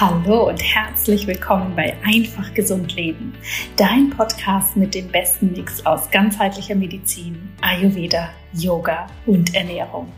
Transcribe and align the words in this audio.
Hallo 0.00 0.48
und 0.48 0.60
herzlich 0.60 1.24
willkommen 1.28 1.76
bei 1.76 1.96
Einfach 2.02 2.52
Gesund 2.52 2.96
Leben, 2.96 3.32
dein 3.76 4.10
Podcast 4.10 4.76
mit 4.76 4.92
dem 4.92 5.06
besten 5.06 5.52
Mix 5.52 5.86
aus 5.86 6.10
ganzheitlicher 6.10 6.74
Medizin, 6.74 7.48
Ayurveda, 7.60 8.30
Yoga 8.54 9.06
und 9.24 9.54
Ernährung. 9.54 10.12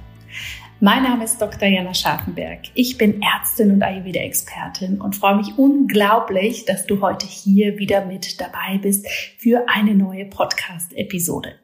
Mein 0.80 1.02
Name 1.02 1.24
ist 1.24 1.42
Dr. 1.42 1.68
Jana 1.68 1.92
Scharfenberg. 1.92 2.60
Ich 2.72 2.96
bin 2.96 3.20
Ärztin 3.20 3.70
und 3.70 3.82
Ayurveda-Expertin 3.82 4.98
und 4.98 5.14
freue 5.14 5.36
mich 5.36 5.58
unglaublich, 5.58 6.64
dass 6.64 6.86
du 6.86 7.02
heute 7.02 7.26
hier 7.26 7.76
wieder 7.76 8.06
mit 8.06 8.40
dabei 8.40 8.78
bist 8.80 9.06
für 9.36 9.66
eine 9.68 9.94
neue 9.94 10.24
Podcast-Episode. 10.24 11.54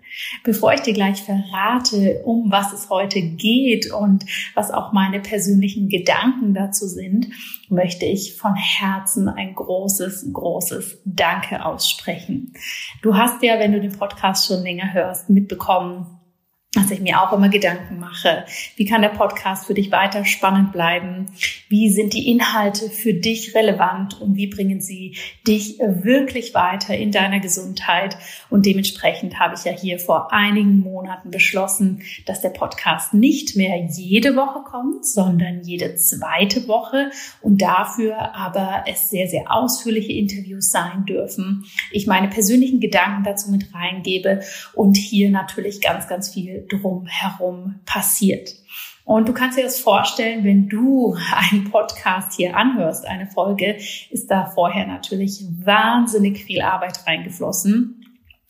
Bevor 0.45 0.73
ich 0.73 0.81
dir 0.81 0.95
gleich 0.95 1.23
verrate, 1.23 2.23
um 2.25 2.51
was 2.51 2.73
es 2.73 2.91
heute 2.91 3.21
geht 3.23 3.91
und 3.93 4.25
was 4.55 4.71
auch 4.71 4.93
meine 4.93 5.21
persönlichen 5.21 5.89
Gedanken 5.89 6.55
dazu 6.55 6.87
sind, 6.87 7.29
möchte 7.69 8.05
ich 8.05 8.37
von 8.37 8.55
Herzen 8.55 9.29
ein 9.29 9.55
großes, 9.55 10.33
großes 10.33 11.01
Danke 11.05 11.65
aussprechen. 11.65 12.53
Du 13.03 13.17
hast 13.17 13.43
ja, 13.43 13.59
wenn 13.59 13.73
du 13.73 13.81
den 13.81 13.97
Podcast 13.99 14.47
schon 14.47 14.63
länger 14.63 14.93
hörst, 14.93 15.31
mitbekommen, 15.31 16.22
dass 16.75 16.91
ich 16.91 17.01
mir 17.01 17.21
auch 17.21 17.35
immer 17.35 17.51
Gedanken 17.51 17.99
mache. 17.99 18.47
Wie 18.77 18.87
kann 18.87 19.03
der 19.03 19.11
Podcast 19.11 19.67
für 19.67 19.75
dich 19.75 19.93
weiter 19.93 20.25
spannend 20.25 20.73
bleiben? 20.73 21.27
Wie 21.69 21.91
sind 21.91 22.15
die 22.15 22.31
Inhalte 22.31 22.89
für 22.89 23.13
dich 23.13 23.55
relevant 23.55 24.19
und 24.19 24.37
wie 24.37 24.47
bringen 24.47 24.81
sie 24.81 25.17
dich 25.47 25.79
wirklich 25.81 26.55
weiter 26.55 26.97
in 26.97 27.13
deiner 27.13 27.41
Gesundheit? 27.41 28.17
Und 28.49 28.65
dementsprechend 28.65 29.39
habe 29.39 29.55
ich 29.55 29.65
ja 29.65 29.73
hier 29.73 29.99
vor 29.99 30.33
einigen 30.33 30.79
Monaten 30.79 31.31
beschlossen, 31.31 32.03
dass 32.25 32.41
der 32.41 32.49
Podcast 32.49 33.13
nicht 33.13 33.55
mehr 33.55 33.77
jede 33.91 34.35
Woche 34.35 34.61
kommt, 34.65 35.05
sondern 35.05 35.63
jede 35.65 35.97
zweite 35.97 36.69
Woche 36.69 37.11
und 37.43 37.61
dafür 37.61 38.35
aber 38.35 38.85
es 38.87 39.11
sehr, 39.11 39.29
sehr 39.29 39.53
ausführliche 39.53 40.13
Interviews 40.13 40.71
sein 40.71 41.05
dürfen. 41.05 41.67
Ich 41.91 42.07
meine 42.07 42.29
persönlichen 42.29 42.81
Gedanken 42.81 43.25
dazu 43.25 43.51
mit 43.51 43.75
reingebe 43.75 44.41
und 44.73 44.97
hier 44.97 45.29
natürlich 45.29 45.83
ganz, 45.83 46.09
ganz 46.09 46.33
viel 46.33 46.62
drumherum 46.69 47.81
passiert. 47.85 48.51
Und 49.05 49.29
du 49.29 49.33
kannst 49.33 49.59
dir 49.59 49.65
das 49.65 49.81
vorstellen, 49.81 50.45
wenn 50.45 50.69
du 50.69 51.17
einen 51.33 51.71
Podcast 51.71 52.35
hier 52.35 52.57
anhörst, 52.57 53.07
eine 53.07 53.27
Folge, 53.27 53.77
ist 54.11 54.31
da 54.31 54.47
vorher 54.47 54.87
natürlich 54.87 55.45
wahnsinnig 55.65 56.45
viel 56.45 56.63
Arbeit 56.63 57.07
reingeflossen. 57.07 58.02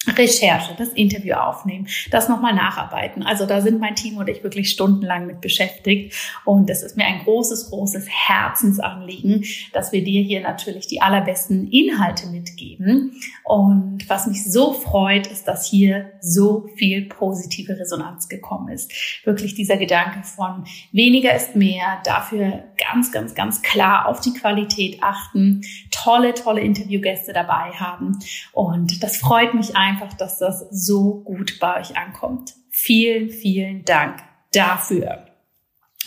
Recherche, 0.09 0.75
das 0.77 0.89
Interview 0.89 1.35
aufnehmen, 1.35 1.87
das 2.11 2.29
nochmal 2.29 2.55
nacharbeiten. 2.55 3.23
Also 3.23 3.47
da 3.47 3.61
sind 3.61 3.81
mein 3.81 3.95
Team 3.95 4.17
und 4.17 4.29
ich 4.29 4.43
wirklich 4.43 4.71
stundenlang 4.71 5.27
mit 5.27 5.41
beschäftigt. 5.41 6.15
Und 6.45 6.69
es 6.71 6.83
ist 6.83 6.97
mir 6.97 7.07
ein 7.07 7.21
großes, 7.21 7.71
großes 7.71 8.07
Herzensanliegen, 8.09 9.45
dass 9.73 9.93
wir 9.93 10.03
dir 10.03 10.23
hier 10.23 10.41
natürlich 10.41 10.89
die 10.89 11.01
allerbesten 11.01 11.71
Inhalte 11.71 12.27
mitgeben. 12.27 13.15
Und 13.45 14.09
was 14.09 14.27
mich 14.27 14.45
so 14.45 14.73
freut, 14.73 15.29
ist, 15.29 15.47
dass 15.47 15.67
hier 15.67 16.13
so 16.21 16.69
viel 16.77 17.07
positive 17.07 17.79
Resonanz 17.79 18.29
gekommen 18.29 18.69
ist. 18.69 18.93
Wirklich 19.25 19.55
dieser 19.55 19.77
Gedanke 19.77 20.25
von 20.25 20.65
weniger 20.91 21.35
ist 21.35 21.55
mehr, 21.55 22.01
dafür 22.05 22.65
ganz, 22.77 23.13
ganz, 23.13 23.35
ganz 23.35 23.63
klar 23.63 24.07
auf 24.07 24.21
die 24.21 24.33
Qualität 24.33 25.03
achten, 25.03 25.63
tolle, 25.91 26.35
tolle 26.35 26.61
Interviewgäste 26.61 27.33
dabei 27.33 27.71
haben. 27.75 28.19
Und 28.53 29.03
das 29.03 29.17
freut 29.17 29.55
mich 29.55 29.77
einfach, 29.77 29.92
dass 30.19 30.39
das 30.39 30.67
so 30.71 31.21
gut 31.21 31.59
bei 31.61 31.81
euch 31.81 31.97
ankommt. 31.97 32.55
Vielen, 32.71 33.31
vielen 33.31 33.85
Dank 33.85 34.23
dafür. 34.53 35.32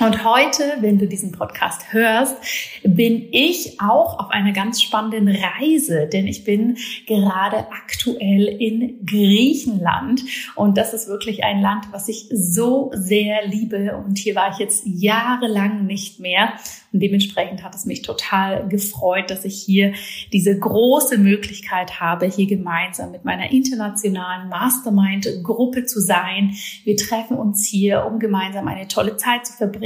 Und 0.01 0.25
heute, 0.25 0.73
wenn 0.81 0.97
du 0.97 1.07
diesen 1.07 1.31
Podcast 1.31 1.93
hörst, 1.93 2.35
bin 2.83 3.29
ich 3.31 3.79
auch 3.79 4.19
auf 4.19 4.29
einer 4.29 4.51
ganz 4.51 4.81
spannenden 4.81 5.29
Reise, 5.29 6.09
denn 6.11 6.27
ich 6.27 6.43
bin 6.43 6.75
gerade 7.07 7.67
aktuell 7.71 8.45
in 8.45 9.05
Griechenland. 9.05 10.21
Und 10.55 10.77
das 10.77 10.93
ist 10.93 11.07
wirklich 11.07 11.45
ein 11.45 11.61
Land, 11.61 11.85
was 11.93 12.09
ich 12.09 12.27
so 12.29 12.91
sehr 12.93 13.47
liebe. 13.47 13.95
Und 14.05 14.17
hier 14.17 14.35
war 14.35 14.51
ich 14.51 14.57
jetzt 14.57 14.83
jahrelang 14.85 15.85
nicht 15.85 16.19
mehr. 16.19 16.51
Und 16.91 16.99
dementsprechend 16.99 17.63
hat 17.63 17.73
es 17.73 17.85
mich 17.85 18.01
total 18.01 18.67
gefreut, 18.67 19.29
dass 19.29 19.45
ich 19.45 19.61
hier 19.61 19.93
diese 20.33 20.59
große 20.59 21.17
Möglichkeit 21.17 22.01
habe, 22.01 22.25
hier 22.25 22.47
gemeinsam 22.47 23.11
mit 23.11 23.23
meiner 23.23 23.51
internationalen 23.51 24.49
Mastermind-Gruppe 24.49 25.85
zu 25.85 26.01
sein. 26.01 26.53
Wir 26.83 26.97
treffen 26.97 27.37
uns 27.37 27.65
hier, 27.65 28.05
um 28.05 28.19
gemeinsam 28.19 28.67
eine 28.67 28.89
tolle 28.89 29.15
Zeit 29.15 29.45
zu 29.45 29.53
verbringen, 29.53 29.84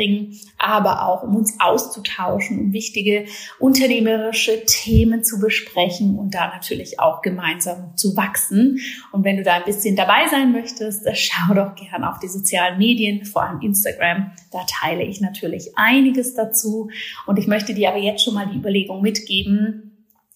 aber 0.57 1.07
auch 1.07 1.23
um 1.23 1.35
uns 1.35 1.55
auszutauschen, 1.59 2.59
um 2.59 2.73
wichtige 2.73 3.25
unternehmerische 3.59 4.65
Themen 4.65 5.23
zu 5.23 5.39
besprechen 5.39 6.17
und 6.17 6.33
da 6.33 6.47
natürlich 6.47 6.99
auch 6.99 7.21
gemeinsam 7.21 7.95
zu 7.95 8.15
wachsen. 8.15 8.79
Und 9.11 9.23
wenn 9.23 9.37
du 9.37 9.43
da 9.43 9.55
ein 9.55 9.65
bisschen 9.65 9.95
dabei 9.95 10.27
sein 10.29 10.51
möchtest, 10.51 11.07
schau 11.13 11.53
doch 11.53 11.75
gern 11.75 12.03
auf 12.03 12.19
die 12.19 12.27
sozialen 12.27 12.77
Medien, 12.77 13.25
vor 13.25 13.43
allem 13.43 13.61
Instagram. 13.61 14.31
Da 14.51 14.59
teile 14.67 15.03
ich 15.03 15.21
natürlich 15.21 15.77
einiges 15.77 16.33
dazu. 16.33 16.89
Und 17.25 17.39
ich 17.39 17.47
möchte 17.47 17.73
dir 17.73 17.89
aber 17.89 17.99
jetzt 17.99 18.23
schon 18.23 18.33
mal 18.33 18.47
die 18.47 18.57
Überlegung 18.57 19.01
mitgeben, 19.01 19.88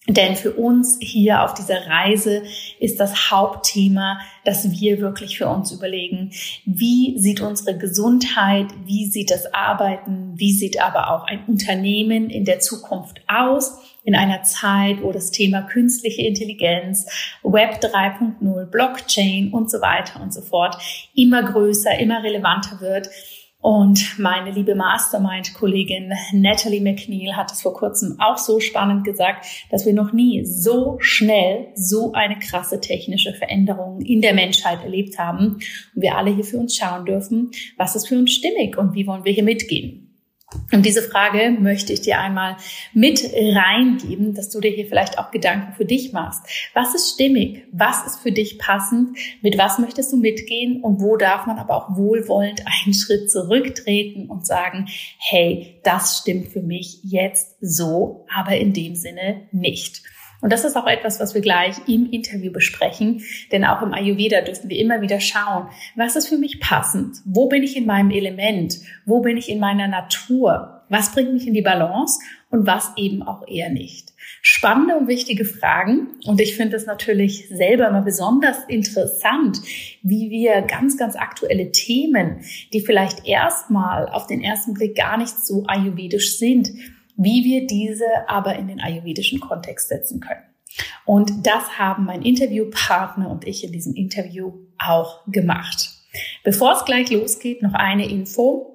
denn 0.06 0.36
für 0.36 0.52
uns 0.52 0.98
hier 1.00 1.42
auf 1.42 1.54
dieser 1.54 1.86
Reise 1.86 2.42
ist 2.78 3.00
das 3.00 3.30
Hauptthema, 3.30 4.20
dass 4.44 4.70
wir 4.70 5.00
wirklich 5.00 5.38
für 5.38 5.48
uns 5.48 5.72
überlegen, 5.72 6.30
wie 6.66 7.18
sieht 7.18 7.40
unsere 7.40 7.78
Gesundheit, 7.78 8.66
wie 8.84 9.06
sieht 9.06 9.30
das 9.30 9.54
Arbeiten, 9.54 10.34
wie 10.36 10.52
sieht 10.52 10.78
aber 10.78 11.10
auch 11.10 11.26
ein 11.26 11.44
Unternehmen 11.46 12.28
in 12.28 12.44
der 12.44 12.60
Zukunft 12.60 13.22
aus, 13.28 13.78
in 14.04 14.14
einer 14.14 14.42
Zeit, 14.42 15.02
wo 15.02 15.10
das 15.10 15.30
Thema 15.30 15.62
künstliche 15.62 16.20
Intelligenz, 16.20 17.06
Web 17.42 17.80
3.0, 17.82 18.66
Blockchain 18.66 19.52
und 19.54 19.70
so 19.70 19.80
weiter 19.80 20.20
und 20.20 20.34
so 20.34 20.42
fort 20.42 20.76
immer 21.14 21.42
größer, 21.42 21.98
immer 21.98 22.22
relevanter 22.22 22.82
wird 22.82 23.08
und 23.64 24.18
meine 24.18 24.50
liebe 24.50 24.74
Mastermind-Kollegin 24.74 26.12
Natalie 26.34 26.82
McNeil 26.82 27.34
hat 27.34 27.50
es 27.50 27.62
vor 27.62 27.72
kurzem 27.72 28.20
auch 28.20 28.36
so 28.36 28.60
spannend 28.60 29.04
gesagt, 29.04 29.46
dass 29.70 29.86
wir 29.86 29.94
noch 29.94 30.12
nie 30.12 30.44
so 30.44 30.98
schnell 31.00 31.68
so 31.74 32.12
eine 32.12 32.38
krasse 32.38 32.78
technische 32.78 33.32
Veränderung 33.32 34.02
in 34.02 34.20
der 34.20 34.34
Menschheit 34.34 34.82
erlebt 34.82 35.18
haben. 35.18 35.54
Und 35.94 36.02
wir 36.02 36.18
alle 36.18 36.34
hier 36.34 36.44
für 36.44 36.58
uns 36.58 36.76
schauen 36.76 37.06
dürfen, 37.06 37.52
was 37.78 37.96
ist 37.96 38.06
für 38.06 38.18
uns 38.18 38.32
stimmig 38.32 38.76
und 38.76 38.92
wie 38.94 39.06
wollen 39.06 39.24
wir 39.24 39.32
hier 39.32 39.42
mitgehen. 39.42 40.03
Und 40.72 40.86
diese 40.86 41.02
Frage 41.02 41.50
möchte 41.58 41.92
ich 41.92 42.00
dir 42.00 42.20
einmal 42.20 42.56
mit 42.92 43.24
reingeben, 43.34 44.34
dass 44.34 44.50
du 44.50 44.60
dir 44.60 44.70
hier 44.70 44.86
vielleicht 44.86 45.18
auch 45.18 45.30
Gedanken 45.30 45.72
für 45.74 45.84
dich 45.84 46.12
machst. 46.12 46.42
Was 46.74 46.94
ist 46.94 47.14
stimmig? 47.14 47.64
Was 47.72 48.06
ist 48.06 48.20
für 48.20 48.32
dich 48.32 48.58
passend? 48.58 49.16
Mit 49.42 49.58
was 49.58 49.78
möchtest 49.78 50.12
du 50.12 50.16
mitgehen? 50.16 50.82
Und 50.82 51.00
wo 51.00 51.16
darf 51.16 51.46
man 51.46 51.58
aber 51.58 51.76
auch 51.76 51.96
wohlwollend 51.96 52.62
einen 52.84 52.94
Schritt 52.94 53.30
zurücktreten 53.30 54.28
und 54.28 54.46
sagen, 54.46 54.86
hey, 55.18 55.80
das 55.82 56.18
stimmt 56.18 56.48
für 56.48 56.62
mich 56.62 57.00
jetzt 57.02 57.56
so, 57.60 58.26
aber 58.34 58.56
in 58.56 58.72
dem 58.72 58.94
Sinne 58.94 59.48
nicht. 59.52 60.02
Und 60.44 60.52
das 60.52 60.66
ist 60.66 60.76
auch 60.76 60.86
etwas, 60.86 61.20
was 61.20 61.32
wir 61.32 61.40
gleich 61.40 61.76
im 61.88 62.10
Interview 62.10 62.52
besprechen. 62.52 63.22
Denn 63.50 63.64
auch 63.64 63.80
im 63.80 63.94
Ayurveda 63.94 64.42
dürfen 64.42 64.68
wir 64.68 64.78
immer 64.78 65.00
wieder 65.00 65.18
schauen, 65.18 65.68
was 65.96 66.16
ist 66.16 66.28
für 66.28 66.36
mich 66.36 66.60
passend? 66.60 67.16
Wo 67.24 67.48
bin 67.48 67.62
ich 67.62 67.78
in 67.78 67.86
meinem 67.86 68.10
Element? 68.10 68.78
Wo 69.06 69.20
bin 69.20 69.38
ich 69.38 69.48
in 69.48 69.58
meiner 69.58 69.88
Natur? 69.88 70.82
Was 70.90 71.12
bringt 71.12 71.32
mich 71.32 71.46
in 71.46 71.54
die 71.54 71.62
Balance 71.62 72.18
und 72.50 72.66
was 72.66 72.92
eben 72.98 73.22
auch 73.22 73.48
eher 73.48 73.70
nicht? 73.70 74.12
Spannende 74.42 74.96
und 74.96 75.08
wichtige 75.08 75.46
Fragen. 75.46 76.08
Und 76.26 76.38
ich 76.42 76.56
finde 76.56 76.76
es 76.76 76.84
natürlich 76.84 77.48
selber 77.48 77.88
immer 77.88 78.02
besonders 78.02 78.58
interessant, 78.68 79.62
wie 80.02 80.28
wir 80.28 80.60
ganz, 80.60 80.98
ganz 80.98 81.16
aktuelle 81.16 81.72
Themen, 81.72 82.40
die 82.74 82.82
vielleicht 82.82 83.26
erstmal 83.26 84.10
auf 84.10 84.26
den 84.26 84.42
ersten 84.42 84.74
Blick 84.74 84.94
gar 84.94 85.16
nicht 85.16 85.38
so 85.38 85.64
ayurvedisch 85.66 86.36
sind, 86.36 86.68
wie 87.16 87.44
wir 87.44 87.66
diese 87.66 88.28
aber 88.28 88.56
in 88.56 88.68
den 88.68 88.80
ayurvedischen 88.80 89.40
Kontext 89.40 89.88
setzen 89.88 90.20
können. 90.20 90.42
Und 91.04 91.46
das 91.46 91.78
haben 91.78 92.04
mein 92.04 92.22
Interviewpartner 92.22 93.30
und 93.30 93.46
ich 93.46 93.64
in 93.64 93.72
diesem 93.72 93.94
Interview 93.94 94.52
auch 94.78 95.20
gemacht. 95.26 95.90
Bevor 96.42 96.72
es 96.72 96.84
gleich 96.84 97.10
losgeht, 97.10 97.62
noch 97.62 97.74
eine 97.74 98.08
Info. 98.08 98.70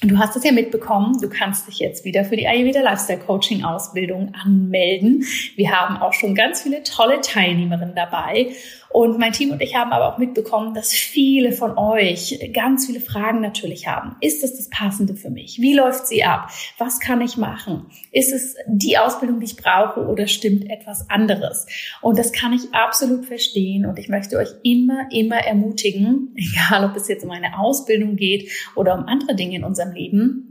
Du 0.00 0.16
hast 0.18 0.36
es 0.36 0.44
ja 0.44 0.52
mitbekommen, 0.52 1.20
du 1.20 1.28
kannst 1.28 1.66
dich 1.66 1.80
jetzt 1.80 2.04
wieder 2.04 2.24
für 2.24 2.36
die 2.36 2.46
Ayurveda 2.46 2.80
Lifestyle 2.80 3.18
Coaching 3.18 3.64
Ausbildung 3.64 4.32
anmelden. 4.32 5.24
Wir 5.56 5.72
haben 5.72 5.96
auch 5.96 6.12
schon 6.12 6.36
ganz 6.36 6.62
viele 6.62 6.84
tolle 6.84 7.20
Teilnehmerinnen 7.20 7.96
dabei 7.96 8.52
und 8.90 9.18
mein 9.18 9.32
Team 9.32 9.50
und 9.50 9.60
ich 9.60 9.74
haben 9.74 9.92
aber 9.92 10.12
auch 10.12 10.18
mitbekommen, 10.18 10.74
dass 10.74 10.92
viele 10.92 11.52
von 11.52 11.76
euch 11.76 12.50
ganz 12.54 12.86
viele 12.86 13.00
Fragen 13.00 13.40
natürlich 13.40 13.86
haben. 13.86 14.16
Ist 14.20 14.42
es 14.42 14.56
das 14.56 14.70
Passende 14.70 15.14
für 15.14 15.30
mich? 15.30 15.60
Wie 15.60 15.74
läuft 15.74 16.06
sie 16.06 16.24
ab? 16.24 16.50
Was 16.78 16.98
kann 16.98 17.20
ich 17.20 17.36
machen? 17.36 17.86
Ist 18.12 18.32
es 18.32 18.56
die 18.66 18.96
Ausbildung, 18.96 19.40
die 19.40 19.46
ich 19.46 19.56
brauche 19.56 20.06
oder 20.06 20.26
stimmt 20.26 20.70
etwas 20.70 21.10
anderes? 21.10 21.66
Und 22.00 22.18
das 22.18 22.32
kann 22.32 22.52
ich 22.52 22.72
absolut 22.72 23.26
verstehen 23.26 23.84
und 23.84 23.98
ich 23.98 24.08
möchte 24.08 24.38
euch 24.38 24.50
immer, 24.62 25.08
immer 25.12 25.36
ermutigen, 25.36 26.34
egal 26.36 26.88
ob 26.88 26.96
es 26.96 27.08
jetzt 27.08 27.24
um 27.24 27.30
eine 27.30 27.58
Ausbildung 27.58 28.16
geht 28.16 28.50
oder 28.74 28.94
um 28.94 29.04
andere 29.04 29.36
Dinge 29.36 29.56
in 29.56 29.64
unserem 29.64 29.92
Leben, 29.92 30.47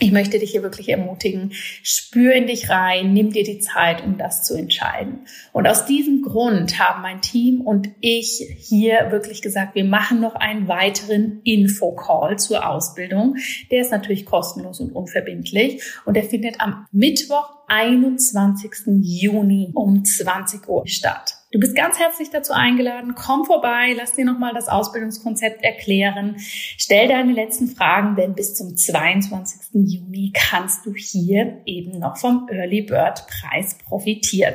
Ich 0.00 0.10
möchte 0.10 0.40
dich 0.40 0.50
hier 0.50 0.64
wirklich 0.64 0.88
ermutigen, 0.88 1.52
spür 1.52 2.32
in 2.32 2.48
dich 2.48 2.68
rein, 2.68 3.12
nimm 3.12 3.30
dir 3.30 3.44
die 3.44 3.60
Zeit, 3.60 4.02
um 4.02 4.18
das 4.18 4.42
zu 4.42 4.54
entscheiden. 4.54 5.20
Und 5.52 5.68
aus 5.68 5.86
diesem 5.86 6.22
Grund 6.22 6.80
haben 6.80 7.00
mein 7.00 7.20
Team 7.20 7.60
und 7.60 7.90
ich 8.00 8.44
hier 8.58 9.12
wirklich 9.12 9.40
gesagt, 9.40 9.76
wir 9.76 9.84
machen 9.84 10.20
noch 10.20 10.34
einen 10.34 10.66
weiteren 10.66 11.40
Info-Call 11.44 12.40
zur 12.40 12.68
Ausbildung. 12.68 13.36
Der 13.70 13.82
ist 13.82 13.92
natürlich 13.92 14.26
kostenlos 14.26 14.80
und 14.80 14.90
unverbindlich 14.90 15.80
und 16.04 16.16
der 16.16 16.24
findet 16.24 16.60
am 16.60 16.86
Mittwoch, 16.90 17.50
21. 17.68 19.00
Juni 19.00 19.70
um 19.74 20.04
20 20.04 20.68
Uhr 20.68 20.88
statt. 20.88 21.43
Du 21.54 21.60
bist 21.60 21.76
ganz 21.76 22.00
herzlich 22.00 22.30
dazu 22.30 22.52
eingeladen. 22.52 23.14
Komm 23.14 23.44
vorbei, 23.44 23.94
lass 23.96 24.14
dir 24.14 24.24
nochmal 24.24 24.54
das 24.54 24.66
Ausbildungskonzept 24.66 25.62
erklären. 25.62 26.34
Stell 26.38 27.06
deine 27.06 27.32
letzten 27.32 27.68
Fragen, 27.68 28.16
denn 28.16 28.34
bis 28.34 28.56
zum 28.56 28.76
22. 28.76 29.60
Juni 29.72 30.32
kannst 30.34 30.84
du 30.84 30.92
hier 30.96 31.62
eben 31.64 32.00
noch 32.00 32.16
vom 32.16 32.48
Early 32.50 32.82
Bird 32.82 33.28
Preis 33.28 33.78
profitieren. 33.78 34.54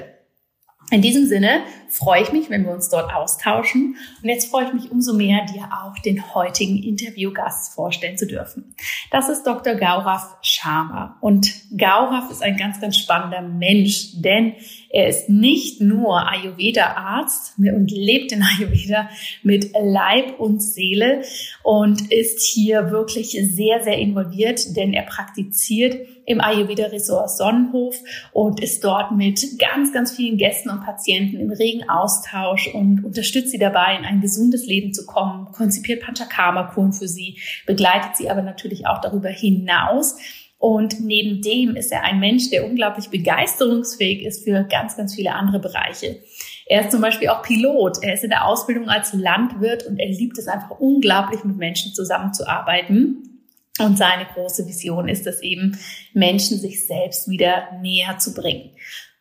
In 0.92 1.02
diesem 1.02 1.26
Sinne 1.26 1.62
freue 1.88 2.24
ich 2.24 2.34
mich, 2.34 2.50
wenn 2.50 2.66
wir 2.66 2.72
uns 2.72 2.90
dort 2.90 3.14
austauschen. 3.14 3.96
Und 4.22 4.28
jetzt 4.28 4.50
freue 4.50 4.66
ich 4.66 4.74
mich 4.74 4.92
umso 4.92 5.14
mehr, 5.14 5.46
dir 5.46 5.70
auch 5.72 5.98
den 6.00 6.34
heutigen 6.34 6.84
Interviewgast 6.84 7.74
vorstellen 7.76 8.18
zu 8.18 8.28
dürfen. 8.28 8.76
Das 9.12 9.30
ist 9.30 9.44
Dr. 9.44 9.76
Gaurav 9.76 10.36
Sharma. 10.42 11.18
Und 11.22 11.54
Gaurav 11.78 12.30
ist 12.30 12.42
ein 12.42 12.58
ganz, 12.58 12.82
ganz 12.82 12.98
spannender 12.98 13.42
Mensch, 13.42 14.20
denn 14.22 14.56
er 14.90 15.08
ist 15.08 15.30
nicht 15.30 15.82
nur 15.82 16.28
Ayurveda-Arzt 16.28 17.54
und 17.58 17.92
lebt 17.92 18.32
in 18.32 18.44
Ayurveda 18.58 19.10
mit 19.44 19.72
Leib 19.80 20.40
und 20.40 20.62
Seele 20.62 21.22
und 21.64 22.12
ist 22.12 22.42
hier 22.42 22.90
wirklich 22.90 23.38
sehr, 23.52 23.84
sehr 23.84 24.00
involviert, 24.00 24.76
denn 24.76 24.94
er 24.94 25.04
praktiziert 25.04 25.96
im 26.26 26.42
Ayurveda 26.42 26.86
Resort 26.88 27.30
Sonnenhof 27.32 27.96
und 28.34 28.62
ist 28.62 28.84
dort 28.84 29.12
mit 29.12 29.60
ganz, 29.60 29.94
ganz 29.94 30.16
vielen 30.16 30.38
Gästen 30.38 30.70
und 30.70 30.84
Patienten 30.84 31.40
im 31.40 31.52
regen 31.52 31.90
Austausch 31.90 32.68
und 32.74 33.04
unterstützt 33.04 33.52
sie 33.52 33.58
dabei, 33.58 33.96
in 33.98 34.06
ein 34.06 34.22
gesundes 34.22 34.66
Leben 34.66 34.94
zu 34.94 35.06
kommen, 35.06 35.52
konzipiert 35.52 36.04
Panchakarma-Kuren 36.04 36.94
für 36.94 37.08
sie, 37.08 37.38
begleitet 37.66 38.16
sie 38.16 38.30
aber 38.30 38.42
natürlich 38.42 38.88
auch 38.88 39.02
darüber 39.02 39.30
hinaus. 39.30 40.18
Und 40.60 41.00
neben 41.00 41.42
dem 41.42 41.78
ist 41.78 41.92
er 41.92 42.04
ein 42.04 42.20
Mensch, 42.20 42.50
der 42.50 42.66
unglaublich 42.66 43.10
begeisterungsfähig 43.10 44.24
ist 44.24 44.44
für 44.44 44.66
ganz, 44.66 44.98
ganz 44.98 45.16
viele 45.16 45.34
andere 45.34 45.60
Bereiche. 45.60 46.22
Er 46.66 46.82
ist 46.82 46.92
zum 46.92 47.02
Beispiel 47.02 47.30
auch 47.30 47.42
Pilot. 47.42 48.00
Er 48.04 48.14
ist 48.14 48.26
in 48.26 48.30
der 48.30 48.46
Ausbildung 48.46 48.90
als 48.90 49.14
Landwirt 49.14 49.88
und 49.88 49.98
er 49.98 50.10
liebt 50.10 50.38
es 50.38 50.48
einfach 50.48 50.72
unglaublich, 50.72 51.46
mit 51.46 51.56
Menschen 51.56 51.94
zusammenzuarbeiten. 51.94 53.40
Und 53.80 53.98
seine 53.98 54.26
große 54.26 54.68
Vision 54.68 55.08
ist 55.08 55.26
es 55.26 55.42
eben, 55.42 55.80
Menschen 56.14 56.60
sich 56.60 56.86
selbst 56.86 57.30
wieder 57.30 57.80
näher 57.82 58.20
zu 58.20 58.34
bringen. 58.34 58.72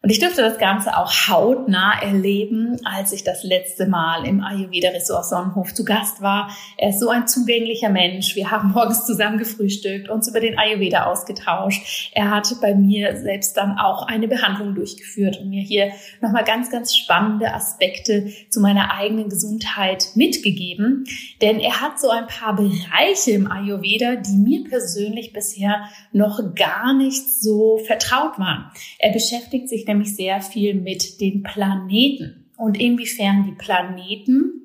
Und 0.08 0.12
ich 0.12 0.20
durfte 0.20 0.40
das 0.40 0.56
Ganze 0.56 0.96
auch 0.96 1.12
hautnah 1.28 2.00
erleben, 2.00 2.78
als 2.82 3.12
ich 3.12 3.24
das 3.24 3.44
letzte 3.44 3.86
Mal 3.86 4.26
im 4.26 4.42
Ayurveda 4.42 4.88
Resort 4.88 5.26
Sonnenhof 5.26 5.74
zu 5.74 5.84
Gast 5.84 6.22
war. 6.22 6.50
Er 6.78 6.88
ist 6.88 7.00
so 7.00 7.10
ein 7.10 7.28
zugänglicher 7.28 7.90
Mensch. 7.90 8.34
Wir 8.34 8.50
haben 8.50 8.70
morgens 8.72 9.04
zusammen 9.04 9.36
gefrühstückt, 9.36 10.08
uns 10.08 10.26
über 10.26 10.40
den 10.40 10.58
Ayurveda 10.58 11.04
ausgetauscht. 11.04 12.10
Er 12.14 12.30
hat 12.30 12.48
bei 12.62 12.74
mir 12.74 13.20
selbst 13.20 13.58
dann 13.58 13.76
auch 13.76 14.06
eine 14.06 14.28
Behandlung 14.28 14.74
durchgeführt 14.74 15.40
und 15.42 15.50
mir 15.50 15.60
hier 15.60 15.92
nochmal 16.22 16.44
ganz, 16.44 16.70
ganz 16.70 16.96
spannende 16.96 17.52
Aspekte 17.52 18.32
zu 18.48 18.60
meiner 18.60 18.94
eigenen 18.94 19.28
Gesundheit 19.28 20.06
mitgegeben. 20.14 21.04
Denn 21.42 21.60
er 21.60 21.82
hat 21.82 22.00
so 22.00 22.08
ein 22.08 22.28
paar 22.28 22.56
Bereiche 22.56 23.32
im 23.32 23.52
Ayurveda, 23.52 24.16
die 24.16 24.38
mir 24.38 24.64
persönlich 24.64 25.34
bisher 25.34 25.82
noch 26.12 26.54
gar 26.54 26.94
nicht 26.94 27.42
so 27.42 27.76
vertraut 27.86 28.38
waren. 28.38 28.70
Er 28.98 29.12
beschäftigt 29.12 29.68
sich 29.68 29.86
nämlich 29.86 29.97
sehr 30.04 30.40
viel 30.40 30.74
mit 30.74 31.20
den 31.20 31.42
Planeten 31.42 32.50
und 32.56 32.78
inwiefern 32.78 33.44
die 33.44 33.52
Planeten 33.52 34.58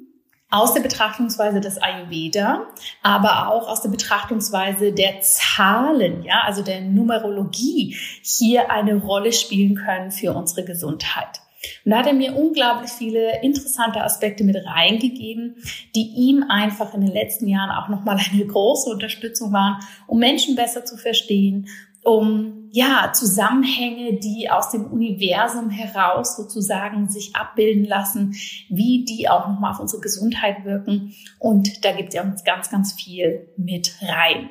aus 0.54 0.76
der 0.76 0.82
Betrachtungsweise 0.82 1.62
des 1.62 1.82
Ayurveda, 1.82 2.68
aber 3.02 3.50
auch 3.50 3.68
aus 3.68 3.82
der 3.82 3.90
Betrachtungsweise 3.90 4.92
der 4.92 5.22
Zahlen, 5.22 6.24
ja, 6.24 6.42
also 6.46 6.62
der 6.62 6.82
Numerologie 6.82 7.98
hier 8.22 8.70
eine 8.70 8.98
Rolle 8.98 9.34
spielen 9.34 9.76
können 9.76 10.12
für 10.12 10.34
unsere 10.34 10.64
Gesundheit. 10.64 11.42
Und 11.86 11.92
da 11.92 12.00
hat 12.00 12.08
er 12.08 12.14
mir 12.14 12.36
unglaublich 12.36 12.92
viele 12.92 13.42
interessante 13.42 14.04
Aspekte 14.04 14.44
mit 14.44 14.56
reingegeben, 14.64 15.56
die 15.96 16.14
ihm 16.16 16.44
einfach 16.50 16.94
in 16.94 17.02
den 17.02 17.12
letzten 17.12 17.48
Jahren 17.48 17.72
auch 17.72 17.90
nochmal 17.90 18.20
eine 18.32 18.46
große 18.46 18.90
Unterstützung 18.92 19.54
waren, 19.54 19.80
um 20.06 20.20
Menschen 20.20 20.56
besser 20.56 20.86
zu 20.86 20.98
verstehen, 20.98 21.68
um 22.04 22.70
ja 22.72 23.12
Zusammenhänge, 23.14 24.20
die 24.20 24.50
aus 24.50 24.72
dem 24.72 24.86
Universum 24.88 25.70
heraus 25.70 26.36
sozusagen 26.36 27.08
sich 27.08 27.36
abbilden 27.36 27.86
lassen, 27.86 28.36
wie 28.70 29.06
die 29.06 29.30
auch 29.30 29.48
nochmal 29.48 29.74
auf 29.74 29.80
unsere 29.80 30.02
Gesundheit 30.02 30.66
wirken. 30.66 31.14
Und 31.40 31.86
da 31.86 31.92
gibt 31.92 32.16
er 32.16 32.24
uns 32.24 32.44
ganz, 32.44 32.72
ganz 32.72 32.94
viel 32.94 33.48
mit 33.58 33.96
rein. 34.02 34.50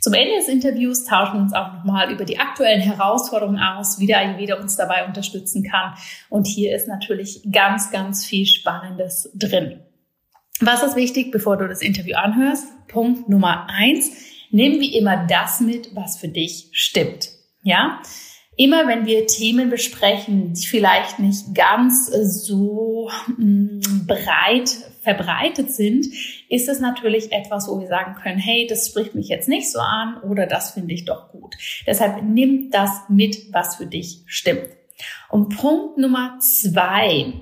Zum 0.00 0.14
Ende 0.14 0.36
des 0.36 0.48
Interviews 0.48 1.04
tauschen 1.04 1.34
wir 1.34 1.40
uns 1.40 1.52
auch 1.52 1.72
nochmal 1.72 2.12
über 2.12 2.24
die 2.24 2.38
aktuellen 2.38 2.80
Herausforderungen 2.80 3.58
aus, 3.58 3.98
wie 3.98 4.06
der 4.06 4.20
Ayurveda 4.20 4.60
uns 4.60 4.76
dabei 4.76 5.04
unterstützen 5.04 5.64
kann. 5.64 5.94
Und 6.28 6.46
hier 6.46 6.76
ist 6.76 6.86
natürlich 6.86 7.42
ganz, 7.50 7.90
ganz 7.90 8.24
viel 8.24 8.46
Spannendes 8.46 9.30
drin. 9.34 9.80
Was 10.60 10.84
ist 10.84 10.94
wichtig, 10.94 11.32
bevor 11.32 11.56
du 11.56 11.66
das 11.66 11.82
Interview 11.82 12.14
anhörst? 12.14 12.68
Punkt 12.86 13.28
Nummer 13.28 13.66
eins 13.68 14.12
nimm 14.50 14.80
wie 14.80 14.96
immer 14.96 15.26
das 15.26 15.60
mit, 15.60 15.94
was 15.94 16.16
für 16.16 16.28
dich 16.28 16.68
stimmt. 16.72 17.30
Ja? 17.62 18.00
Immer 18.56 18.86
wenn 18.86 19.04
wir 19.04 19.26
Themen 19.26 19.68
besprechen, 19.68 20.54
die 20.54 20.66
vielleicht 20.66 21.18
nicht 21.18 21.54
ganz 21.54 22.08
äh, 22.12 22.24
so 22.24 23.10
mm, 23.36 24.06
breit 24.06 24.70
verbreitet 25.02 25.72
sind, 25.72 26.06
ist 26.48 26.68
es 26.68 26.80
natürlich 26.80 27.32
etwas, 27.32 27.68
wo 27.68 27.80
wir 27.80 27.88
sagen 27.88 28.14
können, 28.14 28.38
hey, 28.38 28.66
das 28.68 28.86
spricht 28.88 29.14
mich 29.14 29.28
jetzt 29.28 29.48
nicht 29.48 29.70
so 29.70 29.80
an 29.80 30.18
oder 30.22 30.46
das 30.46 30.70
finde 30.70 30.94
ich 30.94 31.04
doch 31.04 31.30
gut. 31.30 31.56
Deshalb 31.86 32.22
nimm 32.22 32.70
das 32.70 32.90
mit, 33.08 33.52
was 33.52 33.76
für 33.76 33.86
dich 33.86 34.22
stimmt. 34.26 34.68
Und 35.30 35.56
Punkt 35.56 35.98
Nummer 35.98 36.38
zwei 36.40 37.34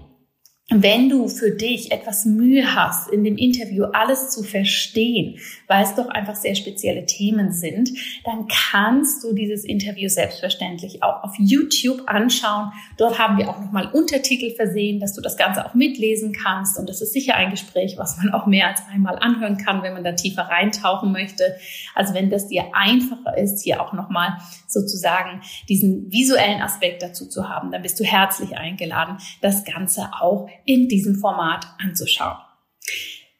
wenn 0.81 1.09
du 1.09 1.29
für 1.29 1.51
dich 1.51 1.93
etwas 1.93 2.25
Mühe 2.25 2.75
hast, 2.75 3.11
in 3.11 3.25
dem 3.25 3.37
Interview 3.37 3.85
alles 3.93 4.31
zu 4.31 4.43
verstehen, 4.43 5.39
weil 5.67 5.85
es 5.85 5.95
doch 5.95 6.09
einfach 6.09 6.37
sehr 6.37 6.55
spezielle 6.55 7.05
Themen 7.05 7.53
sind, 7.53 7.91
dann 8.25 8.47
kannst 8.49 9.25
du 9.25 9.33
dieses 9.35 9.65
Interview 9.65 10.09
selbstverständlich 10.09 11.03
auch 11.03 11.25
auf 11.25 11.35
YouTube 11.39 12.03
anschauen. 12.07 12.73
Dort 12.97 13.19
haben 13.19 13.39
wir 13.39 13.49
auch 13.49 13.59
nochmal 13.59 13.91
Untertitel 13.93 14.55
versehen, 14.55 15.01
dass 15.01 15.15
du 15.15 15.21
das 15.21 15.37
Ganze 15.37 15.67
auch 15.67 15.75
mitlesen 15.75 16.33
kannst. 16.33 16.79
Und 16.79 16.89
das 16.89 17.03
ist 17.03 17.13
sicher 17.13 17.35
ein 17.35 17.51
Gespräch, 17.51 17.97
was 17.99 18.17
man 18.19 18.33
auch 18.33 18.47
mehr 18.47 18.69
als 18.69 18.83
einmal 18.93 19.19
anhören 19.19 19.57
kann, 19.57 19.83
wenn 19.83 19.95
man 19.95 20.05
da 20.05 20.13
tiefer 20.13 20.43
reintauchen 20.43 21.13
möchte. 21.13 21.57
Also 21.95 22.15
wenn 22.15 22.31
das 22.31 22.49
dir 22.49 22.65
einfacher 22.73 23.37
ist, 23.37 23.63
hier 23.63 23.83
auch 23.83 23.93
nochmal 23.93 24.39
sozusagen 24.69 25.43
diesen 25.69 26.13
visuellen 26.13 26.63
Aspekt 26.63 27.03
dazu 27.03 27.29
zu 27.29 27.49
haben, 27.49 27.71
dann 27.71 27.83
bist 27.83 27.99
du 27.99 28.05
herzlich 28.05 28.57
eingeladen, 28.57 29.19
das 29.41 29.65
Ganze 29.65 30.11
auch 30.21 30.49
in 30.65 30.89
diesem 30.89 31.17
Format 31.17 31.67
anzuschauen. 31.79 32.37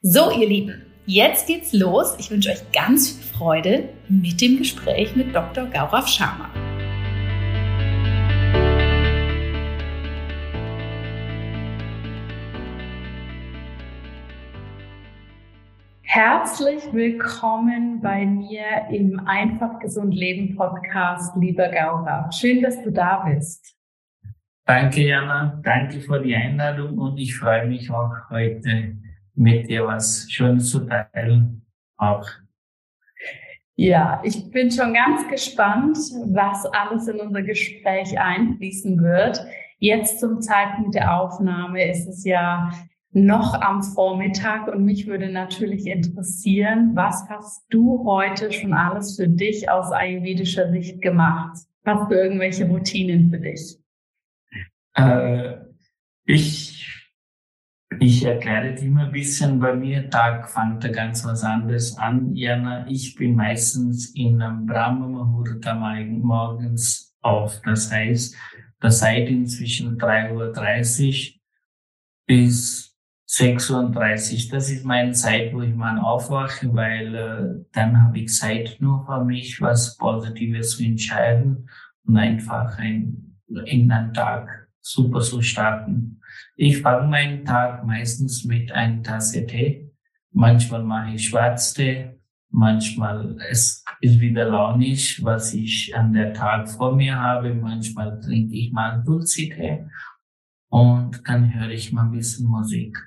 So, 0.01 0.31
ihr 0.31 0.47
Lieben, 0.47 0.85
jetzt 1.05 1.47
geht's 1.47 1.73
los. 1.73 2.15
Ich 2.19 2.29
wünsche 2.29 2.49
euch 2.49 2.71
ganz 2.71 3.11
viel 3.11 3.23
Freude 3.33 3.89
mit 4.09 4.41
dem 4.41 4.57
Gespräch 4.57 5.15
mit 5.15 5.33
Dr. 5.33 5.65
Gaurav 5.65 6.07
Sharma. 6.07 6.49
Herzlich 16.01 16.83
willkommen 16.93 17.99
bei 18.01 18.23
mir 18.23 18.87
im 18.91 19.19
Einfach 19.25 19.79
Gesund 19.79 20.13
Leben 20.13 20.55
Podcast, 20.55 21.35
lieber 21.37 21.69
Gaurav. 21.69 22.31
Schön, 22.33 22.61
dass 22.61 22.83
du 22.83 22.91
da 22.91 23.25
bist. 23.27 23.75
Danke, 24.65 25.01
Jana. 25.01 25.59
Danke 25.61 25.99
für 25.99 26.21
die 26.21 26.35
Einladung 26.35 26.97
und 26.97 27.17
ich 27.17 27.35
freue 27.35 27.67
mich 27.67 27.91
auch 27.91 28.13
heute 28.29 28.95
mit 29.35 29.69
dir 29.69 29.85
was 29.85 30.25
Schönes 30.29 30.69
zu 30.69 30.87
teilen. 30.87 31.65
Auch. 31.97 32.27
Ja, 33.75 34.21
ich 34.23 34.51
bin 34.51 34.71
schon 34.71 34.93
ganz 34.93 35.27
gespannt, 35.27 35.97
was 36.27 36.65
alles 36.67 37.07
in 37.07 37.19
unser 37.19 37.41
Gespräch 37.41 38.17
einfließen 38.17 39.01
wird. 39.01 39.43
Jetzt 39.79 40.21
zum 40.21 40.39
Zeitpunkt 40.41 40.95
der 40.95 41.19
Aufnahme 41.19 41.89
ist 41.89 42.07
es 42.07 42.23
ja 42.23 42.71
noch 43.11 43.53
am 43.59 43.83
Vormittag 43.83 44.67
und 44.67 44.85
mich 44.85 45.07
würde 45.07 45.29
natürlich 45.29 45.87
interessieren, 45.87 46.91
was 46.93 47.27
hast 47.29 47.65
du 47.69 48.05
heute 48.05 48.51
schon 48.51 48.73
alles 48.73 49.17
für 49.17 49.27
dich 49.27 49.69
aus 49.69 49.91
ayurvedischer 49.91 50.71
Sicht 50.71 51.01
gemacht? 51.01 51.57
Hast 51.85 52.09
du 52.09 52.15
irgendwelche 52.15 52.65
Routinen 52.65 53.29
für 53.29 53.39
dich? 53.39 53.82
Äh, 54.95 55.57
ich 56.25 56.73
Ich 57.99 58.25
erkläre 58.25 58.73
dir 58.75 58.83
immer 58.85 59.05
ein 59.05 59.11
bisschen, 59.11 59.59
bei 59.59 59.73
mir 59.75 60.09
Tag 60.09 60.49
fängt 60.49 60.81
ganz 60.93 61.23
was 61.25 61.43
anderes 61.43 61.97
an. 61.97 62.35
Jana, 62.35 62.87
ich 62.87 63.15
bin 63.15 63.35
meistens 63.35 64.13
in 64.15 64.41
einem 64.41 64.65
Brahma 64.65 65.07
Muhurta 65.07 65.73
morgens 65.75 67.15
auf. 67.21 67.61
Das 67.63 67.91
heißt, 67.91 68.35
der 68.81 68.89
Zeit 68.89 69.29
inzwischen 69.29 69.97
3.30 69.97 71.35
Uhr 71.35 71.39
bis 72.27 72.97
6.30 73.29 74.45
Uhr. 74.45 74.51
Das 74.51 74.69
ist 74.69 74.85
meine 74.85 75.13
Zeit, 75.13 75.53
wo 75.53 75.61
ich 75.61 75.73
mal 75.73 75.99
aufwache, 75.99 76.73
weil 76.73 77.15
äh, 77.15 77.65
dann 77.71 78.01
habe 78.01 78.19
ich 78.19 78.33
Zeit 78.33 78.77
nur 78.79 79.05
für 79.05 79.23
mich, 79.23 79.61
was 79.61 79.97
Positives 79.97 80.77
zu 80.77 80.83
entscheiden 80.83 81.69
und 82.05 82.17
einfach 82.17 82.77
ein, 82.77 83.37
in 83.65 83.91
einen 83.91 84.13
Tag 84.13 84.62
super 84.83 85.21
zu 85.21 85.41
starten. 85.41 86.19
Ich 86.55 86.81
fange 86.81 87.07
meinen 87.07 87.45
Tag 87.45 87.85
meistens 87.85 88.43
mit 88.43 88.71
einer 88.71 89.01
Tasse 89.01 89.45
Tee. 89.47 89.91
Manchmal 90.31 90.83
mache 90.83 91.15
ich 91.15 91.29
Schwarztee. 91.29 92.19
Manchmal 92.49 93.37
es 93.49 93.83
ist 94.01 94.19
wieder 94.19 94.45
launisch, 94.45 95.23
was 95.23 95.53
ich 95.53 95.95
an 95.95 96.13
der 96.13 96.33
Tag 96.33 96.69
vor 96.69 96.95
mir 96.95 97.15
habe. 97.19 97.55
Manchmal 97.55 98.19
trinke 98.19 98.55
ich 98.55 98.71
mal 98.71 99.01
Dulce-Tee. 99.03 99.85
Und 100.69 101.21
dann 101.27 101.53
höre 101.53 101.69
ich 101.69 101.91
mal 101.93 102.03
ein 102.03 102.11
bisschen 102.11 102.47
Musik. 102.47 102.97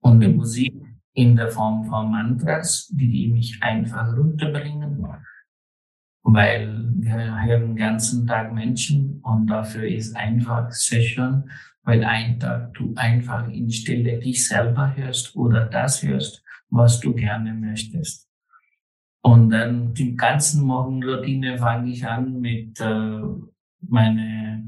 Und 0.00 0.20
die 0.20 0.28
Musik 0.28 0.74
in 1.14 1.36
der 1.36 1.48
Form 1.48 1.84
von 1.84 2.10
Mantras, 2.10 2.88
die 2.92 3.28
mich 3.28 3.62
einfach 3.62 4.16
runterbringen 4.16 5.02
weil 6.22 6.88
wir 6.96 7.42
hören 7.44 7.68
den 7.68 7.76
ganzen 7.76 8.26
Tag 8.26 8.52
Menschen 8.52 9.20
und 9.22 9.46
dafür 9.46 9.88
ist 9.88 10.16
einfach 10.16 10.70
Session, 10.70 11.50
weil 11.82 12.04
ein 12.04 12.38
Tag 12.38 12.74
du 12.74 12.92
einfach 12.96 13.48
in 13.48 13.70
Stille 13.70 14.18
dich 14.18 14.46
selber 14.46 14.94
hörst 14.96 15.34
oder 15.36 15.66
das 15.66 16.02
hörst, 16.02 16.42
was 16.70 17.00
du 17.00 17.14
gerne 17.14 17.54
möchtest. 17.54 18.28
Und 19.22 19.50
dann 19.50 19.94
die 19.94 20.14
ganzen 20.14 20.64
Morgenroutine 20.64 21.58
fange 21.58 21.90
ich 21.90 22.06
an 22.06 22.40
mit 22.40 22.78
äh, 22.80 23.20
meiner 23.80 24.62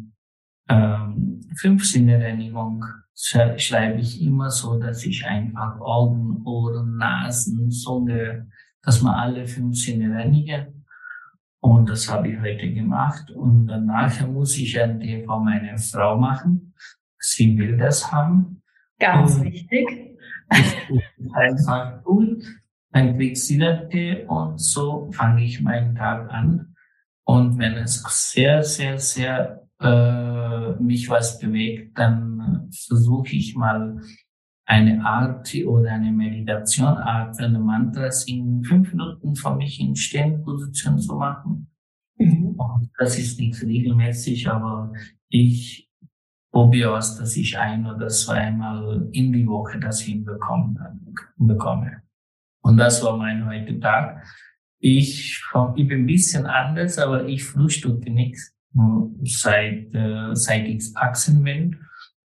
ähm, 0.68 1.40
Fünf-Sinne-Reinigung. 1.56 2.84
Schreibe 3.14 4.00
ich 4.00 4.22
immer 4.22 4.50
so, 4.50 4.78
dass 4.80 5.04
ich 5.04 5.26
einfach 5.26 5.78
Augen, 5.80 6.42
Ohren, 6.46 6.96
Nasen, 6.96 7.70
Zunge, 7.70 8.48
dass 8.82 9.02
man 9.02 9.14
alle 9.14 9.46
fünf 9.46 9.76
Sinne 9.76 10.14
reinige 10.14 10.72
und 11.60 11.88
das 11.88 12.10
habe 12.10 12.28
ich 12.28 12.40
heute 12.40 12.72
gemacht. 12.72 13.30
Und 13.30 13.66
danach 13.66 14.26
muss 14.26 14.56
ich 14.56 14.80
ein 14.80 14.98
TV 15.00 15.38
meiner 15.40 15.76
Frau 15.76 16.16
machen. 16.16 16.74
Sie 17.18 17.56
will 17.58 17.76
das 17.76 18.10
haben. 18.10 18.62
Ganz 18.98 19.36
und 19.36 19.44
wichtig. 19.44 20.18
einfach 21.34 22.02
tun. 22.02 22.42
Dann 22.92 23.16
kriegt 23.16 23.36
sie 23.36 23.58
das 23.58 23.88
Tee 23.88 24.24
und 24.24 24.58
so 24.58 25.10
fange 25.12 25.44
ich 25.44 25.60
meinen 25.60 25.94
Tag 25.94 26.30
an. 26.30 26.74
Und 27.24 27.58
wenn 27.58 27.74
es 27.74 28.02
sehr, 28.08 28.62
sehr, 28.64 28.98
sehr 28.98 29.62
äh, 29.80 30.72
mich 30.82 31.08
was 31.08 31.38
bewegt, 31.38 31.96
dann 31.98 32.68
versuche 32.88 33.36
ich 33.36 33.54
mal 33.54 34.00
eine 34.70 35.04
Art 35.04 35.52
oder 35.66 35.90
eine 35.90 36.12
Meditationart, 36.12 37.40
eine 37.40 37.58
Mantras 37.58 38.24
in 38.28 38.62
fünf 38.62 38.92
Minuten 38.92 39.34
für 39.34 39.56
mich 39.56 39.80
in 39.80 39.96
Stehenposition 39.96 40.96
zu 40.96 41.16
machen. 41.16 41.66
Mhm. 42.16 42.54
Und 42.56 42.88
das 42.96 43.18
ist 43.18 43.40
nicht 43.40 43.60
regelmäßig, 43.60 44.48
aber 44.48 44.92
ich 45.28 45.90
probiere 46.52 46.96
aus, 46.96 47.18
dass 47.18 47.36
ich 47.36 47.58
ein 47.58 47.84
oder 47.84 48.06
zweimal 48.06 49.08
in 49.10 49.32
die 49.32 49.46
Woche 49.48 49.80
das 49.80 50.02
hinbekomme. 50.02 51.00
bekomme. 51.36 52.02
Und 52.62 52.76
das 52.76 53.02
war 53.02 53.16
mein 53.16 53.44
heutiger 53.46 53.80
Tag. 53.80 54.24
Ich, 54.78 55.42
ich 55.74 55.88
bin 55.88 56.02
ein 56.02 56.06
bisschen 56.06 56.46
anders, 56.46 56.96
aber 56.96 57.26
ich 57.26 57.42
frühstücke 57.42 58.08
nichts 58.08 58.54
seit, 59.24 59.92
äh, 59.94 60.30
seit 60.34 60.68
ich 60.68 60.96
Achsen 60.96 61.42
bin 61.42 61.76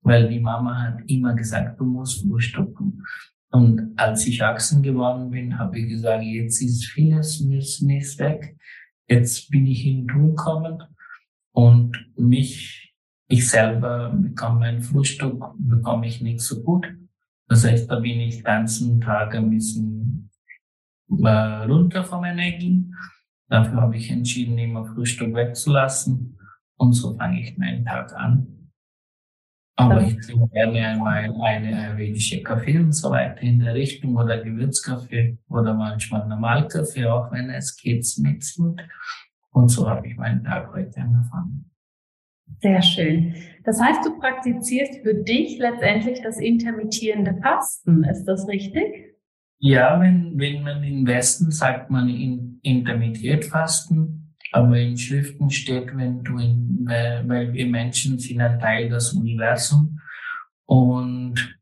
weil 0.05 0.29
die 0.29 0.39
Mama 0.39 0.79
hat 0.79 0.99
immer 1.07 1.33
gesagt, 1.33 1.79
du 1.79 1.85
musst 1.85 2.21
frühstücken. 2.21 3.03
Und 3.49 3.93
als 3.97 4.27
ich 4.27 4.43
Achsen 4.43 4.83
geworden 4.83 5.31
bin, 5.31 5.57
habe 5.57 5.79
ich 5.79 5.89
gesagt, 5.89 6.23
jetzt 6.23 6.61
ist 6.61 6.85
vieles 6.85 7.41
nicht 7.41 8.19
weg. 8.19 8.55
Jetzt 9.07 9.49
bin 9.49 9.65
ich 9.65 9.81
hinzugekommen 9.81 10.83
und 11.53 11.97
mich, 12.17 12.93
ich 13.27 13.49
selber 13.49 14.09
bekomme 14.09 14.59
mein 14.59 14.81
Frühstück, 14.81 15.43
bekomme 15.57 16.07
ich 16.07 16.21
nicht 16.21 16.41
so 16.41 16.61
gut. 16.61 16.85
Das 17.47 17.65
heißt, 17.65 17.89
da 17.89 17.99
bin 17.99 18.19
ich 18.19 18.43
ganzen 18.43 19.01
Tag 19.01 19.33
ein 19.33 19.49
bisschen 19.49 20.29
äh, 21.09 21.27
runter 21.27 22.03
von 22.03 22.21
meinen 22.21 22.37
Nägeln. 22.37 22.93
Dafür 23.47 23.81
habe 23.81 23.97
ich 23.97 24.11
entschieden, 24.11 24.57
immer 24.57 24.85
Frühstück 24.85 25.33
wegzulassen. 25.33 26.37
Und 26.77 26.93
so 26.93 27.15
fange 27.15 27.41
ich 27.41 27.57
meinen 27.57 27.85
Tag 27.85 28.13
an. 28.13 28.64
Aber 29.77 30.01
ich 30.01 30.17
trinke 30.25 30.47
gerne 30.53 30.87
einmal 30.87 31.29
eine 31.41 31.77
ayurvedische 31.77 32.41
Kaffee 32.41 32.79
und 32.79 32.93
so 32.93 33.09
weiter 33.09 33.41
in 33.41 33.59
der 33.59 33.73
Richtung 33.73 34.15
oder 34.15 34.41
Gewürzkaffee 34.41 35.37
oder 35.49 35.73
manchmal 35.73 36.27
Normalkaffee, 36.27 37.05
auch 37.05 37.31
wenn 37.31 37.49
es 37.49 37.75
geht 37.75 38.05
mit 38.19 38.43
Sud. 38.43 38.81
Und 39.51 39.69
so 39.69 39.89
habe 39.89 40.07
ich 40.07 40.15
meinen 40.15 40.43
Tag 40.43 40.73
heute 40.73 41.01
angefangen. 41.01 41.71
Sehr 42.61 42.81
schön. 42.81 43.35
Das 43.63 43.81
heißt, 43.81 44.05
du 44.05 44.17
praktizierst 44.17 45.01
für 45.01 45.13
dich 45.13 45.57
letztendlich 45.57 46.21
das 46.21 46.39
intermittierende 46.39 47.35
Fasten. 47.41 48.03
Ist 48.05 48.25
das 48.25 48.47
richtig? 48.47 49.17
Ja, 49.59 49.99
wenn, 49.99 50.37
wenn 50.37 50.63
man 50.63 50.83
im 50.83 51.05
Westen 51.07 51.51
sagt 51.51 51.89
man 51.89 52.07
in, 52.07 52.59
intermittiert 52.61 53.45
Fasten, 53.45 54.24
aber 54.55 54.79
in 54.79 54.97
Schriften 54.97 55.49
steht, 55.49 55.95
wenn 55.97 56.23
du 56.23 56.37
in, 56.37 56.85
weil 56.85 57.51
wir 57.51 57.65
Menschen 57.65 58.17
sind 58.17 58.39
ein 58.39 58.57
Teil 58.57 58.87
des 58.87 59.11
Universums 59.11 59.99
und 60.65 61.59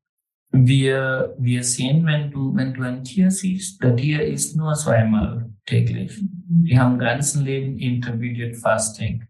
wir, 0.52 1.36
wir 1.40 1.64
sehen, 1.64 2.06
wenn 2.06 2.30
du, 2.30 2.56
wenn 2.56 2.72
du 2.72 2.84
ein 2.84 3.04
Tier 3.04 3.32
siehst, 3.32 3.82
der 3.82 3.96
Tier 3.96 4.24
isst 4.24 4.56
nur 4.56 4.76
zweimal 4.76 5.50
täglich. 5.66 6.20
Die 6.22 6.80
haben 6.80 7.00
ganzen 7.00 7.44
Leben 7.44 7.80
Intermediate 7.80 8.54
Fasting. 8.54 9.28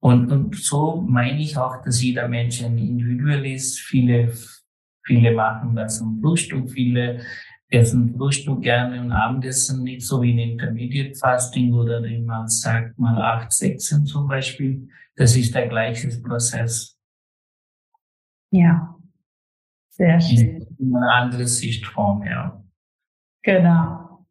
Und, 0.00 0.32
und 0.32 0.56
so 0.56 1.02
meine 1.06 1.38
ich 1.38 1.58
auch, 1.58 1.82
dass 1.82 2.02
jeder 2.02 2.26
Mensch 2.26 2.64
ein 2.64 2.78
Individual 2.78 3.44
ist. 3.44 3.80
Viele, 3.80 4.32
viele 5.04 5.32
machen 5.32 5.76
das 5.76 5.98
zum 5.98 6.22
Frühstück, 6.22 6.70
viele 6.70 7.20
essen 7.68 8.14
Frühstück 8.16 8.62
gerne 8.62 9.00
und 9.00 9.12
Abendessen 9.12 9.82
nicht 9.82 10.06
so 10.06 10.22
wie 10.22 10.32
ein 10.32 10.38
Intermediate 10.38 11.14
Fasting 11.14 11.74
oder 11.74 12.02
wie 12.02 12.20
man 12.20 12.48
sagt, 12.48 12.98
mal 12.98 13.20
8, 13.20 13.52
16 13.52 14.06
zum 14.06 14.28
Beispiel. 14.28 14.88
Das 15.16 15.36
ist 15.36 15.54
der 15.54 15.68
gleiche 15.68 16.08
Prozess. 16.20 16.98
Ja, 18.50 18.94
sehr 19.90 20.20
schön. 20.20 20.66
Eine 20.78 21.10
andere 21.10 21.46
Sichtform, 21.46 22.22
ja. 22.24 22.62
Genau. 23.42 24.26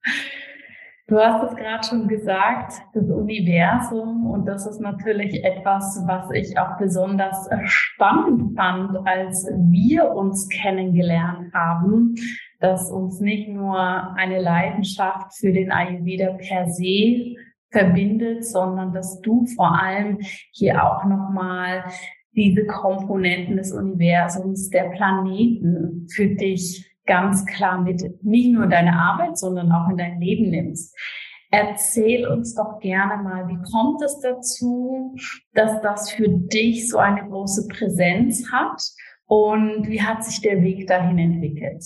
Du 1.07 1.19
hast 1.19 1.51
es 1.51 1.55
gerade 1.55 1.87
schon 1.87 2.07
gesagt, 2.07 2.81
das 2.93 3.07
Universum, 3.09 4.25
und 4.25 4.45
das 4.45 4.65
ist 4.65 4.79
natürlich 4.79 5.43
etwas, 5.43 6.01
was 6.07 6.31
ich 6.31 6.57
auch 6.57 6.77
besonders 6.79 7.47
spannend 7.65 8.55
fand, 8.55 8.97
als 9.07 9.47
wir 9.55 10.09
uns 10.09 10.49
kennengelernt 10.49 11.53
haben 11.53 12.15
dass 12.59 12.91
uns 12.91 13.19
nicht 13.19 13.47
nur 13.49 13.77
eine 14.15 14.39
Leidenschaft 14.39 15.37
für 15.37 15.51
den 15.51 15.71
Ayurveda 15.71 16.33
per 16.33 16.67
se 16.69 17.35
verbindet, 17.71 18.45
sondern 18.45 18.93
dass 18.93 19.19
du 19.21 19.45
vor 19.55 19.81
allem 19.81 20.19
hier 20.51 20.83
auch 20.83 21.03
nochmal 21.05 21.83
diese 22.35 22.65
Komponenten 22.65 23.57
des 23.57 23.71
Universums, 23.71 24.69
der 24.69 24.89
Planeten 24.89 26.07
für 26.13 26.27
dich 26.27 26.89
ganz 27.05 27.45
klar 27.45 27.81
mit 27.81 28.03
nicht 28.23 28.51
nur 28.51 28.63
in 28.63 28.69
deine 28.69 28.93
Arbeit, 28.93 29.37
sondern 29.37 29.71
auch 29.71 29.89
in 29.89 29.97
dein 29.97 30.19
Leben 30.19 30.49
nimmst. 30.49 30.95
Erzähl 31.51 32.27
uns 32.27 32.55
doch 32.55 32.79
gerne 32.79 33.21
mal, 33.23 33.47
wie 33.47 33.71
kommt 33.71 34.01
es 34.01 34.19
dazu, 34.19 35.15
dass 35.53 35.81
das 35.81 36.11
für 36.11 36.27
dich 36.27 36.89
so 36.89 36.97
eine 36.97 37.27
große 37.29 37.67
Präsenz 37.67 38.51
hat 38.51 38.81
und 39.27 39.87
wie 39.87 40.01
hat 40.01 40.23
sich 40.23 40.41
der 40.41 40.61
Weg 40.63 40.87
dahin 40.87 41.17
entwickelt? 41.17 41.83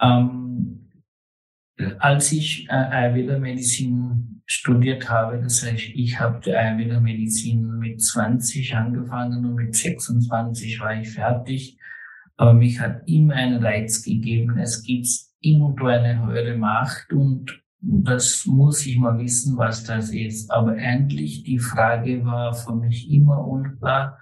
Ähm, 0.00 0.90
als 1.98 2.32
ich 2.32 2.68
äh, 2.68 2.72
Ayurveda 2.72 3.38
Medizin 3.38 4.42
studiert 4.46 5.08
habe, 5.08 5.40
das 5.40 5.64
heißt, 5.64 5.90
ich 5.94 6.20
habe 6.20 6.56
Ayurveda 6.56 7.00
Medizin 7.00 7.78
mit 7.78 8.02
20 8.02 8.74
angefangen 8.76 9.44
und 9.44 9.54
mit 9.54 9.74
26 9.74 10.80
war 10.80 10.94
ich 10.94 11.10
fertig. 11.10 11.78
Aber 12.36 12.52
mich 12.52 12.80
hat 12.80 13.02
immer 13.06 13.34
ein 13.34 13.56
Reiz 13.56 14.02
gegeben. 14.02 14.58
Es 14.58 14.82
gibt 14.82 15.06
irgendwo 15.40 15.86
eine 15.86 16.26
höhere 16.26 16.56
Macht 16.56 17.12
und 17.12 17.62
das 17.80 18.46
muss 18.46 18.86
ich 18.86 18.98
mal 18.98 19.18
wissen, 19.18 19.56
was 19.56 19.84
das 19.84 20.10
ist. 20.10 20.50
Aber 20.50 20.76
endlich 20.76 21.44
die 21.44 21.58
Frage 21.58 22.24
war 22.24 22.54
für 22.54 22.74
mich 22.74 23.10
immer 23.10 23.46
unklar. 23.46 24.18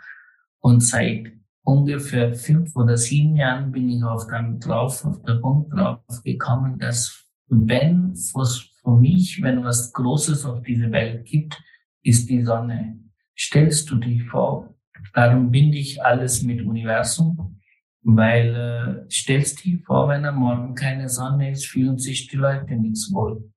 Und 0.60 0.80
seit 0.80 1.32
ungefähr 1.64 2.34
fünf 2.34 2.74
oder 2.76 2.96
sieben 2.96 3.36
Jahren 3.36 3.70
bin 3.72 3.88
ich 3.88 4.02
auch 4.02 4.26
dann 4.28 4.58
drauf, 4.58 5.04
auf 5.04 5.22
der 5.22 5.34
Punkt 5.34 5.72
drauf 5.72 6.00
gekommen, 6.24 6.78
dass 6.78 7.26
wenn 7.48 8.12
was 8.34 8.70
für 8.82 8.96
mich, 8.96 9.40
wenn 9.42 9.64
was 9.64 9.92
Großes 9.92 10.44
auf 10.44 10.62
dieser 10.62 10.90
Welt 10.90 11.24
gibt, 11.24 11.62
ist 12.02 12.28
die 12.28 12.42
Sonne. 12.42 12.98
Stellst 13.38 13.90
du 13.90 13.96
dich 13.96 14.24
vor, 14.24 14.74
darum 15.14 15.50
binde 15.50 15.78
ich 15.78 16.02
alles 16.02 16.42
mit 16.42 16.62
Universum, 16.62 17.60
weil 18.02 19.06
äh, 19.06 19.10
stellst 19.10 19.64
dich 19.64 19.84
vor, 19.84 20.08
wenn 20.08 20.24
am 20.24 20.36
Morgen 20.36 20.74
keine 20.74 21.08
Sonne 21.08 21.52
ist, 21.52 21.66
fühlen 21.66 21.98
sich 21.98 22.26
die 22.28 22.36
Leute 22.36 22.74
nicht 22.74 23.12
wohl. 23.12 23.52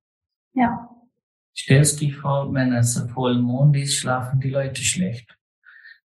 Ja. 0.54 0.88
Stellst 1.56 2.00
dich 2.00 2.14
vor, 2.14 2.52
wenn 2.52 2.72
es 2.72 2.96
ein 2.96 3.08
Vollmond 3.08 3.76
ist, 3.76 3.94
schlafen 3.94 4.40
die 4.40 4.50
Leute 4.50 4.82
schlecht. 4.82 5.36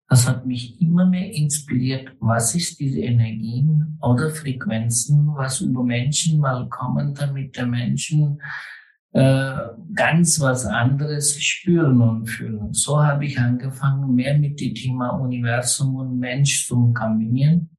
Das 0.09 0.27
hat 0.27 0.47
mich 0.47 0.81
immer 0.81 1.05
mehr 1.05 1.31
inspiriert. 1.33 2.17
Was 2.21 2.55
ist 2.55 2.81
diese 2.81 3.01
Energien 3.01 3.99
oder 4.01 4.31
Frequenzen, 4.31 5.35
was 5.35 5.61
über 5.61 5.85
Menschen 5.85 6.41
mal 6.41 6.69
kommen, 6.69 7.15
damit 7.15 7.57
der 7.57 7.67
Menschen 7.67 8.41
äh, 9.13 9.69
ganz 9.95 10.39
was 10.41 10.67
anderes 10.67 11.43
spüren 11.43 12.01
und 12.01 12.27
fühlen. 12.27 12.73
So 12.73 13.03
habe 13.03 13.25
ich 13.25 13.39
angefangen, 13.39 14.15
mehr 14.15 14.37
mit 14.39 14.61
dem 14.61 14.75
Thema 14.75 15.11
Universum 15.11 15.97
und 15.97 16.19
Mensch 16.19 16.67
zu 16.67 16.93
kombinieren. 16.93 17.71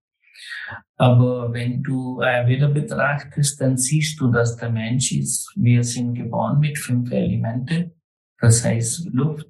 Aber 0.97 1.53
wenn 1.53 1.81
du 1.81 2.19
Ayurveda 2.19 2.67
betrachtest, 2.67 3.61
dann 3.61 3.77
siehst 3.77 4.19
du, 4.19 4.31
dass 4.31 4.57
der 4.57 4.71
Mensch 4.71 5.11
ist, 5.11 5.53
wir 5.55 5.83
sind 5.83 6.15
geboren 6.15 6.59
mit 6.59 6.77
fünf 6.77 7.11
Elemente. 7.11 7.95
Das 8.39 8.65
heißt 8.65 9.09
Luft, 9.11 9.47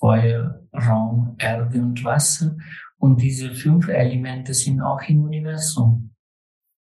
Feuer, 0.00 0.60
Raum, 0.72 1.36
Erde 1.38 1.80
und 1.80 2.02
Wasser. 2.02 2.56
Und 2.98 3.20
diese 3.20 3.52
fünf 3.52 3.88
Elemente 3.88 4.54
sind 4.54 4.80
auch 4.80 5.02
im 5.02 5.22
Universum. 5.22 6.10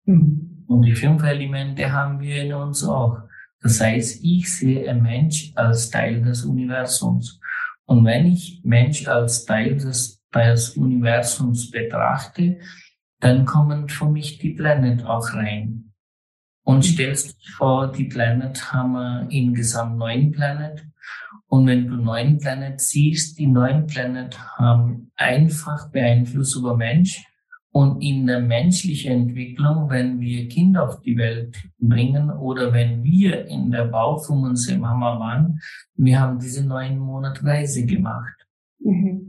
Mhm. 0.04 0.64
Und 0.66 0.82
die 0.82 0.94
fünf 0.94 1.22
Elemente 1.22 1.92
haben 1.92 2.20
wir 2.20 2.42
in 2.42 2.52
uns 2.52 2.84
auch. 2.84 3.18
Das 3.60 3.80
heißt, 3.80 4.20
ich 4.22 4.52
sehe 4.52 4.88
ein 4.88 5.02
Mensch 5.02 5.52
als 5.56 5.90
Teil 5.90 6.22
des 6.22 6.44
Universums. 6.44 7.40
Und 7.86 8.04
wenn 8.04 8.26
ich 8.26 8.60
Mensch 8.64 9.08
als 9.08 9.44
Teil 9.44 9.76
des, 9.76 10.22
des 10.32 10.76
Universums 10.76 11.70
betrachte, 11.70 12.60
dann 13.20 13.44
kommen 13.44 13.88
für 13.88 14.08
mich 14.08 14.38
die 14.38 14.54
Planet 14.54 15.04
auch 15.04 15.34
rein. 15.34 15.92
Und 16.64 16.84
stellst 16.84 17.30
dir 17.30 17.52
vor, 17.56 17.90
die 17.90 18.04
Planet 18.04 18.72
haben 18.72 18.92
wir 18.92 19.26
insgesamt 19.30 19.96
neun 19.96 20.30
Planet. 20.30 20.86
Und 21.48 21.66
wenn 21.66 21.88
du 21.88 21.96
neun 21.96 22.38
Planet 22.38 22.78
siehst, 22.80 23.38
die 23.38 23.46
neun 23.46 23.86
Planet 23.86 24.38
haben 24.58 25.10
einfach 25.16 25.90
Beeinfluss 25.90 26.54
über 26.54 26.76
Mensch. 26.76 27.24
Und 27.70 28.02
in 28.02 28.26
der 28.26 28.40
menschlichen 28.40 29.12
Entwicklung, 29.12 29.88
wenn 29.90 30.20
wir 30.20 30.48
Kinder 30.48 30.88
auf 30.88 31.00
die 31.00 31.16
Welt 31.16 31.56
bringen 31.78 32.30
oder 32.30 32.72
wenn 32.72 33.02
wir 33.02 33.46
in 33.46 33.70
der 33.70 33.84
Bau 33.84 34.18
von 34.18 34.44
unserer 34.44 34.78
Mama 34.78 35.18
waren, 35.18 35.60
wir 35.94 36.18
haben 36.18 36.38
diese 36.38 36.66
neun 36.66 36.98
Monate 36.98 37.44
Reise 37.44 37.84
gemacht. 37.84 38.34
Mhm. 38.80 39.28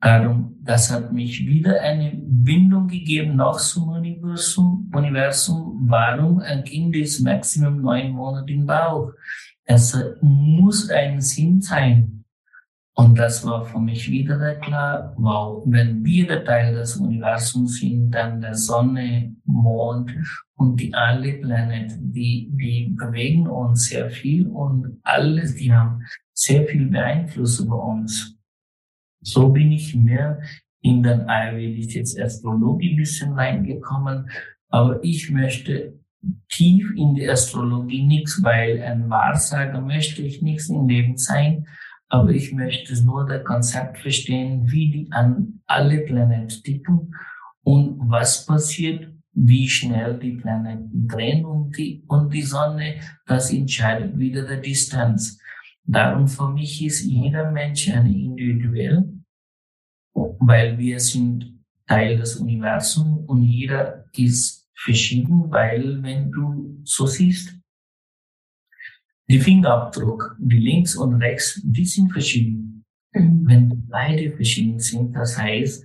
Darum, 0.00 0.56
das 0.62 0.92
hat 0.92 1.12
mich 1.12 1.46
wieder 1.46 1.80
eine 1.80 2.12
Bindung 2.14 2.86
gegeben 2.86 3.36
noch 3.36 3.58
zum 3.58 3.88
Universum. 3.88 4.90
Universum. 4.94 5.86
Warum 5.88 6.38
ein 6.40 6.62
Kind 6.64 6.94
ist 6.96 7.20
maximum 7.20 7.80
neun 7.80 8.10
Monate 8.10 8.52
im 8.52 8.66
Bauch? 8.66 9.12
Es 9.66 9.98
muss 10.20 10.90
ein 10.90 11.20
Sinn 11.20 11.60
sein. 11.60 12.24
Und 12.94 13.18
das 13.18 13.44
war 13.44 13.62
für 13.62 13.78
mich 13.78 14.10
wieder 14.10 14.54
klar, 14.54 15.12
wow, 15.18 15.62
wenn 15.66 16.02
wir 16.02 16.26
der 16.28 16.44
Teil 16.44 16.74
des 16.74 16.96
Universums 16.96 17.80
sind, 17.80 18.10
dann 18.12 18.40
der 18.40 18.54
Sonne, 18.54 19.36
Mond 19.44 20.14
und 20.54 20.80
die 20.80 20.94
alle 20.94 21.34
Planeten, 21.34 22.10
die, 22.10 22.48
die 22.52 22.94
bewegen 22.96 23.48
uns 23.48 23.86
sehr 23.86 24.08
viel 24.08 24.46
und 24.46 24.98
alles, 25.02 25.56
die 25.56 25.70
haben 25.70 26.02
sehr 26.32 26.66
viel 26.66 26.86
Beeinfluss 26.86 27.60
über 27.60 27.84
uns. 27.84 28.38
So 29.20 29.50
bin 29.50 29.72
ich 29.72 29.94
mehr 29.94 30.40
in 30.80 31.02
den 31.02 31.28
ayurvedische 31.28 32.22
Astrologie 32.24 32.92
ein 32.92 32.96
bisschen 32.96 33.32
reingekommen. 33.34 34.30
Aber 34.68 35.02
ich 35.04 35.30
möchte 35.30 35.95
tief 36.48 36.90
in 36.96 37.14
die 37.14 37.28
Astrologie 37.28 38.02
nichts, 38.02 38.42
weil 38.42 38.82
ein 38.82 39.08
Wahrsager 39.10 39.80
möchte 39.80 40.22
ich 40.22 40.42
nichts 40.42 40.68
im 40.68 40.88
Leben 40.88 41.16
sein. 41.16 41.66
Aber 42.08 42.30
ich 42.30 42.52
möchte 42.52 43.04
nur 43.04 43.26
das 43.26 43.44
Konzept 43.44 43.98
verstehen, 43.98 44.70
wie 44.70 44.90
die 44.90 45.08
an 45.12 45.60
alle 45.66 46.00
Planeten 46.00 46.62
ticken 46.62 47.14
und 47.62 47.98
was 48.08 48.46
passiert, 48.46 49.12
wie 49.32 49.68
schnell 49.68 50.18
die 50.18 50.36
Planeten 50.36 51.08
drehen 51.08 51.44
und 51.44 51.76
die, 51.76 52.04
und 52.06 52.32
die 52.32 52.42
Sonne, 52.42 53.00
das 53.26 53.52
entscheidet 53.52 54.18
wieder 54.18 54.44
die 54.44 54.68
Distanz. 54.68 55.38
Darum 55.84 56.28
für 56.28 56.48
mich 56.48 56.84
ist 56.84 57.04
jeder 57.04 57.50
Mensch 57.50 57.90
ein 57.90 58.06
individuell 58.06 59.16
weil 60.38 60.78
wir 60.78 61.00
sind 61.00 61.52
Teil 61.86 62.16
des 62.16 62.36
Universums 62.36 63.28
und 63.28 63.42
jeder 63.42 64.04
ist 64.16 64.65
verschieden, 64.76 65.50
weil 65.50 66.02
wenn 66.02 66.30
du 66.30 66.80
so 66.84 67.06
siehst, 67.06 67.58
die 69.28 69.40
Fingerabdruck, 69.40 70.36
die 70.38 70.58
links 70.58 70.94
und 70.96 71.14
rechts, 71.14 71.60
die 71.64 71.84
sind 71.84 72.12
verschieden. 72.12 72.84
Mhm. 73.12 73.46
Wenn 73.46 73.86
beide 73.88 74.30
verschieden 74.36 74.78
sind, 74.78 75.14
das 75.14 75.36
heißt, 75.36 75.84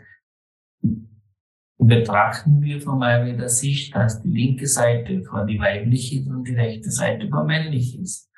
betrachten 1.79 2.61
wir 2.61 2.79
von 2.79 2.99
meiner 2.99 3.49
Sicht, 3.49 3.95
dass 3.95 4.21
die 4.21 4.29
linke 4.29 4.67
Seite 4.67 5.23
vor 5.23 5.45
die 5.45 5.59
weibliche 5.59 6.19
ist 6.19 6.27
und 6.27 6.47
die 6.47 6.53
rechte 6.53 6.91
Seite 6.91 7.27
vor 7.27 7.43
männlich 7.43 7.99
ist. 7.99 8.29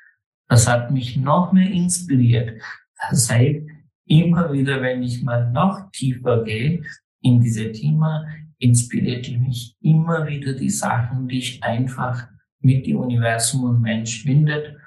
Das 0.48 0.68
hat 0.68 0.92
mich 0.92 1.18
noch 1.18 1.52
mehr 1.52 1.70
inspiriert. 1.70 2.62
Das 3.10 3.30
heißt, 3.30 3.68
immer 4.06 4.54
wieder, 4.54 4.82
wenn 4.82 5.04
ich 5.04 5.24
mal 5.24 5.52
noch 5.52 5.92
tiefer 5.92 6.44
gehe 6.44 6.84
in 7.22 7.42
diese 7.42 7.72
Thema, 7.72 8.26
inspiriert 8.60 9.30
mich 9.40 9.76
immer 9.82 10.28
wieder 10.28 10.54
die 10.54 10.70
Sachen, 10.70 11.28
die 11.28 11.40
ich 11.40 11.64
einfach 11.64 12.28
mit 12.60 12.86
dem 12.86 12.98
Universum 12.98 13.64
und 13.64 13.82
Mensch 13.82 14.24
bindet 14.24 14.78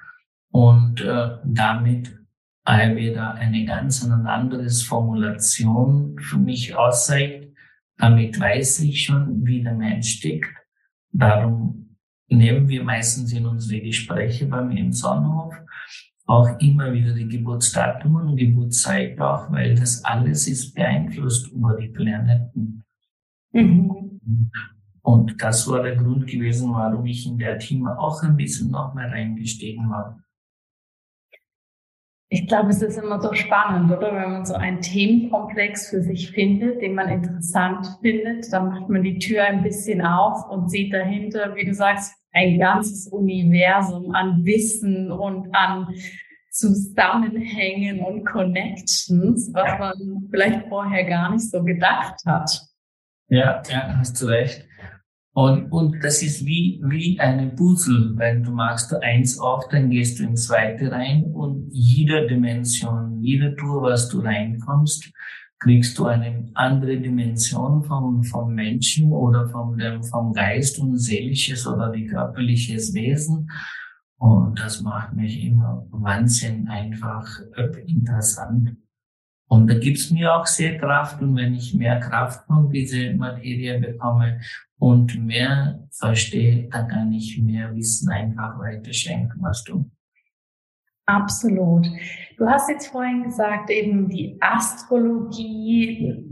und 0.51 1.01
äh, 1.01 1.37
damit 1.45 2.17
Ayurveda 2.65 3.33
eine 3.33 3.65
ganz 3.65 4.05
andere 4.05 4.69
Formulation 4.69 6.19
für 6.19 6.39
mich 6.39 6.75
auszeigt. 6.75 7.49
Damit 7.99 8.39
weiß 8.39 8.81
ich 8.81 9.05
schon, 9.05 9.47
wie 9.47 9.63
der 9.63 9.75
Mensch 9.75 10.21
tickt. 10.21 10.53
Darum 11.13 11.97
nehmen 12.29 12.69
wir 12.69 12.83
meistens 12.83 13.33
in 13.33 13.47
unsere 13.47 13.81
Gespräche 13.81 14.47
bei 14.47 14.63
mir 14.63 14.81
im 14.81 14.93
Sonnenhof 14.93 15.55
auch 16.27 16.59
immer 16.59 16.93
wieder 16.93 17.15
die 17.15 17.29
Geburtsdatum 17.29 18.17
und 18.17 18.37
Geburtszeit 18.37 19.19
auch, 19.21 19.51
weil 19.53 19.77
das 19.77 20.05
alles 20.05 20.49
ist 20.49 20.75
beeinflusst 20.75 21.53
über 21.53 21.77
die 21.77 21.89
Planeten. 21.89 22.85
Mhm. 23.57 24.51
Und 25.03 25.41
das 25.41 25.69
war 25.71 25.83
der 25.83 25.97
Grund 25.97 26.27
gewesen, 26.27 26.73
warum 26.73 27.07
ich 27.07 27.27
in 27.27 27.39
der 27.39 27.59
Thema 27.59 27.99
auch 27.99 28.23
ein 28.23 28.37
bisschen 28.37 28.71
noch 28.71 28.93
mehr 28.95 29.11
reingestiegen 29.11 29.89
war. 29.89 30.19
Ich 32.29 32.49
glaube, 32.49 32.71
es 32.71 32.83
ist 32.83 32.99
immer 32.99 33.21
so 33.21 33.33
spannend, 33.33 33.93
oder? 33.93 34.13
Wenn 34.13 34.33
man 34.33 34.45
so 34.45 34.55
einen 34.55 34.81
Themenkomplex 34.81 35.91
für 35.91 36.03
sich 36.03 36.33
findet, 36.33 36.83
den 36.83 36.95
man 36.95 37.09
interessant 37.09 37.87
findet, 38.03 38.53
dann 38.53 38.69
macht 38.69 38.89
man 38.89 39.05
die 39.05 39.19
Tür 39.19 39.45
ein 39.45 39.63
bisschen 39.63 40.05
auf 40.05 40.51
und 40.51 40.69
sieht 40.69 40.93
dahinter, 40.93 41.55
wie 41.55 41.65
du 41.65 41.73
sagst, 41.73 42.13
ein 42.33 42.59
ganzes 42.59 43.07
Universum 43.07 44.13
an 44.13 44.45
Wissen 44.45 45.13
und 45.13 45.55
an 45.55 45.87
Zusammenhängen 46.51 48.01
und 48.01 48.25
Connections, 48.25 49.51
was 49.55 49.79
man 49.79 50.27
vielleicht 50.31 50.67
vorher 50.69 51.05
gar 51.05 51.31
nicht 51.31 51.49
so 51.49 51.63
gedacht 51.63 52.21
hat. 52.27 52.61
Ja, 53.29 53.63
ja, 53.69 53.99
hast 53.99 54.23
du 54.23 54.27
recht. 54.27 54.67
Und, 55.33 55.71
und 55.71 56.03
das 56.03 56.23
ist 56.23 56.47
wie, 56.47 56.81
wie 56.85 57.21
eine 57.21 57.49
Puzzle. 57.49 58.13
Wenn 58.17 58.43
du 58.43 58.53
machst 58.53 58.95
eins 58.95 59.39
auf, 59.39 59.69
dann 59.69 59.91
gehst 59.91 60.19
du 60.19 60.25
ins 60.25 60.47
zweite 60.47 60.91
rein 60.91 61.25
und 61.25 61.69
jede 61.73 62.27
Dimension, 62.27 63.21
jede 63.21 63.55
Tour, 63.57 63.83
was 63.83 64.09
du 64.09 64.21
reinkommst, 64.21 65.13
kriegst 65.59 65.99
du 65.99 66.07
eine 66.07 66.51
andere 66.55 66.99
Dimension 66.99 67.83
vom, 67.83 68.23
vom 68.23 68.55
Menschen 68.55 69.13
oder 69.13 69.49
vom, 69.49 69.77
dem, 69.77 70.03
vom 70.05 70.33
Geist 70.33 70.79
und 70.79 70.97
seelisches 70.97 71.67
oder 71.67 71.93
wie 71.93 72.07
körperliches 72.07 72.95
Wesen. 72.95 73.51
Und 74.19 74.59
das 74.59 74.81
macht 74.81 75.13
mich 75.13 75.45
immer 75.45 75.87
Wahnsinn 75.91 76.69
einfach 76.69 77.29
äh, 77.57 77.81
interessant. 77.87 78.77
Und 79.49 79.69
da 79.69 79.79
gibt's 79.79 80.11
mir 80.11 80.35
auch 80.35 80.47
sehr 80.47 80.79
Kraft. 80.79 81.23
Und 81.23 81.37
wenn 81.37 81.55
ich 81.55 81.75
mehr 81.75 82.01
Kraft 82.01 82.47
von 82.47 82.71
dieser 82.71 83.15
Materie 83.15 83.79
bekomme 83.79 84.41
und 84.79 85.17
mehr 85.25 85.87
verstehe, 85.91 86.69
dann 86.71 86.89
kann 86.89 87.13
ich 87.13 87.41
mehr 87.41 87.75
Wissen 87.75 88.09
einfach 88.09 88.59
weiterschenken, 88.59 89.41
was 89.41 89.63
du. 89.65 89.89
Absolut. 91.07 91.87
Du 92.37 92.47
hast 92.47 92.69
jetzt 92.69 92.89
vorhin 92.89 93.23
gesagt, 93.23 93.71
eben 93.71 94.09
die 94.09 94.37
Astrologie, 94.41 96.23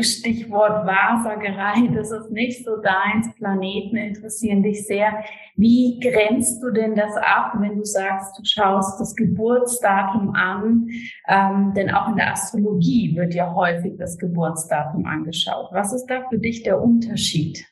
Stichwort 0.00 0.86
Wahrsagerei, 0.86 1.88
das 1.94 2.10
ist 2.10 2.30
nicht 2.30 2.64
so 2.64 2.78
deins. 2.78 3.32
Planeten 3.36 3.96
interessieren 3.96 4.62
dich 4.62 4.86
sehr. 4.86 5.22
Wie 5.54 6.00
grenzt 6.00 6.62
du 6.62 6.70
denn 6.70 6.96
das 6.96 7.14
ab, 7.16 7.52
wenn 7.60 7.76
du 7.76 7.84
sagst, 7.84 8.38
du 8.38 8.42
schaust 8.44 8.98
das 8.98 9.14
Geburtsdatum 9.14 10.34
an? 10.34 10.88
Ähm, 11.28 11.74
denn 11.76 11.90
auch 11.90 12.08
in 12.08 12.16
der 12.16 12.32
Astrologie 12.32 13.14
wird 13.14 13.34
ja 13.34 13.54
häufig 13.54 13.96
das 13.98 14.18
Geburtsdatum 14.18 15.04
angeschaut. 15.04 15.68
Was 15.72 15.92
ist 15.92 16.06
da 16.06 16.26
für 16.28 16.38
dich 16.38 16.62
der 16.62 16.82
Unterschied? 16.82 17.64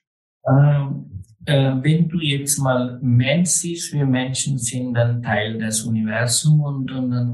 Ähm 0.47 1.07
äh, 1.11 1.15
wenn 1.47 2.09
du 2.09 2.19
jetzt 2.21 2.59
mal 2.59 2.99
Mensch 3.03 3.51
siehst, 3.51 3.93
wir 3.93 4.07
Menschen 4.07 4.59
sind 4.59 4.95
dann 4.95 5.23
Teil 5.23 5.59
des 5.59 5.83
Universums 5.83 6.65
und, 6.65 6.91
und 6.91 7.11
das 7.11 7.29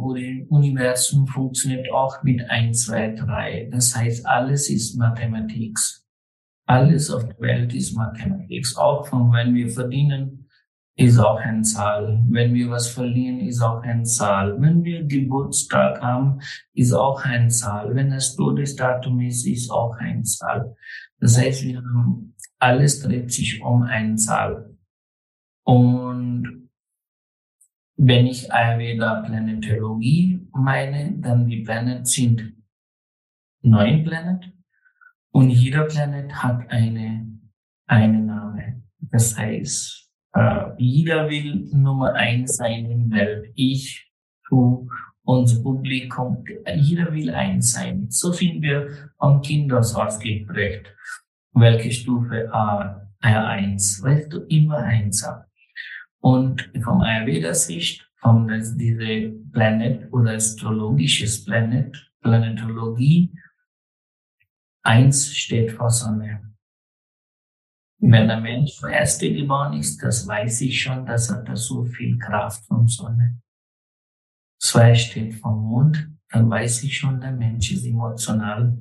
Universum 0.49 1.27
funktioniert 1.27 1.91
auch 1.93 2.23
mit 2.23 2.49
1, 2.49 2.87
2, 2.87 3.15
3. 3.15 3.69
Das 3.71 3.95
heißt, 3.95 4.27
alles 4.27 4.69
ist 4.69 4.97
Mathematik. 4.97 5.79
Alles 6.67 7.11
auf 7.11 7.25
der 7.25 7.41
Welt 7.41 7.75
ist 7.75 7.97
Mathematik. 7.97 8.67
Auch 8.77 9.07
von 9.07 9.33
wenn 9.33 9.55
wir 9.55 9.69
verdienen, 9.69 10.40
ist 11.01 11.19
auch 11.19 11.39
eine 11.39 11.63
Zahl. 11.63 12.23
Wenn 12.29 12.53
wir 12.53 12.71
was 12.71 12.89
verlieren, 12.89 13.41
ist 13.41 13.63
auch 13.63 13.83
eine 13.83 14.03
Zahl. 14.03 14.61
Wenn 14.61 14.85
wir 14.85 15.05
Geburtstag 15.05 16.01
haben, 16.03 16.41
ist 16.75 16.93
auch 16.93 17.25
eine 17.25 17.49
Zahl. 17.49 17.95
Wenn 17.95 18.13
es 18.13 18.37
Todesdatum 18.37 19.21
ist, 19.21 19.47
ist 19.47 19.71
auch 19.71 19.97
eine 19.97 20.23
Zahl. 20.23 20.77
Das 21.19 21.39
heißt, 21.39 21.65
wir 21.65 21.79
haben 21.79 22.35
alles 22.59 23.01
dreht 23.01 23.33
sich 23.33 23.63
um 23.63 23.83
eine 23.83 24.17
Zahl. 24.17 24.77
Und 25.65 26.69
wenn 27.97 28.27
ich 28.27 28.53
Ayurveda 28.53 29.23
Planetologie 29.23 30.49
meine, 30.53 31.19
dann 31.19 31.47
die 31.47 31.63
Planet 31.63 32.07
sind 32.07 32.57
neun 33.63 34.05
Planet 34.05 34.53
und 35.33 35.49
jeder 35.49 35.85
Planet 35.85 36.31
hat 36.31 36.71
eine, 36.71 37.39
eine 37.87 38.21
Name. 38.21 38.83
Das 38.99 39.39
heißt, 39.39 40.00
jeder 40.79 41.29
will 41.29 41.69
Nummer 41.73 42.15
eins 42.15 42.57
sein 42.57 42.91
in 42.91 43.11
der 43.11 43.27
Welt. 43.27 43.53
Ich, 43.55 44.11
du, 44.49 44.89
unser 45.23 45.63
Publikum, 45.63 46.45
jeder 46.77 47.13
will 47.13 47.31
eins 47.31 47.73
sein. 47.73 48.07
So 48.09 48.33
sind 48.33 48.63
wir 48.63 49.11
am 49.19 49.43
Kinders 49.43 49.95
geprägt 50.21 50.95
welche 51.53 51.91
Stufe 51.91 52.53
A, 52.53 53.09
R1, 53.23 54.03
weißt 54.03 54.33
du, 54.33 54.39
immer 54.49 54.79
eins 54.79 55.25
ab. 55.25 55.47
Und 56.21 56.71
vom 56.83 57.01
Ayurveda-Sicht, 57.01 58.07
von 58.17 58.49
das, 58.49 58.77
diese 58.77 59.33
Planet 59.53 60.13
oder 60.13 60.33
astrologisches 60.33 61.45
Planet, 61.45 61.97
Planetologie, 62.21 63.33
eins 64.83 65.35
steht 65.35 65.73
vor 65.73 65.91
Sonne. 65.91 66.50
Wenn 68.01 68.29
der 68.29 68.41
Mensch 68.41 68.81
der 68.81 68.91
Erste 68.91 69.33
geboren 69.33 69.79
ist, 69.79 70.03
das 70.03 70.27
weiß 70.27 70.63
ich 70.63 70.81
schon, 70.81 71.05
dass 71.07 71.31
er 71.31 71.43
da 71.43 71.55
so 71.55 71.85
viel 71.85 72.19
Kraft 72.19 72.65
von 72.67 72.89
Sonne. 72.89 73.41
Zwei 74.59 74.95
steht 74.95 75.35
vom 75.35 75.63
Mond, 75.63 76.11
dann 76.31 76.49
weiß 76.49 76.83
ich 76.85 76.97
schon, 76.97 77.21
der 77.21 77.33
Mensch 77.33 77.73
ist 77.73 77.85
emotional 77.85 78.77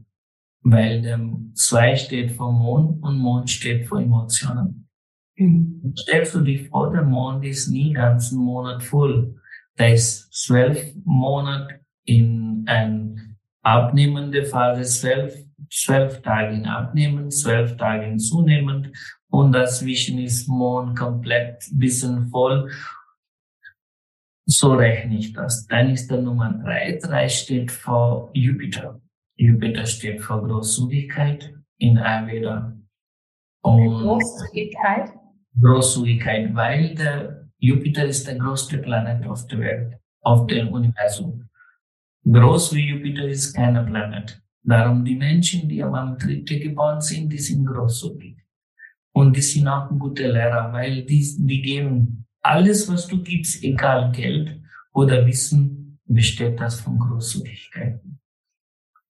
weil 0.61 1.01
der 1.01 1.19
zwei 1.53 1.95
steht 1.95 2.31
vor 2.31 2.51
Mond 2.51 3.01
und 3.03 3.17
Mond 3.17 3.49
steht 3.49 3.87
vor 3.87 3.99
Emotionen. 3.99 4.89
Mhm. 5.37 5.93
Stellst 5.97 6.35
du 6.35 6.41
dich 6.41 6.67
vor, 6.67 6.91
der 6.91 7.03
Mond 7.03 7.45
ist 7.45 7.69
nie 7.69 7.93
ganzen 7.93 8.39
Monat 8.39 8.83
voll. 8.83 9.35
Da 9.75 9.87
ist 9.87 10.31
zwölf 10.33 10.93
Monate 11.05 11.79
in 12.03 12.65
ein 12.67 13.37
abnehmende 13.61 14.43
Phase, 14.43 14.83
zwölf, 14.83 15.35
zwölf 15.71 16.21
Tage 16.21 16.63
abnehmen, 16.69 17.31
zwölf 17.31 17.77
Tage 17.77 18.05
in 18.05 18.19
zunehmend 18.19 18.91
und 19.29 19.51
dazwischen 19.51 20.19
ist 20.19 20.47
Mond 20.47 20.97
komplett 20.97 21.63
bisschen 21.73 22.29
voll. 22.29 22.71
So 24.45 24.73
rechne 24.73 25.17
ich 25.17 25.33
das. 25.33 25.67
Dann 25.67 25.91
ist 25.91 26.09
der 26.09 26.21
Nummer 26.21 26.51
drei. 26.63 26.97
Drei 27.01 27.29
steht 27.29 27.71
vor 27.71 28.31
Jupiter. 28.33 28.99
Jupiter 29.35 29.85
steht 29.85 30.21
für 30.21 30.41
Großzügigkeit 30.41 31.53
in 31.77 31.97
Ayurveda. 31.97 32.75
Und 33.61 34.01
Großzügigkeit? 34.01 35.11
Großzügigkeit, 35.61 36.55
weil 36.55 36.95
der 36.95 37.49
Jupiter 37.59 38.05
ist 38.05 38.27
der 38.27 38.35
größte 38.35 38.77
Planet 38.79 39.27
auf 39.27 39.45
der 39.47 39.59
Welt, 39.59 39.99
auf 40.21 40.47
dem 40.47 40.69
Universum. 40.69 41.49
Groß 42.25 42.73
wie 42.73 42.89
Jupiter 42.89 43.27
ist 43.27 43.53
kein 43.53 43.73
Planet. 43.85 44.41
Darum 44.63 45.05
die 45.05 45.15
Menschen, 45.15 45.67
die 45.69 45.81
am 45.81 46.17
dritten 46.17 46.59
geboren 46.59 47.01
sind, 47.01 47.31
die 47.31 47.37
sind 47.37 47.65
großzügig. 47.65 48.37
Und 49.13 49.35
die 49.35 49.41
sind 49.41 49.67
auch 49.67 49.89
gute 49.89 50.31
Lehrer, 50.31 50.71
weil 50.71 51.03
die, 51.03 51.35
die 51.39 51.61
geben 51.61 52.25
alles, 52.41 52.87
was 52.87 53.07
du 53.07 53.21
gibst, 53.21 53.63
egal 53.63 54.11
Geld 54.11 54.61
oder 54.93 55.25
Wissen, 55.25 55.99
besteht 56.05 56.59
das 56.59 56.79
von 56.81 56.99
Großzügigkeit. 56.99 58.01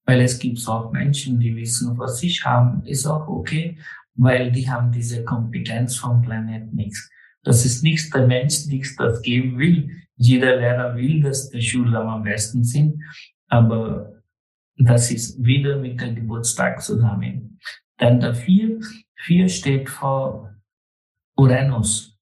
Weil 0.04 0.20
es 0.22 0.38
gibt 0.38 0.66
auch 0.68 0.92
Menschen, 0.92 1.38
die 1.38 1.54
wissen, 1.54 1.96
was 1.98 2.18
sie 2.18 2.30
haben, 2.30 2.84
ist 2.84 3.06
auch 3.06 3.28
okay, 3.28 3.78
weil 4.14 4.50
die 4.50 4.68
haben 4.68 4.90
diese 4.92 5.24
Kompetenz 5.24 5.96
vom 5.96 6.22
Planet 6.22 6.72
nichts. 6.72 7.10
Das 7.42 7.64
ist 7.64 7.82
nichts, 7.82 8.10
der 8.10 8.26
Mensch 8.26 8.66
nichts 8.66 8.96
das 8.96 9.22
geben 9.22 9.58
will. 9.58 9.90
Jeder 10.16 10.56
Lehrer 10.56 10.96
will, 10.96 11.22
dass 11.22 11.48
die 11.50 11.62
Schüler 11.62 12.04
am 12.04 12.22
besten 12.22 12.64
sind, 12.64 13.02
aber 13.48 14.19
das 14.86 15.10
ist 15.10 15.42
wieder 15.44 15.76
mit 15.76 16.00
dem 16.00 16.14
Geburtstag 16.14 16.82
zusammen. 16.82 17.58
Dann 17.98 18.20
der 18.20 18.34
vier, 18.34 18.80
vier 19.16 19.48
steht 19.48 19.88
vor 19.88 20.54
Uranus. 21.36 22.16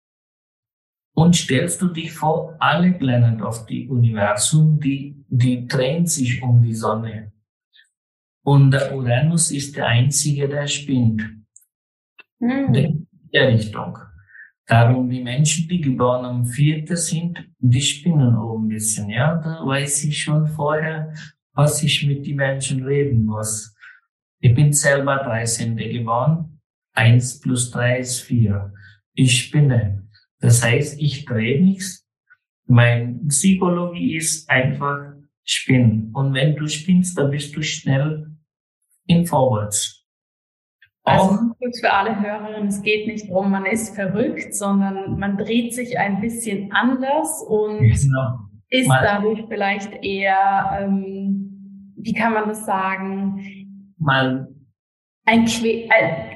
Und 1.15 1.35
stellst 1.35 1.83
du 1.83 1.89
dich 1.89 2.13
vor, 2.13 2.57
alle 2.61 2.93
Planeten 2.93 3.43
auf 3.43 3.67
die 3.67 3.89
Universum, 3.89 4.79
die, 4.79 5.25
die 5.29 5.67
drehen 5.67 6.07
sich 6.07 6.43
um 6.43 6.63
die 6.63 6.75
Sonne. 6.75 7.33
Und 8.45 8.71
der 8.71 8.95
Uranus 8.95 9.51
ist 9.51 9.77
der 9.77 9.87
einzige, 9.87 10.49
der 10.49 10.67
spinnt. 10.67 11.23
Mhm. 12.39 12.75
In 12.75 13.09
der 13.33 13.49
Richtung. 13.49 13.99
Darum 14.67 15.09
die 15.09 15.23
Menschen, 15.23 15.69
die 15.69 15.81
geboren 15.81 16.25
am 16.25 16.45
4. 16.45 16.97
sind, 16.97 17.49
die 17.59 17.81
spinnen 17.81 18.37
auch 18.37 18.57
ein 18.59 18.69
bisschen. 18.69 19.09
Ja, 19.11 19.37
da 19.37 19.67
weiß 19.67 20.05
ich 20.05 20.23
schon 20.23 20.47
vorher, 20.47 21.13
was 21.59 21.83
ich 21.83 22.07
mit 22.07 22.25
den 22.25 22.37
Menschen 22.37 22.85
reden 22.85 23.25
muss. 23.25 23.75
Ich 24.39 24.55
bin 24.55 24.73
selber 24.73 25.17
13. 25.17 25.77
geboren. 25.77 26.61
1 26.95 27.41
plus 27.41 27.73
3 27.73 27.99
ist 27.99 28.21
4. 28.21 28.73
Ich 29.15 29.37
spinne. 29.37 30.07
Das 30.39 30.63
heißt, 30.63 31.01
ich 31.01 31.25
drehe 31.25 31.61
nichts. 31.61 32.07
Mein 32.67 33.27
Psychologie 33.27 34.17
ist 34.17 34.49
einfach 34.49 35.15
spinnen. 35.43 36.13
Und 36.15 36.33
wenn 36.33 36.55
du 36.55 36.69
spinnst, 36.69 37.19
dann 37.19 37.33
bist 37.33 37.57
du 37.57 37.63
schnell 37.63 38.31
in 39.07 39.27
Forwards. 39.27 40.07
Also 41.03 41.41
für 41.81 41.93
alle 41.93 42.21
Hörerinnen, 42.21 42.69
es 42.69 42.83
geht 42.83 43.09
nicht 43.09 43.29
darum, 43.31 43.51
man 43.51 43.67
ist 43.67 43.97
verrückt, 43.97 44.55
sondern 44.55 45.19
man 45.19 45.37
dreht 45.37 45.75
sich 45.75 45.99
ein 45.99 46.21
bisschen 46.21 46.71
anders 46.71 47.43
und 47.49 47.79
genau. 47.81 48.39
ist 48.69 48.87
mal, 48.87 49.03
dadurch 49.03 49.43
vielleicht 49.49 50.05
eher, 50.05 50.79
ähm, 50.83 51.38
wie 51.99 52.13
kann 52.13 52.33
man 52.33 52.49
das 52.49 52.65
sagen? 52.65 53.93
Mal 53.99 54.49
ein, 55.29 55.47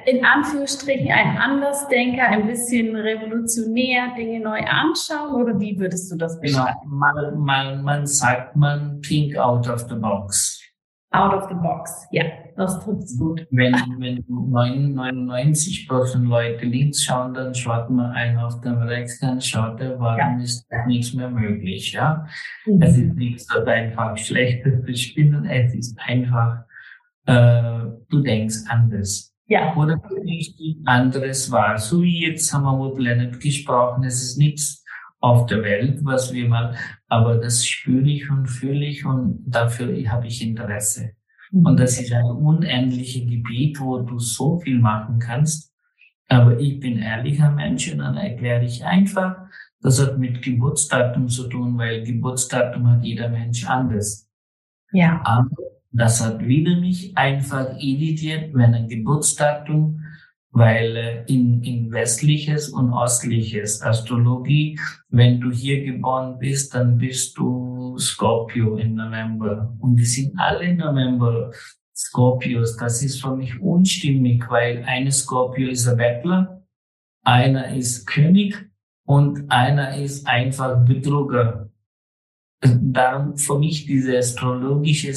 in 0.06 0.24
Anführungsstrichen 0.24 1.10
ein 1.10 1.38
Andersdenker, 1.38 2.24
ein 2.24 2.46
bisschen 2.46 2.94
revolutionär 2.94 4.14
Dinge 4.16 4.40
neu 4.40 4.60
anschauen 4.60 5.42
oder 5.42 5.58
wie 5.58 5.78
würdest 5.78 6.12
du 6.12 6.16
das 6.16 6.38
genau. 6.40 6.58
beschreiben? 6.58 6.80
Genau, 6.82 6.96
man, 6.96 7.38
man, 7.38 7.82
man 7.82 8.06
sagt, 8.06 8.54
man 8.54 9.00
think 9.00 9.36
out 9.36 9.68
of 9.68 9.86
the 9.88 9.94
box. 9.94 10.60
Out 11.14 11.34
of 11.34 11.48
the 11.48 11.54
box, 11.54 12.06
ja, 12.10 12.24
das 12.56 12.82
trifft's 12.82 13.18
gut. 13.18 13.46
Wenn, 13.50 13.74
wenn 13.98 14.24
99 14.28 15.86
Prozent 15.86 16.26
Leute 16.26 16.64
links 16.64 17.04
schauen, 17.04 17.34
dann 17.34 17.54
schaut 17.54 17.90
man 17.90 18.12
einen 18.12 18.38
auf 18.38 18.60
dem 18.62 18.78
rechts, 18.78 19.20
dann 19.20 19.40
schaut 19.40 19.78
er, 19.80 20.00
warum 20.00 20.38
ja. 20.38 20.42
ist 20.42 20.66
nichts 20.86 21.12
mehr 21.12 21.28
möglich, 21.28 21.92
ja. 21.92 22.26
Mhm. 22.64 22.80
Es 22.80 22.96
ist 22.96 23.14
nichts 23.14 23.46
so 23.46 23.62
einfach 23.62 24.16
schlechtes 24.16 24.84
zu 24.86 24.94
spinnen, 24.94 25.44
es 25.44 25.74
ist 25.74 25.98
einfach, 26.00 26.62
äh, 27.26 27.84
du 28.08 28.22
denkst 28.22 28.64
anders. 28.68 29.34
Ja. 29.48 29.76
Oder 29.76 29.96
du 30.08 30.22
nicht 30.22 30.58
anderes 30.86 31.50
wahr. 31.52 31.76
So 31.76 32.02
wie 32.02 32.26
jetzt 32.26 32.52
haben 32.54 32.64
wir 32.64 32.74
über 32.74 32.96
Planet 32.96 33.38
gesprochen, 33.38 34.04
es 34.04 34.22
ist 34.22 34.38
nichts 34.38 34.81
auf 35.22 35.46
der 35.46 35.62
Welt, 35.62 36.00
was 36.04 36.32
wir 36.32 36.48
mal, 36.48 36.76
aber 37.08 37.36
das 37.36 37.66
spüre 37.66 38.08
ich 38.08 38.30
und 38.30 38.46
fühle 38.48 38.84
ich 38.84 39.06
und 39.06 39.44
dafür 39.46 39.88
habe 40.10 40.26
ich 40.26 40.42
Interesse. 40.42 41.12
Mhm. 41.50 41.66
Und 41.66 41.80
das 41.80 42.00
ist 42.00 42.12
ein 42.12 42.24
unendliches 42.24 43.22
Gebiet, 43.22 43.80
wo 43.80 44.00
du 44.00 44.18
so 44.18 44.58
viel 44.58 44.78
machen 44.78 45.18
kannst. 45.18 45.72
Aber 46.28 46.58
ich 46.58 46.80
bin 46.80 46.98
ehrlicher 46.98 47.50
Mensch 47.50 47.90
und 47.92 47.98
dann 47.98 48.16
erkläre 48.16 48.64
ich 48.64 48.84
einfach, 48.84 49.36
Das 49.82 50.00
hat 50.00 50.16
mit 50.16 50.42
Geburtsdatum 50.42 51.28
zu 51.28 51.48
tun, 51.48 51.76
weil 51.76 52.04
Geburtsdatum 52.04 52.88
hat 52.88 53.02
jeder 53.02 53.28
Mensch 53.28 53.66
anders. 53.66 54.28
Ja. 54.92 55.20
Aber 55.24 55.50
das 55.90 56.24
hat 56.24 56.46
wieder 56.46 56.78
mich 56.78 57.16
einfach 57.16 57.76
irritiert, 57.78 58.54
wenn 58.54 58.74
ein 58.74 58.88
Geburtsdatum, 58.88 60.01
weil 60.52 60.96
äh, 60.96 61.24
in, 61.26 61.62
in 61.62 61.90
westliches 61.90 62.68
und 62.68 62.92
östliches 62.92 63.82
Astrologie, 63.82 64.78
wenn 65.08 65.40
du 65.40 65.50
hier 65.50 65.82
geboren 65.82 66.38
bist, 66.38 66.74
dann 66.74 66.98
bist 66.98 67.36
du 67.38 67.98
Scorpio 67.98 68.76
im 68.76 68.94
November. 68.94 69.74
Und 69.80 69.96
die 69.96 70.04
sind 70.04 70.38
alle 70.38 70.74
November 70.74 71.50
Scorpios. 71.94 72.76
Das 72.76 73.02
ist 73.02 73.20
für 73.20 73.34
mich 73.34 73.60
unstimmig, 73.60 74.44
weil 74.50 74.84
eine 74.84 75.10
Scorpio 75.10 75.68
ist 75.68 75.88
ein 75.88 75.96
Bettler, 75.96 76.62
einer 77.24 77.74
ist 77.74 78.06
König 78.06 78.70
und 79.06 79.50
einer 79.50 79.96
ist 79.96 80.26
einfach 80.26 80.84
Betrüger. 80.84 81.70
Darum 82.60 83.36
für 83.38 83.58
mich 83.58 83.86
diese 83.86 84.18
astrologische 84.18 85.14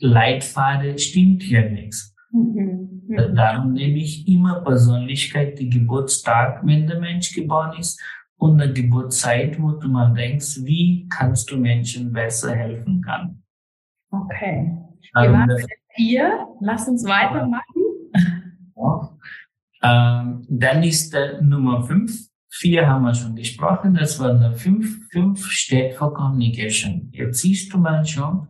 Leitfaden 0.00 0.98
stimmt 0.98 1.42
hier 1.42 1.70
nichts. 1.70 2.14
Mhm. 2.30 3.02
mhm. 3.06 3.34
Darum 3.34 3.72
nehme 3.72 3.98
ich 3.98 4.28
immer 4.28 4.60
Persönlichkeit, 4.60 5.58
die 5.58 5.68
Geburtstag, 5.68 6.60
wenn 6.64 6.86
der 6.86 7.00
Mensch 7.00 7.34
geboren 7.34 7.78
ist, 7.78 8.00
und 8.38 8.60
eine 8.60 8.72
Geburtszeit, 8.72 9.60
wo 9.60 9.72
du 9.72 9.88
mal 9.88 10.14
denkst, 10.14 10.58
wie 10.62 11.08
kannst 11.08 11.50
du 11.50 11.56
Menschen 11.56 12.12
besser 12.12 12.54
helfen 12.54 13.02
kann. 13.02 13.42
Okay. 14.10 14.76
Wir 15.14 15.32
waren 15.32 15.48
bei 15.48 15.66
vier. 15.94 16.46
Lass 16.60 16.88
uns 16.88 17.04
weitermachen. 17.04 17.62
Ja. 18.76 19.18
Ähm, 19.82 20.46
dann 20.48 20.82
ist 20.82 21.12
der 21.12 21.42
Nummer 21.42 21.82
fünf. 21.82 22.28
Vier 22.48 22.88
haben 22.88 23.04
wir 23.04 23.14
schon 23.14 23.34
gesprochen. 23.34 23.94
Das 23.94 24.18
war 24.18 24.30
eine 24.30 24.52
fünf. 24.54 24.98
Fünf 25.10 25.44
steht 25.50 25.94
für 25.94 26.12
Communication. 26.12 27.10
Jetzt 27.12 27.40
siehst 27.40 27.72
du 27.72 27.78
mal 27.78 28.04
schon, 28.04 28.48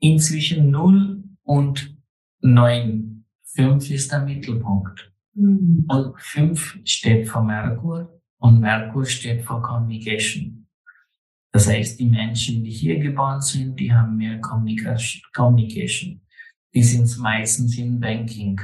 inzwischen 0.00 0.70
null 0.70 1.24
und 1.42 1.97
neun. 2.40 3.24
Fünf 3.44 3.90
ist 3.90 4.12
der 4.12 4.24
Mittelpunkt. 4.24 5.12
Mhm. 5.34 5.84
Und 5.88 6.20
fünf 6.20 6.78
steht 6.84 7.28
für 7.28 7.42
Merkur 7.42 8.20
und 8.38 8.60
Merkur 8.60 9.04
steht 9.04 9.42
für 9.42 9.60
Communication. 9.60 10.66
Das 11.52 11.66
heißt, 11.66 11.98
die 11.98 12.06
Menschen, 12.06 12.62
die 12.62 12.70
hier 12.70 12.98
geboren 12.98 13.40
sind, 13.40 13.80
die 13.80 13.92
haben 13.92 14.16
mehr 14.16 14.40
Communication. 14.40 16.20
Die 16.74 16.82
sind 16.82 17.18
meistens 17.18 17.78
in 17.78 17.98
Banking. 17.98 18.60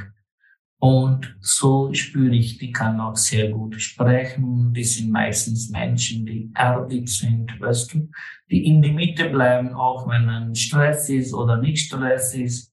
Und 0.77 1.35
so 1.39 1.91
spüre 1.93 2.35
ich, 2.35 2.59
die 2.59 2.71
kann 2.71 2.99
auch 2.99 3.15
sehr 3.15 3.49
gut 3.49 3.81
sprechen. 3.81 4.73
Die 4.73 4.83
sind 4.83 5.11
meistens 5.11 5.69
Menschen, 5.71 6.25
die 6.25 6.51
erdig 6.53 7.09
sind, 7.09 7.59
weißt 7.59 7.93
du, 7.93 8.09
die 8.51 8.67
in 8.67 8.81
die 8.81 8.91
Mitte 8.91 9.29
bleiben, 9.29 9.73
auch 9.73 10.07
wenn 10.07 10.29
ein 10.29 10.53
Stress 10.53 11.09
ist 11.09 11.33
oder 11.33 11.57
nicht 11.57 11.87
Stress 11.87 12.35
ist. 12.35 12.71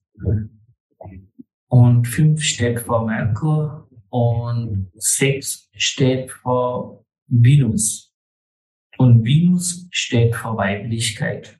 Und 1.73 2.07
fünf 2.07 2.43
steht 2.43 2.81
vor 2.81 3.03
Merkur 3.03 3.89
und 4.09 4.91
sechs 4.93 5.71
steht 5.75 6.29
vor 6.29 7.03
Venus. 7.25 8.13
Und 8.99 9.25
Venus 9.25 9.87
steht 9.89 10.35
für 10.35 10.55
Weiblichkeit. 10.55 11.59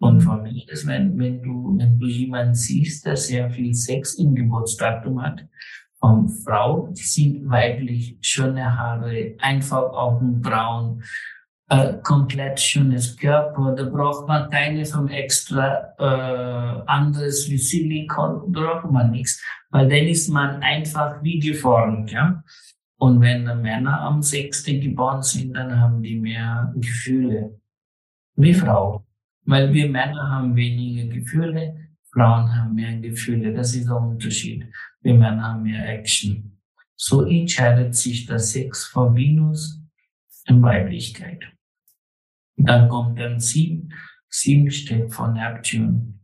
Und 0.00 0.22
für 0.22 0.38
mich 0.38 0.66
ist, 0.70 0.86
wenn, 0.86 1.18
wenn 1.18 1.42
du, 1.42 1.76
wenn 1.76 1.98
du 1.98 2.06
jemanden 2.06 2.54
siehst, 2.54 3.04
der 3.04 3.18
sehr 3.18 3.50
viel 3.50 3.74
Sex 3.74 4.14
im 4.14 4.34
Geburtsdatum 4.34 5.20
hat, 5.20 5.46
von 6.00 6.30
Frau, 6.30 6.88
sind 6.94 7.50
weiblich, 7.50 8.16
schöne 8.22 8.78
Haare, 8.78 9.34
einfach 9.40 9.92
Augenbrauen, 9.92 11.04
äh, 11.72 11.94
komplett 12.02 12.60
schönes 12.60 13.16
Körper, 13.16 13.74
da 13.74 13.84
braucht 13.84 14.28
man 14.28 14.50
keine 14.50 14.84
vom 14.84 15.08
extra 15.08 15.94
äh, 15.98 16.82
anderes 16.86 17.48
wie 17.48 17.56
Silikon, 17.56 18.52
braucht 18.52 18.90
man 18.90 19.10
nichts, 19.10 19.42
weil 19.70 19.88
dann 19.88 20.06
ist 20.06 20.28
man 20.28 20.62
einfach 20.62 21.22
wie 21.22 21.38
geformt, 21.38 22.10
ja. 22.10 22.44
Und 22.98 23.22
wenn 23.22 23.44
Männer 23.62 24.02
am 24.02 24.22
6. 24.22 24.64
geboren 24.64 25.22
sind, 25.22 25.54
dann 25.54 25.80
haben 25.80 26.02
die 26.02 26.20
mehr 26.20 26.72
Gefühle. 26.76 27.58
Wie 28.36 28.54
Frau. 28.54 29.04
Weil 29.44 29.72
wir 29.72 29.88
Männer 29.88 30.30
haben 30.30 30.54
weniger 30.54 31.12
Gefühle, 31.12 31.88
Frauen 32.12 32.54
haben 32.54 32.74
mehr 32.74 32.96
Gefühle. 32.98 33.52
Das 33.54 33.74
ist 33.74 33.88
der 33.88 33.96
Unterschied. 33.96 34.66
Wir 35.00 35.14
Männer 35.14 35.54
haben 35.54 35.62
mehr 35.62 35.88
Action. 35.88 36.58
So 36.94 37.24
entscheidet 37.24 37.96
sich 37.96 38.26
das 38.26 38.52
Sex 38.52 38.84
vor 38.84 39.16
Venus 39.16 39.80
in 40.46 40.62
Weiblichkeit. 40.62 41.42
Dann 42.56 42.88
kommt 42.88 43.18
dann 43.18 43.40
sieben. 43.40 43.92
Sieben 44.28 44.70
steht 44.70 45.12
vor 45.12 45.28
Neptun. 45.28 46.20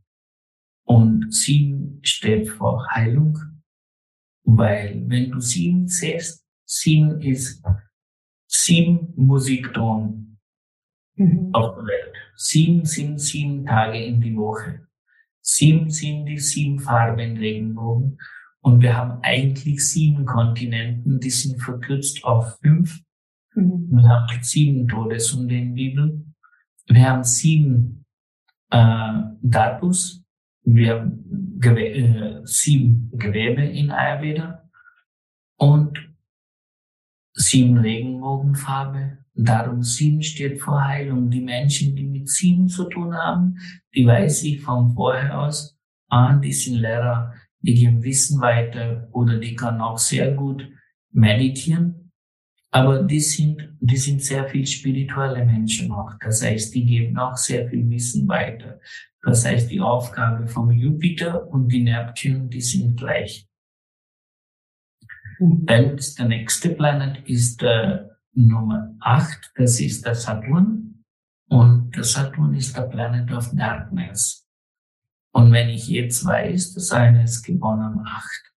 Und 0.85 1.33
sieben 1.33 2.01
steht 2.03 2.49
vor 2.49 2.87
Heilung. 2.91 3.38
Weil 4.45 5.03
wenn 5.07 5.31
du 5.31 5.41
sieben 5.41 5.88
siehst, 5.88 6.49
Sieben 6.71 7.23
ist 7.23 7.64
sieben 8.47 9.14
Musikton 9.17 10.38
mhm. 11.14 11.49
auf 11.55 11.77
der 11.77 11.85
Welt. 11.85 12.14
Sieben 12.37 12.85
sind 12.85 13.19
sieben 13.19 13.64
Tage 13.64 14.05
in 14.05 14.21
die 14.21 14.37
Woche. 14.37 14.87
Sieben 15.41 15.88
sind 15.88 16.27
die 16.27 16.38
sieben 16.38 16.79
Farben 16.79 17.38
Regenbogen. 17.38 18.19
Und 18.61 18.83
wir 18.83 18.95
haben 18.95 19.19
eigentlich 19.23 19.81
sieben 19.88 20.27
Kontinenten, 20.27 21.19
die 21.21 21.31
sind 21.31 21.59
verkürzt 21.62 22.23
auf 22.23 22.59
fünf. 22.61 23.01
Mhm. 23.59 23.88
Wir 23.90 24.09
haben 24.09 24.42
sieben 24.42 24.88
Todessunde 24.88 25.57
in 25.57 25.68
der 25.68 25.75
Bibel. 25.75 26.25
Wir 26.87 27.09
haben 27.11 27.25
sieben 27.25 28.05
äh, 28.71 29.12
Datus. 29.42 30.23
Wir 30.64 30.94
haben 30.94 31.59
Gewe 31.61 31.88
äh, 31.88 32.40
sieben 32.44 33.11
Gewebe 33.12 33.62
in 33.62 33.90
Ayurveda. 33.90 34.71
Und 35.57 35.99
sieben 37.35 37.79
Regenbogenfarbe. 37.79 39.18
Darum 39.35 39.83
sieben 39.83 40.23
steht 40.23 40.61
für 40.61 40.85
Heilung. 40.85 41.31
Die 41.31 41.40
Menschen, 41.40 41.94
die 41.97 42.05
mit 42.05 42.29
sieben 42.29 42.68
zu 42.68 42.85
tun 42.85 43.14
haben, 43.14 43.59
die 43.94 44.07
weiß 44.07 44.44
ich 44.44 44.61
von 44.61 44.94
vorher 44.94 45.40
aus, 45.40 45.77
ah, 46.09 46.35
die 46.37 46.53
sind 46.53 46.79
Lehrer, 46.79 47.33
die 47.61 47.75
geben 47.75 48.03
Wissen 48.03 48.40
weiter 48.40 49.09
oder 49.12 49.38
die 49.38 49.55
kann 49.55 49.81
auch 49.81 49.99
sehr 49.99 50.33
gut 50.35 50.68
meditieren. 51.12 51.98
Aber 52.79 53.03
die 53.03 53.19
sind, 53.19 53.77
die 53.81 53.97
sind 53.97 54.23
sehr 54.23 54.49
viel 54.49 54.64
spirituelle 54.64 55.45
Menschen 55.45 55.91
auch. 55.91 56.12
Das 56.21 56.45
heißt, 56.45 56.73
die 56.73 56.87
geben 56.87 57.19
auch 57.19 57.37
sehr 57.37 57.69
viel 57.69 57.91
Wissen 57.91 58.29
weiter. 58.29 58.79
Das 59.21 59.45
heißt, 59.45 59.69
die 59.69 59.81
Aufgabe 59.81 60.47
vom 60.47 60.71
Jupiter 60.71 61.49
und 61.49 61.69
die 61.71 61.83
Neptun, 61.83 62.49
die 62.49 62.61
sind 62.61 62.97
gleich. 62.97 63.49
Dann 65.41 65.99
ist 65.99 66.21
der 66.21 66.27
nächste 66.27 66.71
Planet 66.71 67.29
ist 67.29 67.62
der 67.62 68.17
Nummer 68.33 68.95
8, 69.01 69.53
das 69.57 69.81
ist 69.81 70.07
der 70.07 70.14
Saturn. 70.14 71.05
Und 71.49 71.97
der 71.97 72.05
Saturn 72.05 72.55
ist 72.55 72.77
der 72.77 72.83
Planet 72.83 73.33
of 73.33 73.51
Darkness. 73.57 74.47
Und 75.33 75.51
wenn 75.51 75.69
ich 75.69 75.88
jetzt 75.88 76.25
weiß, 76.25 76.75
dass 76.75 76.93
einer 76.93 77.25
ist 77.25 77.43
geboren 77.43 77.81
am 77.81 77.99
8, 78.07 78.53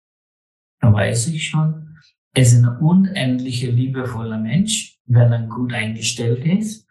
dann 0.81 0.93
weiß 0.93 1.29
ich 1.29 1.49
schon, 1.49 1.90
er 2.33 2.43
ist 2.43 2.55
ein 2.55 2.69
unendlicher, 2.79 3.73
liebevoller 3.73 4.39
Mensch, 4.39 4.99
wenn 5.07 5.33
er 5.33 5.47
gut 5.49 5.73
eingestellt 5.73 6.45
ist. 6.45 6.87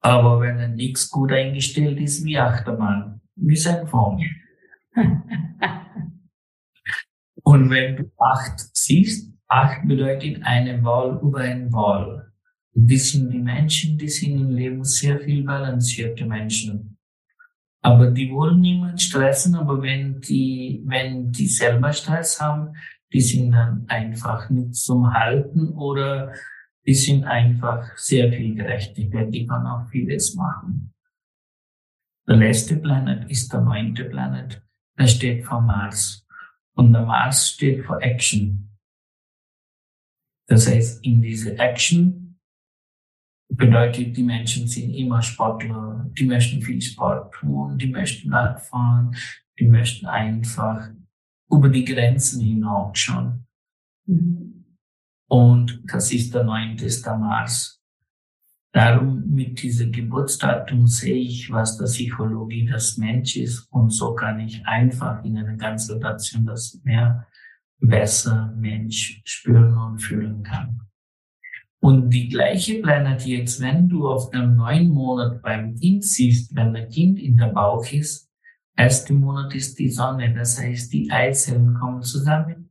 Aber 0.00 0.40
wenn 0.40 0.58
er 0.58 0.68
nichts 0.68 1.10
gut 1.10 1.32
eingestellt 1.32 2.00
ist, 2.00 2.24
wie 2.24 2.38
Achtermann, 2.38 3.20
wie 3.34 3.56
sein 3.56 3.86
Form. 3.86 4.20
Und 7.42 7.70
wenn 7.70 7.96
du 7.96 8.10
acht 8.18 8.60
siehst, 8.76 9.32
acht 9.46 9.86
bedeutet 9.86 10.42
eine 10.42 10.82
Wahl 10.82 11.20
über 11.22 11.40
eine 11.40 11.72
Wahl. 11.72 12.32
Das 12.72 13.10
sind 13.10 13.30
die 13.30 13.38
Menschen, 13.38 13.98
die 13.98 14.08
sind 14.08 14.38
im 14.38 14.50
Leben 14.50 14.84
sehr 14.84 15.20
viel 15.20 15.44
balancierte 15.44 16.24
Menschen. 16.26 16.98
Aber 17.82 18.10
die 18.10 18.32
wollen 18.32 18.60
niemand 18.60 19.00
stressen, 19.00 19.54
aber 19.54 19.80
wenn 19.80 20.20
die, 20.20 20.82
wenn 20.86 21.30
die 21.30 21.46
selber 21.46 21.92
Stress 21.92 22.40
haben, 22.40 22.74
die 23.16 23.22
sind 23.22 23.52
dann 23.52 23.86
einfach 23.88 24.50
nicht 24.50 24.74
zum 24.74 25.10
Halten 25.10 25.70
oder 25.70 26.34
die 26.84 26.92
sind 26.92 27.24
einfach 27.24 27.96
sehr 27.96 28.30
viel 28.30 28.54
Gerechtigkeit. 28.54 29.32
Die 29.32 29.46
kann 29.46 29.66
auch 29.66 29.88
vieles 29.88 30.34
machen. 30.34 30.92
Der 32.28 32.36
letzte 32.36 32.76
Planet 32.76 33.30
ist 33.30 33.50
der 33.50 33.62
neunte 33.62 34.04
Planet. 34.04 34.62
Der 34.98 35.06
steht 35.06 35.46
vor 35.46 35.62
Mars. 35.62 36.26
Und 36.74 36.92
der 36.92 37.06
Mars 37.06 37.52
steht 37.52 37.86
für 37.86 37.98
Action. 38.02 38.76
Das 40.46 40.68
heißt, 40.68 41.02
in 41.02 41.22
diese 41.22 41.58
Action 41.58 42.38
bedeutet, 43.48 44.14
die 44.14 44.24
Menschen 44.24 44.68
sind 44.68 44.92
immer 44.92 45.22
Sportler, 45.22 46.06
die 46.18 46.26
möchten 46.26 46.60
viel 46.60 46.82
Sport 46.82 47.32
tun, 47.32 47.78
die 47.78 47.88
möchten 47.88 48.30
fahren, 48.30 49.16
die 49.58 49.68
möchten 49.68 50.04
einfach 50.04 50.90
über 51.50 51.68
die 51.68 51.84
Grenzen 51.84 52.40
hinaus 52.40 52.98
schauen. 52.98 53.46
Mhm. 54.06 54.64
Und 55.28 55.82
das 55.86 56.12
ist 56.12 56.34
der 56.34 56.44
9. 56.44 56.76
der 56.76 57.18
Mars. 57.18 57.80
Darum 58.72 59.30
mit 59.30 59.62
diesem 59.62 59.90
Geburtsdatum 59.90 60.86
sehe 60.86 61.16
ich, 61.16 61.50
was 61.50 61.78
der 61.78 61.86
Psychologie 61.86 62.66
des 62.66 62.98
Menschen 62.98 63.44
ist 63.44 63.66
und 63.70 63.90
so 63.90 64.14
kann 64.14 64.38
ich 64.40 64.66
einfach 64.66 65.24
in 65.24 65.38
einer 65.38 65.56
Konsultation 65.56 66.44
das 66.44 66.78
mehr 66.84 67.26
besser 67.78 68.52
Mensch 68.56 69.22
spüren 69.24 69.76
und 69.78 69.98
fühlen 69.98 70.42
kann. 70.42 70.82
Und 71.80 72.10
die 72.10 72.28
gleiche 72.28 72.82
Planet 72.82 73.24
jetzt, 73.24 73.60
wenn 73.60 73.88
du 73.88 74.08
auf 74.08 74.30
dem 74.30 74.56
neuen 74.56 74.90
Monat 74.90 75.40
beim 75.42 75.74
Kind 75.76 76.04
siehst, 76.04 76.54
wenn 76.54 76.74
ein 76.76 76.88
Kind 76.88 77.18
in 77.18 77.36
der 77.36 77.48
Bauch 77.48 77.90
ist, 77.92 78.25
erste 78.76 79.14
Monat 79.14 79.54
ist 79.54 79.78
die 79.78 79.90
Sonne, 79.90 80.34
das 80.34 80.60
heißt, 80.60 80.92
die 80.92 81.10
Eizellen 81.10 81.74
kommen 81.74 82.02
zusammen. 82.02 82.70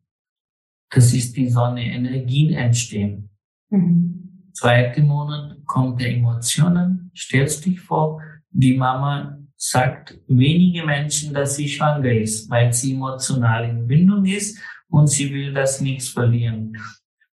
Das 0.90 1.14
ist 1.14 1.36
die 1.36 1.50
Sonne, 1.50 1.84
Energien 1.84 2.54
entstehen. 2.54 3.30
Mhm. 3.70 4.50
Zweite 4.54 5.02
Monat 5.02 5.58
kommt 5.66 6.00
der 6.00 6.12
Emotionen. 6.12 7.12
Stellst 7.16 7.66
dich 7.66 7.82
vor, 7.82 8.22
die 8.50 8.78
Mama 8.78 9.38
sagt 9.58 10.18
wenige 10.28 10.86
Menschen, 10.86 11.34
dass 11.34 11.56
sie 11.56 11.68
schwanger 11.68 12.12
ist, 12.12 12.50
weil 12.50 12.72
sie 12.72 12.94
emotional 12.94 13.68
in 13.68 13.88
Bindung 13.88 14.26
ist 14.26 14.60
und 14.88 15.08
sie 15.08 15.34
will 15.34 15.54
das 15.54 15.82
nichts 15.82 16.10
verlieren. 16.10 16.78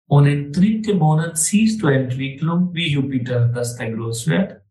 Und 0.08 0.28
im 0.28 0.52
dritten 0.52 0.98
Monat 0.98 1.38
siehst 1.38 1.82
du 1.82 1.88
Entwicklung 1.88 2.74
wie 2.74 2.92
Jupiter, 2.92 3.48
dass 3.50 3.76
der 3.76 3.92
groß 3.92 4.28
wird. 4.28 4.62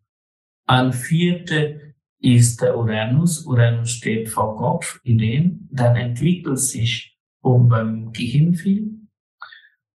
An 0.67 0.93
vierte 0.93 1.88
ist 2.21 2.61
der 2.63 2.77
Uranus. 2.77 3.47
Uranus 3.47 3.91
steht 3.91 4.29
vor 4.29 4.57
Kopf, 4.57 5.01
Ideen. 5.05 5.69
Dann 5.71 5.97
entwickelt 5.97 6.59
sich 6.59 7.17
um 7.41 7.69
beim 7.69 8.13
Gehirn 8.13 8.55
viel. 8.55 8.99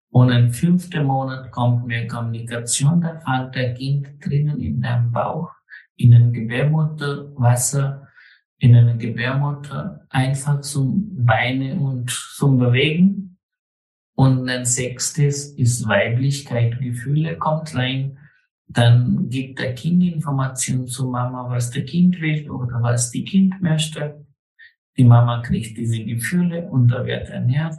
Und 0.09 0.29
im 0.29 0.51
fünften 0.51 1.05
Monat 1.05 1.51
kommt 1.51 1.88
mehr 1.88 2.07
Kommunikation, 2.07 3.01
da 3.01 3.19
fängt 3.19 3.55
der 3.55 3.73
Kind 3.73 4.07
drinnen 4.23 4.59
in 4.59 4.79
deinem 4.79 5.12
Bauch, 5.12 5.49
in 5.95 6.12
den 6.12 6.31
Gebärmutter, 6.31 7.31
Wasser, 7.36 8.07
in 8.59 8.75
einer 8.75 8.95
Gebärmutter, 8.95 10.05
einfach 10.09 10.62
zum 10.62 11.25
Beine 11.25 11.79
und 11.79 12.12
zum 12.12 12.59
Bewegen. 12.59 13.39
Und 14.15 14.47
ein 14.47 14.65
sechstes 14.65 15.51
ist 15.53 15.88
Weiblichkeit, 15.88 16.79
Gefühle 16.79 17.36
kommt 17.38 17.73
rein. 17.75 18.19
Dann 18.73 19.29
gibt 19.29 19.59
der 19.59 19.75
Kind 19.75 20.03
Informationen 20.03 20.88
zu 20.88 21.07
Mama, 21.07 21.49
was 21.49 21.69
der 21.69 21.86
Kind 21.86 22.19
will 22.19 22.49
oder 22.49 22.81
was 22.81 23.12
die 23.12 23.23
Kind 23.23 23.62
möchte. 23.62 24.25
Die 24.97 25.03
Mama 25.03 25.41
kriegt 25.41 25.77
diese 25.77 26.03
Gefühle 26.03 26.67
und 26.69 26.88
da 26.88 27.05
wird 27.05 27.29
ernährt. 27.29 27.77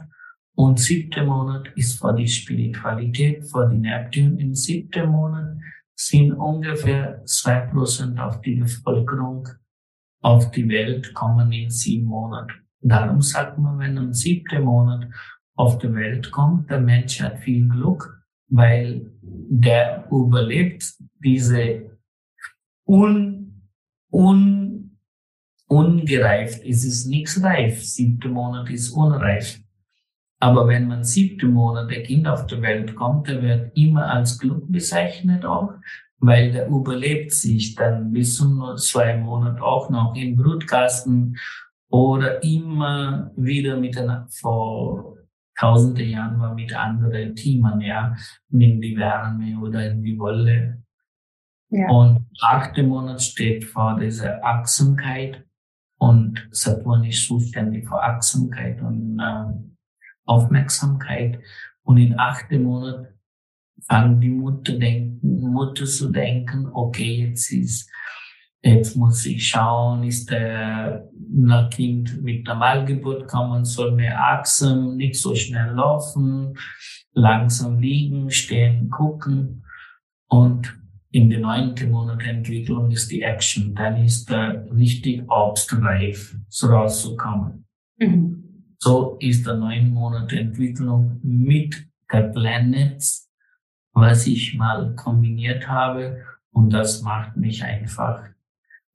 Und 0.55 0.79
siebter 0.79 1.25
Monat 1.25 1.67
ist 1.75 1.99
für 1.99 2.13
die 2.13 2.27
Spiritualität, 2.27 3.43
für 3.43 3.67
die 3.69 3.77
Neptun. 3.77 4.39
Im 4.39 4.55
siebten 4.55 5.09
Monat 5.09 5.57
sind 5.95 6.31
ungefähr 6.33 7.23
zwei 7.25 7.61
Prozent 7.61 8.19
auf 8.19 8.41
die 8.41 8.55
Bevölkerung 8.55 9.49
auf 10.21 10.49
die 10.51 10.67
Welt 10.69 11.13
kommen 11.13 11.51
in 11.51 11.69
sieben 11.69 12.07
Monaten. 12.07 12.53
Darum 12.81 13.21
sagt 13.21 13.59
man, 13.59 13.77
wenn 13.77 13.97
ein 13.97 14.13
siebter 14.13 14.59
Monat 14.59 15.07
auf 15.55 15.77
die 15.77 15.93
Welt 15.93 16.31
kommt, 16.31 16.69
der 16.69 16.81
Mensch 16.81 17.21
hat 17.21 17.39
viel 17.39 17.67
Glück, 17.69 18.14
weil 18.47 19.11
der 19.21 20.07
überlebt 20.11 20.83
diese 21.23 21.97
un, 22.85 23.61
un, 24.11 24.97
ungereift. 25.67 26.63
Es 26.63 26.85
ist 26.85 27.07
nichts 27.07 27.41
reif. 27.43 27.83
Siebter 27.83 28.29
Monat 28.29 28.69
ist 28.69 28.91
unreif. 28.91 29.59
Aber 30.39 30.67
wenn 30.67 30.87
man 30.87 31.03
siebte 31.03 31.47
Monate 31.47 32.03
Kind 32.03 32.27
auf 32.27 32.45
die 32.45 32.61
Welt 32.61 32.95
kommt, 32.95 33.27
der 33.27 33.41
wird 33.41 33.75
immer 33.75 34.09
als 34.11 34.37
Glück 34.37 34.71
bezeichnet 34.71 35.45
auch, 35.45 35.73
weil 36.19 36.51
der 36.51 36.67
überlebt 36.67 37.31
sich 37.31 37.75
dann 37.75 38.11
bis 38.11 38.35
zu 38.35 38.75
zwei 38.75 39.17
Monaten 39.17 39.61
auch 39.61 39.89
noch 39.89 40.15
im 40.15 40.35
Brutkasten 40.35 41.37
oder 41.89 42.43
immer 42.43 43.31
wieder 43.37 43.77
mit 43.77 43.97
einer, 43.97 44.27
vor 44.29 45.14
tausende 45.57 46.03
Jahren 46.03 46.39
war 46.39 46.53
mit 46.53 46.73
anderen 46.75 47.35
Teamen, 47.35 47.81
ja, 47.81 48.15
in 48.51 48.81
die 48.81 48.97
Wärme 48.97 49.59
oder 49.59 49.89
in 49.89 50.03
die 50.03 50.17
Wolle. 50.17 50.83
Ja. 51.69 51.89
Und 51.89 52.27
achte 52.41 52.83
Monat 52.83 53.21
steht 53.21 53.65
vor 53.65 53.99
dieser 53.99 54.43
Achtsamkeit 54.43 55.45
und 55.97 56.47
Saturn 56.51 57.03
ist 57.05 57.25
zuständig 57.25 57.87
für 57.87 58.01
Achtsamkeit 58.01 58.81
und 58.81 59.19
äh, 59.19 59.53
Aufmerksamkeit. 60.25 61.39
Und 61.83 61.97
in 61.97 62.19
achten 62.19 62.63
Monat 62.63 63.13
fangen 63.87 64.19
die 64.19 64.29
Mutter 64.29 64.77
denken, 64.77 65.51
Mutter 65.51 65.85
zu 65.85 66.11
denken, 66.11 66.67
okay, 66.73 67.27
jetzt 67.27 67.51
ist, 67.51 67.89
jetzt 68.71 68.95
muss 68.95 69.25
ich 69.25 69.47
schauen, 69.47 70.03
ist 70.03 70.29
der 70.31 71.07
na 71.29 71.67
Kind 71.69 72.21
mit 72.23 72.47
Normalgeburt 72.47 73.27
kommen, 73.27 73.65
soll 73.65 73.91
mehr 73.91 74.19
achtsam, 74.19 74.95
nicht 74.97 75.15
so 75.15 75.35
schnell 75.35 75.73
laufen, 75.73 76.57
langsam 77.13 77.79
liegen, 77.79 78.31
stehen, 78.31 78.89
gucken. 78.89 79.63
Und 80.27 80.77
in 81.11 81.29
den 81.29 81.41
neunten 81.41 81.91
Monat 81.91 82.23
Entwicklung 82.23 82.91
ist 82.91 83.11
die 83.11 83.21
Action. 83.21 83.75
Dann 83.75 84.03
ist 84.03 84.29
der 84.29 84.65
richtig 84.71 85.23
obstreif, 85.27 86.35
so 86.49 86.67
rauszukommen. 86.67 87.65
Mhm. 87.97 88.75
So 88.79 89.17
ist 89.19 89.45
der 89.45 89.55
neun 89.55 89.91
Monate 89.91 90.39
Entwicklung 90.39 91.19
mit 91.23 91.87
der 92.11 92.23
Planets, 92.23 93.31
was 93.93 94.27
ich 94.27 94.55
mal 94.55 94.95
kombiniert 94.95 95.67
habe. 95.67 96.23
Und 96.51 96.71
das 96.71 97.01
macht 97.01 97.37
mich 97.37 97.63
einfach, 97.63 98.23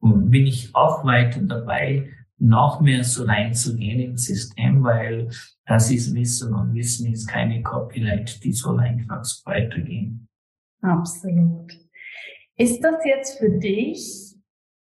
bin 0.01 0.47
ich 0.47 0.75
auch 0.75 1.05
weiter 1.05 1.41
dabei, 1.43 2.09
noch 2.39 2.81
mehr 2.81 3.05
so 3.05 3.25
reinzugehen 3.25 4.01
ins 4.01 4.27
System, 4.27 4.83
weil 4.83 5.29
das 5.67 5.91
ist 5.91 6.15
Wissen 6.15 6.55
und 6.55 6.75
Wissen 6.75 7.13
ist 7.13 7.27
keine 7.27 7.63
Copyright, 7.63 8.43
die 8.43 8.53
soll 8.53 8.81
einfach 8.81 9.23
so 9.25 9.45
weitergehen. 9.45 10.27
Absolut. 10.81 11.73
Ist 12.57 12.83
das 12.83 13.05
jetzt 13.05 13.39
für 13.39 13.51
dich 13.51 14.31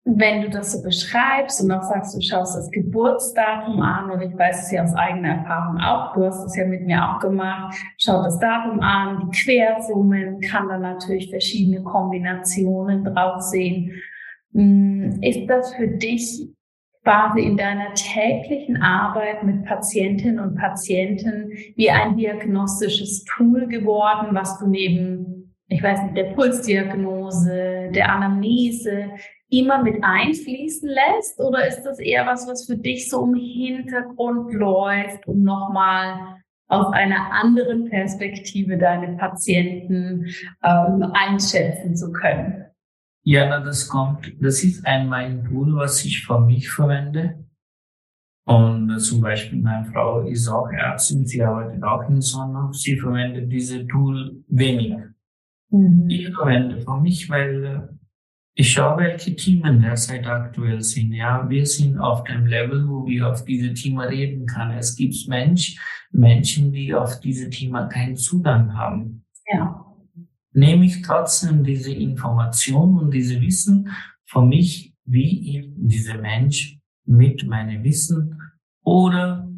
wenn 0.09 0.43
du 0.43 0.51
das 0.51 0.73
so 0.73 0.83
beschreibst 0.83 1.61
und 1.63 1.73
auch 1.73 1.83
sagst, 1.83 2.15
du 2.15 2.21
schaust 2.21 2.57
das 2.57 2.71
Geburtsdatum 2.71 3.83
an, 3.83 4.09
und 4.09 4.23
ich 4.23 4.39
weiß 4.39 4.67
es 4.67 4.71
ja 4.71 4.85
aus 4.85 4.95
eigener 4.95 5.39
Erfahrung 5.39 5.81
auch, 5.81 6.15
du 6.15 6.25
hast 6.25 6.45
es 6.45 6.57
ja 6.57 6.65
mit 6.65 6.83
mir 6.83 7.05
auch 7.05 7.19
gemacht, 7.19 7.77
schau 7.99 8.23
das 8.23 8.39
Datum 8.39 8.79
an, 8.81 9.19
die 9.19 9.37
Quersummen, 9.37 10.41
kann 10.41 10.69
dann 10.69 10.83
natürlich 10.83 11.29
verschiedene 11.29 11.83
Kombinationen 11.83 13.05
drauf 13.05 13.43
sehen. 13.43 14.01
Hm, 14.57 15.19
ist 15.21 15.47
das 15.49 15.75
für 15.75 15.87
dich 15.87 16.49
quasi 17.05 17.43
in 17.43 17.59
deiner 17.59 17.93
täglichen 17.93 18.81
Arbeit 18.83 19.45
mit 19.45 19.67
Patientinnen 19.67 20.41
und 20.41 20.57
Patienten 20.57 21.53
wie 21.77 21.91
ein 21.91 22.17
diagnostisches 22.17 23.25
Tool 23.25 23.67
geworden, 23.69 24.29
was 24.33 24.59
du 24.59 24.67
neben, 24.67 25.55
ich 25.69 25.83
weiß 25.83 26.03
nicht, 26.05 26.17
der 26.17 26.33
Pulsdiagnose, 26.33 27.91
der 27.95 28.11
Anamnese, 28.11 29.11
immer 29.51 29.83
mit 29.83 30.03
einfließen 30.03 30.89
lässt? 30.89 31.39
Oder 31.39 31.69
ist 31.69 31.83
das 31.83 31.99
eher 32.01 32.27
was, 32.27 32.49
was 32.49 32.67
für 32.67 32.79
dich 32.79 33.11
so 33.11 33.25
im 33.25 33.35
Hintergrund 33.35 34.55
läuft, 34.55 35.29
um 35.29 35.43
nochmal 35.43 36.39
aus 36.69 36.93
einer 36.95 37.31
anderen 37.31 37.91
Perspektive 37.91 38.79
deine 38.79 39.17
Patienten 39.19 40.27
ähm, 40.65 41.13
einschätzen 41.13 41.95
zu 41.95 42.11
können? 42.11 42.66
Ja, 43.29 43.49
na, 43.49 43.59
das 43.59 43.89
kommt, 43.89 44.33
das 44.41 44.63
ist 44.63 44.87
ein 44.87 45.09
mein 45.09 45.45
Tool, 45.45 45.75
was 45.75 46.05
ich 46.05 46.25
für 46.25 46.39
mich 46.39 46.71
verwende. 46.71 47.45
Und 48.45 48.89
äh, 48.89 48.99
zum 48.99 49.21
Beispiel 49.21 49.61
meine 49.61 49.85
Frau 49.87 50.21
ist 50.21 50.47
auch 50.47 50.69
Ärztin, 50.69 51.27
sie 51.27 51.43
arbeitet 51.43 51.83
auch 51.83 52.09
in 52.09 52.21
Sonne, 52.21 52.69
sie 52.73 52.97
verwendet 52.97 53.51
diese 53.51 53.85
Tool 53.89 54.45
weniger. 54.47 55.09
Mhm. 55.71 56.09
Ich 56.09 56.33
verwende 56.33 56.81
für 56.81 57.01
mich, 57.01 57.29
weil 57.29 57.65
äh, 57.65 57.81
ich 58.55 58.71
schaue, 58.71 58.99
welche 58.99 59.35
Themen 59.35 59.81
derzeit 59.83 60.25
aktuell 60.25 60.81
sind. 60.81 61.13
Ja, 61.13 61.51
wir 61.51 61.67
sind 61.67 61.99
auf 61.99 62.23
dem 62.23 62.47
Level, 62.47 62.89
wo 62.89 63.09
wir 63.09 63.29
auf 63.29 63.45
diese 63.45 63.75
Themen 63.75 63.99
reden 63.99 64.47
kann. 64.47 64.71
Es 64.71 64.95
gibt 64.95 65.17
Mensch, 65.27 65.77
Menschen, 66.13 66.71
die 66.71 66.95
auf 66.95 67.19
diese 67.19 67.51
Themen 67.51 67.89
keinen 67.89 68.15
Zugang 68.15 68.73
haben. 68.79 69.25
Ja. 69.53 69.86
Nehme 70.57 70.87
ich 70.87 71.03
trotzdem 71.03 71.65
diese 71.65 71.93
Information 71.93 72.99
und 72.99 73.13
diese 73.13 73.41
Wissen 73.41 73.91
für 74.25 74.43
mich, 74.43 74.95
wie 75.05 75.59
ich 75.59 75.71
diese 75.77 76.19
Mensch 76.19 76.79
mit 77.05 77.47
meinem 77.47 77.85
Wissen 77.85 78.41
oder 78.83 79.49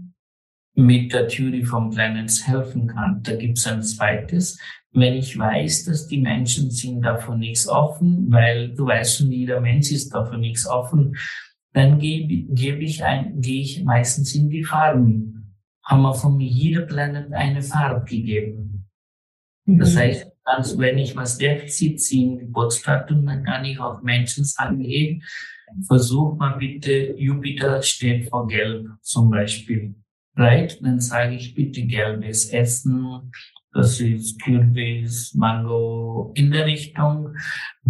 mit 0.74 1.12
der 1.12 1.28
Theorie 1.28 1.64
vom 1.64 1.90
Planets 1.90 2.46
helfen 2.46 2.86
kann. 2.88 3.22
Da 3.22 3.34
gibt 3.36 3.58
es 3.58 3.66
ein 3.66 3.82
zweites 3.82 4.58
wenn 4.92 5.14
ich 5.14 5.38
weiß, 5.38 5.84
dass 5.84 6.06
die 6.06 6.18
Menschen 6.20 6.70
sind 6.70 7.02
davon 7.02 7.40
nichts 7.40 7.68
offen, 7.68 8.30
weil 8.30 8.74
du 8.74 8.86
weißt 8.86 9.18
schon, 9.18 9.32
jeder 9.32 9.60
Mensch 9.60 9.90
ist 9.90 10.14
davon 10.14 10.40
nichts 10.40 10.66
offen, 10.66 11.16
dann 11.72 11.98
gebe, 11.98 12.54
gebe 12.54 12.82
ich 12.82 13.04
ein, 13.04 13.40
gehe 13.40 13.60
ich 13.60 13.84
meistens 13.84 14.34
in 14.34 14.48
die 14.48 14.64
Farben. 14.64 15.54
Haben 15.84 16.02
wir 16.02 16.14
von 16.14 16.36
mir 16.36 16.48
jeder 16.48 16.82
Planet 16.82 17.32
eine 17.32 17.62
Farbe 17.62 18.04
gegeben. 18.04 18.86
Das 19.66 19.94
mhm. 19.94 19.98
heißt, 19.98 20.32
also 20.48 20.78
wenn 20.78 20.98
ich 20.98 21.14
was 21.14 21.38
Defizit 21.38 22.00
ziehe, 22.00 22.38
Geburtsdatum, 22.38 23.26
dann 23.26 23.44
kann 23.44 23.64
ich 23.64 23.78
auch 23.78 24.02
Menschen 24.02 24.44
sagen, 24.44 24.80
hey, 24.80 25.22
versuch 25.86 26.36
mal 26.36 26.56
bitte, 26.56 27.14
Jupiter 27.18 27.82
steht 27.82 28.28
vor 28.30 28.46
Gelb 28.46 28.88
zum 29.02 29.30
Beispiel. 29.30 29.94
Right? 30.36 30.78
Dann 30.82 31.00
sage 31.00 31.34
ich 31.34 31.54
bitte 31.54 31.82
gelbes 31.82 32.50
Essen, 32.50 33.32
das 33.72 34.00
ist 34.00 34.40
Kürbis, 34.40 35.34
Mango 35.34 36.32
in 36.34 36.50
der 36.50 36.64
Richtung, 36.64 37.34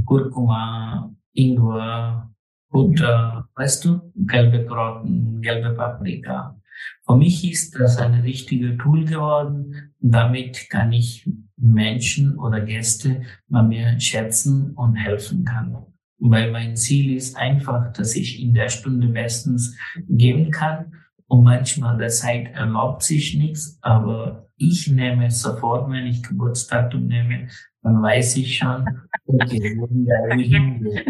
Kurkuma, 0.05 1.15
Ingwer, 1.35 2.31
Butter, 2.71 3.49
weißt 3.55 3.85
du, 3.85 4.13
gelbe 4.17 4.67
Karotten, 4.67 5.41
gelbe 5.41 5.75
Paprika. 5.75 6.59
Für 7.07 7.17
mich 7.17 7.49
ist 7.49 7.79
das 7.79 7.99
ein 7.99 8.15
richtiger 8.15 8.77
Tool 8.79 9.05
geworden. 9.05 9.95
Damit 10.01 10.69
kann 10.69 10.93
ich 10.93 11.29
Menschen 11.59 12.39
oder 12.39 12.61
Gäste 12.61 13.23
bei 13.49 13.63
mir 13.63 13.99
schätzen 14.01 14.73
und 14.75 14.97
helfen 14.97 15.45
kann. 15.45 15.77
Weil 16.19 16.51
mein 16.51 16.77
Ziel 16.77 17.17
ist 17.17 17.37
einfach, 17.37 17.93
dass 17.93 18.17
ich 18.17 18.43
in 18.43 18.55
der 18.55 18.69
Stunde 18.69 19.09
bestens 19.09 19.77
geben 20.09 20.51
kann. 20.51 20.93
Und 21.27 21.45
manchmal 21.45 21.99
der 21.99 22.09
Zeit 22.09 22.55
erlaubt 22.55 23.03
sich 23.03 23.35
nichts, 23.35 23.79
aber 23.83 24.49
ich 24.57 24.89
nehme 24.91 25.31
sofort, 25.31 25.91
wenn 25.91 26.07
ich 26.07 26.23
Geburtsdatum 26.23 27.07
nehme, 27.07 27.49
dann 27.83 28.03
weiß 28.03 28.39
ich 28.39 28.57
schon, 28.57 28.85
okay, 29.27 29.77
wohin 29.79 30.07
der 30.07 30.37
hingeht. 30.37 31.07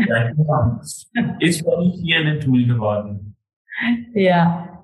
Ist 1.41 1.63
für 1.63 1.79
mich 1.79 2.01
hier 2.03 2.19
ein 2.19 2.41
Tool 2.41 2.67
geworden. 2.67 3.37
Ja. 4.13 4.78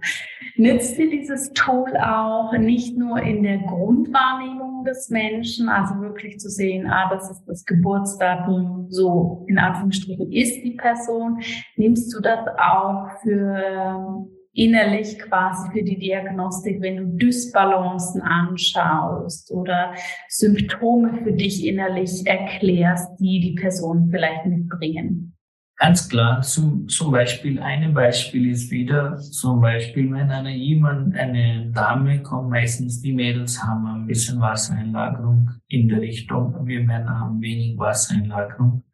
Nützt 0.57 0.97
dir 0.97 1.11
dieses 1.11 1.53
Tool 1.53 1.97
auch 1.97 2.53
nicht 2.53 2.97
nur 2.97 3.21
in 3.21 3.43
der 3.43 3.59
Grundwahrnehmung 3.59 4.85
des 4.85 5.11
Menschen, 5.11 5.69
also 5.69 6.01
wirklich 6.01 6.39
zu 6.39 6.49
sehen, 6.49 6.87
ah, 6.87 7.11
das 7.11 7.29
ist 7.31 7.45
das 7.47 7.65
Geburtsdatum, 7.65 8.87
so 8.89 9.45
in 9.49 9.59
Anführungsstrichen 9.59 10.31
ist 10.31 10.63
die 10.63 10.77
Person. 10.77 11.41
Nimmst 11.77 12.15
du 12.15 12.21
das 12.21 12.47
auch 12.57 13.09
für 13.23 14.29
innerlich 14.55 15.19
quasi 15.19 15.71
für 15.73 15.83
die 15.83 15.99
Diagnostik, 15.99 16.81
wenn 16.81 16.97
du 16.97 17.05
Dysbalancen 17.17 18.23
anschaust 18.23 19.51
oder 19.51 19.95
Symptome 20.29 21.15
für 21.25 21.33
dich 21.33 21.67
innerlich 21.67 22.25
erklärst, 22.27 23.19
die 23.19 23.41
die 23.41 23.61
Person 23.61 24.09
vielleicht 24.11 24.47
mitbringen? 24.47 25.34
Ganz 25.77 26.09
klar, 26.09 26.41
zum, 26.43 26.87
zum 26.89 27.11
Beispiel, 27.11 27.61
ein 27.61 27.95
Beispiel 27.95 28.51
ist 28.51 28.71
wieder, 28.71 29.17
zum 29.17 29.61
Beispiel, 29.61 30.11
wenn 30.13 30.31
eine 30.31 30.55
jemand, 30.55 31.17
eine 31.17 31.73
Dame 31.73 32.23
kommt, 32.23 32.51
meistens 32.51 33.03
die 33.03 33.13
Mädels 33.13 33.61
haben 33.61 33.85
ein 33.87 34.07
bisschen 34.07 34.41
Wassereinlagerung 34.41 35.51
in 35.67 35.89
der 35.89 36.01
Richtung, 36.01 36.65
wir 36.65 36.81
Männer 36.85 37.19
haben 37.19 37.41
wenig 37.41 37.77
Wassereinlagerung. 37.77 38.85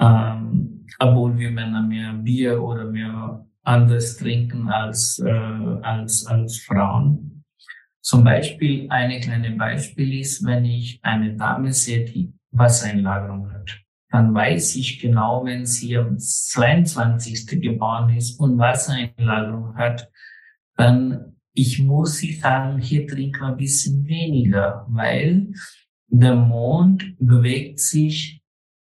Ähm, 0.00 0.84
obwohl 0.98 1.38
wir 1.38 1.52
Männer 1.52 1.82
mehr 1.82 2.12
Bier 2.12 2.60
oder 2.60 2.86
mehr 2.86 3.46
anders 3.62 4.16
trinken 4.16 4.68
als, 4.68 5.20
äh, 5.20 5.30
als, 5.30 6.26
als 6.26 6.58
Frauen. 6.58 7.44
Zum 8.00 8.24
Beispiel, 8.24 8.88
eine 8.90 9.20
kleine 9.20 9.52
Beispiel 9.52 10.18
ist, 10.18 10.44
wenn 10.44 10.64
ich 10.64 10.98
eine 11.02 11.36
Dame 11.36 11.72
sehe, 11.72 12.04
die 12.04 12.34
Wassereinlagerung 12.50 13.52
hat 13.52 13.83
dann 14.14 14.32
weiß 14.32 14.76
ich 14.76 15.00
genau, 15.00 15.44
wenn 15.44 15.66
sie 15.66 15.96
am 15.96 16.16
22. 16.16 17.60
geboren 17.60 18.16
ist 18.16 18.38
und 18.38 18.58
Wassereinlagerung 18.58 19.74
hat, 19.74 20.08
dann 20.76 21.34
ich 21.52 21.80
muss 21.80 22.18
sie 22.18 22.34
sagen, 22.34 22.78
hier 22.78 23.08
trink 23.08 23.42
ein 23.42 23.56
bisschen 23.56 24.06
weniger, 24.06 24.86
weil 24.88 25.52
der 26.06 26.36
Mond 26.36 27.16
bewegt 27.18 27.80
sich 27.80 28.40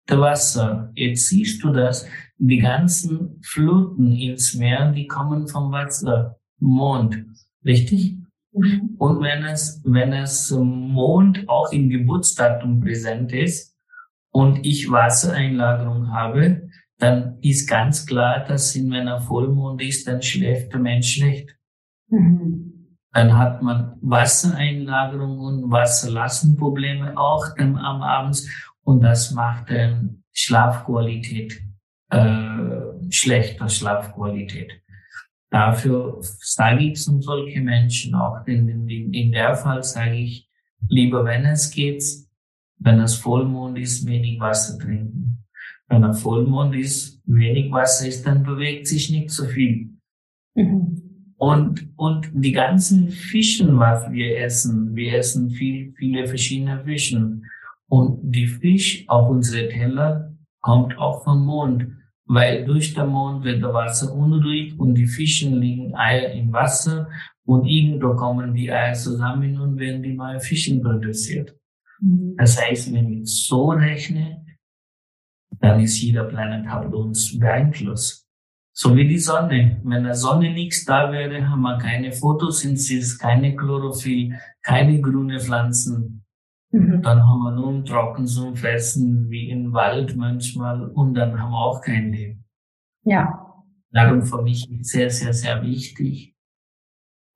der 0.08 0.20
Wasser. 0.20 0.92
Jetzt 0.94 1.30
siehst 1.30 1.64
du 1.64 1.72
das, 1.72 2.08
die 2.38 2.60
ganzen 2.60 3.42
Fluten 3.42 4.12
ins 4.12 4.54
Meer, 4.54 4.92
die 4.92 5.08
kommen 5.08 5.48
vom 5.48 5.72
Wasser, 5.72 6.38
Mond, 6.60 7.26
richtig? 7.66 8.16
Mhm. 8.52 8.96
Und 9.00 9.22
wenn 9.22 9.44
es, 9.44 9.82
wenn 9.86 10.14
es 10.14 10.52
Mond 10.52 11.50
auch 11.50 11.72
im 11.72 11.90
Geburtsdatum 11.90 12.80
präsent 12.80 13.34
ist, 13.34 13.75
und 14.36 14.66
ich 14.66 14.92
Wassereinlagerung 14.92 16.12
habe, 16.12 16.68
dann 16.98 17.38
ist 17.42 17.70
ganz 17.70 18.06
klar, 18.06 18.44
dass 18.44 18.76
in 18.76 18.90
meiner 18.90 19.22
Vollmond 19.22 19.82
ist, 19.82 20.10
dann 20.10 20.22
schläft 20.22 20.74
der 20.74 20.82
Mensch 20.82 21.14
schlecht. 21.14 21.56
Mhm. 22.10 22.98
Dann 23.14 23.38
hat 23.38 23.62
man 23.62 23.98
Wassereinlagerung 24.02 25.40
und 25.40 25.72
Wasserlassenprobleme 25.72 27.18
auch 27.18 27.46
dann 27.56 27.78
am 27.78 28.02
Abend 28.02 28.46
und 28.84 29.02
das 29.02 29.32
macht 29.32 29.70
dann 29.70 30.22
Schlafqualität 30.34 31.62
äh, 32.10 33.12
schlechter 33.12 33.70
Schlafqualität. 33.70 34.82
Dafür 35.50 36.18
sage 36.20 36.84
ich 36.84 37.02
zu 37.02 37.22
solchen 37.22 37.64
Menschen 37.64 38.14
auch, 38.16 38.46
in, 38.48 38.68
in, 38.68 39.14
in 39.14 39.32
der 39.32 39.56
Fall 39.56 39.82
sage 39.82 40.16
ich, 40.16 40.50
lieber 40.90 41.24
wenn 41.24 41.46
es 41.46 41.72
geht, 41.72 42.04
wenn 42.80 43.00
es 43.00 43.16
Vollmond 43.16 43.78
ist, 43.78 44.06
wenig 44.06 44.40
Wasser 44.40 44.78
trinken. 44.78 45.46
Wenn 45.88 46.04
ein 46.04 46.14
Vollmond 46.14 46.76
ist, 46.76 47.22
wenig 47.26 47.72
Wasser 47.72 48.08
ist, 48.08 48.26
dann 48.26 48.44
bewegt 48.44 48.88
sich 48.88 49.10
nicht 49.10 49.30
so 49.30 49.46
viel. 49.46 49.92
Mhm. 50.56 51.02
Und, 51.38 51.90
und 51.98 52.30
die 52.34 52.52
ganzen 52.52 53.10
Fischen, 53.10 53.78
was 53.78 54.10
wir 54.12 54.40
essen, 54.40 54.96
wir 54.96 55.18
essen 55.18 55.50
viel, 55.50 55.94
viele 55.98 56.28
verschiedene 56.28 56.84
Fischen. 56.84 57.46
Und 57.88 58.20
die 58.24 58.48
Fisch 58.48 59.04
auf 59.08 59.30
unsere 59.30 59.68
Teller 59.70 60.34
kommt 60.62 60.98
auch 60.98 61.24
vom 61.24 61.46
Mond, 61.46 61.88
weil 62.26 62.66
durch 62.66 62.94
den 62.94 63.08
Mond 63.08 63.44
wird 63.44 63.62
das 63.62 63.74
Wasser 63.74 64.14
unruhig 64.16 64.80
und 64.80 64.96
die 64.96 65.06
Fischen 65.06 65.60
liegen 65.60 65.94
Eier 65.94 66.32
im 66.32 66.52
Wasser 66.52 67.08
und 67.46 67.66
irgendwo 67.66 68.16
kommen 68.16 68.56
die 68.56 68.72
Eier 68.72 68.94
zusammen 68.94 69.60
und 69.60 69.78
werden 69.78 70.02
die 70.02 70.14
neue 70.14 70.40
Fischen 70.40 70.82
produziert. 70.82 71.56
Mhm. 72.00 72.36
Das 72.38 72.62
heißt, 72.62 72.94
wenn 72.94 73.22
ich 73.22 73.46
so 73.48 73.70
rechne, 73.70 74.46
dann 75.60 75.80
ist 75.80 76.02
jeder 76.02 76.26
Planet 76.26 76.68
hat 76.68 76.94
uns 76.94 77.38
beeinflusst. 77.38 78.28
So 78.74 78.96
wie 78.96 79.08
die 79.08 79.20
Sonne. 79.20 79.80
Wenn 79.86 80.04
der 80.04 80.16
Sonne 80.16 80.52
nichts 80.52 80.84
da 80.84 81.12
wäre, 81.12 81.50
haben 81.50 81.62
wir 81.62 81.78
keine 81.78 82.12
Photosynthese, 82.12 83.18
keine 83.18 83.56
Chlorophyll, 83.56 84.38
keine 84.64 85.00
grüne 85.00 85.40
Pflanzen. 85.40 86.26
Mhm. 86.72 87.02
Dann 87.02 87.26
haben 87.26 87.40
wir 87.40 87.52
nur 87.52 87.86
Trocken 87.86 88.28
zum 88.28 88.56
Fressen, 88.56 89.30
wie 89.30 89.50
im 89.50 89.72
Wald 89.72 90.18
manchmal, 90.18 90.90
und 90.90 91.14
dann 91.14 91.40
haben 91.40 91.52
wir 91.52 91.58
auch 91.58 91.82
kein 91.82 92.12
Leben. 92.12 92.44
Ja. 93.04 93.64
Darum 93.92 94.24
für 94.24 94.42
mich 94.42 94.68
sehr, 94.82 95.10
sehr, 95.10 95.34
sehr 95.34 95.62
wichtig. 95.62 96.34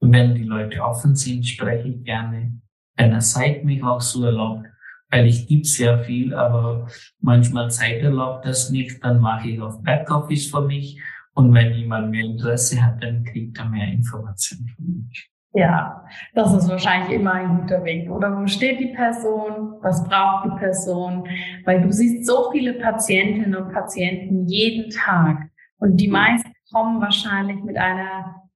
wenn 0.02 0.36
die 0.36 0.44
Leute 0.44 0.82
offen 0.82 1.16
sind, 1.16 1.46
spreche 1.46 1.90
ich 1.90 2.04
gerne 2.04 2.60
einer 3.00 3.20
Zeit 3.20 3.64
mich 3.64 3.84
auch 3.84 4.02
so 4.02 4.26
erlaubt, 4.26 4.66
weil 5.10 5.26
ich 5.26 5.48
gebe 5.48 5.66
sehr 5.66 6.00
viel, 6.00 6.34
aber 6.34 6.88
manchmal 7.22 7.72
Zeit 7.72 8.02
erlaubt 8.02 8.46
das 8.46 8.70
nicht, 8.70 9.04
dann 9.04 9.20
mache 9.20 9.50
ich 9.50 9.62
auf 9.62 9.82
Backoffice 9.84 10.52
für 10.52 10.62
mich 10.62 11.02
und 11.34 11.54
wenn 11.54 11.74
jemand 11.74 12.12
mehr 12.12 12.26
Interesse 12.26 12.84
hat, 12.84 13.02
dann 13.02 13.24
kriegt 13.24 13.58
er 13.58 13.66
mehr 13.70 13.88
Informationen 13.88 14.68
von 14.76 15.06
mich. 15.08 15.30
Ja, 15.54 16.06
das 16.36 16.54
ist 16.54 16.70
wahrscheinlich 16.70 17.20
immer 17.20 17.34
ein 17.34 17.62
guter 17.62 17.84
Weg. 17.84 18.10
Oder 18.10 18.38
wo 18.38 18.46
steht 18.46 18.80
die 18.80 18.94
Person? 18.94 19.74
Was 19.82 20.04
braucht 20.04 20.46
die 20.46 20.60
Person? 20.60 21.28
Weil 21.66 21.82
du 21.82 21.92
siehst 21.92 22.28
so 22.28 22.52
viele 22.52 22.74
Patientinnen 22.74 23.56
und 23.56 23.74
Patienten 23.74 24.48
jeden 24.48 24.92
Tag. 24.92 25.50
Und 25.80 25.98
die 25.98 26.08
meisten 26.08 26.52
kommen 26.72 27.02
wahrscheinlich 27.02 27.64
mit 27.64 27.78
einer 27.78 28.49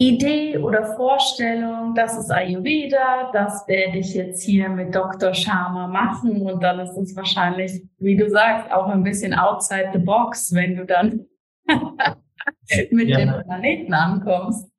Idee 0.00 0.56
oder 0.58 0.94
Vorstellung, 0.94 1.92
das 1.94 2.16
ist 2.16 2.30
Ayurveda, 2.30 3.32
das 3.32 3.66
werde 3.66 3.98
ich 3.98 4.14
jetzt 4.14 4.44
hier 4.44 4.68
mit 4.68 4.94
Dr. 4.94 5.34
Sharma 5.34 5.88
machen 5.88 6.42
und 6.42 6.62
dann 6.62 6.78
ist 6.78 6.96
es 6.96 7.16
wahrscheinlich, 7.16 7.82
wie 7.98 8.16
du 8.16 8.30
sagst, 8.30 8.70
auch 8.70 8.86
ein 8.86 9.02
bisschen 9.02 9.34
outside 9.34 9.90
the 9.92 9.98
box, 9.98 10.54
wenn 10.54 10.76
du 10.76 10.86
dann 10.86 11.26
mit 12.92 13.08
ja. 13.08 13.18
dem 13.18 13.42
Planeten 13.42 13.92
ankommst. 13.92 14.70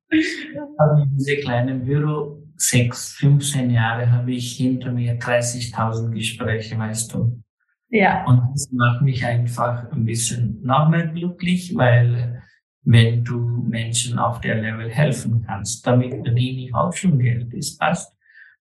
Also 0.78 1.04
diese 1.12 1.36
kleinen 1.36 1.84
Büro, 1.84 2.42
sechs, 2.56 3.12
15 3.16 3.68
Jahre 3.68 4.10
habe 4.10 4.32
ich 4.32 4.56
hinter 4.56 4.90
mir 4.90 5.18
30.000 5.18 6.12
Gespräche, 6.12 6.78
weißt 6.78 7.12
du. 7.12 7.42
Ja. 7.90 8.24
Und 8.24 8.40
das 8.52 8.70
macht 8.72 9.02
mich 9.02 9.24
einfach 9.24 9.92
ein 9.92 10.06
bisschen 10.06 10.60
noch 10.62 10.88
mehr 10.88 11.08
glücklich, 11.08 11.76
weil 11.76 12.39
wenn 12.82 13.24
du 13.24 13.64
Menschen 13.68 14.18
auf 14.18 14.40
der 14.40 14.56
Level 14.56 14.90
helfen 14.90 15.44
kannst. 15.46 15.86
Damit 15.86 16.12
verdiene 16.12 16.64
ich 16.64 16.74
auch 16.74 16.92
schon 16.92 17.18
Geld, 17.18 17.52
das 17.54 17.76
passt. 17.76 18.16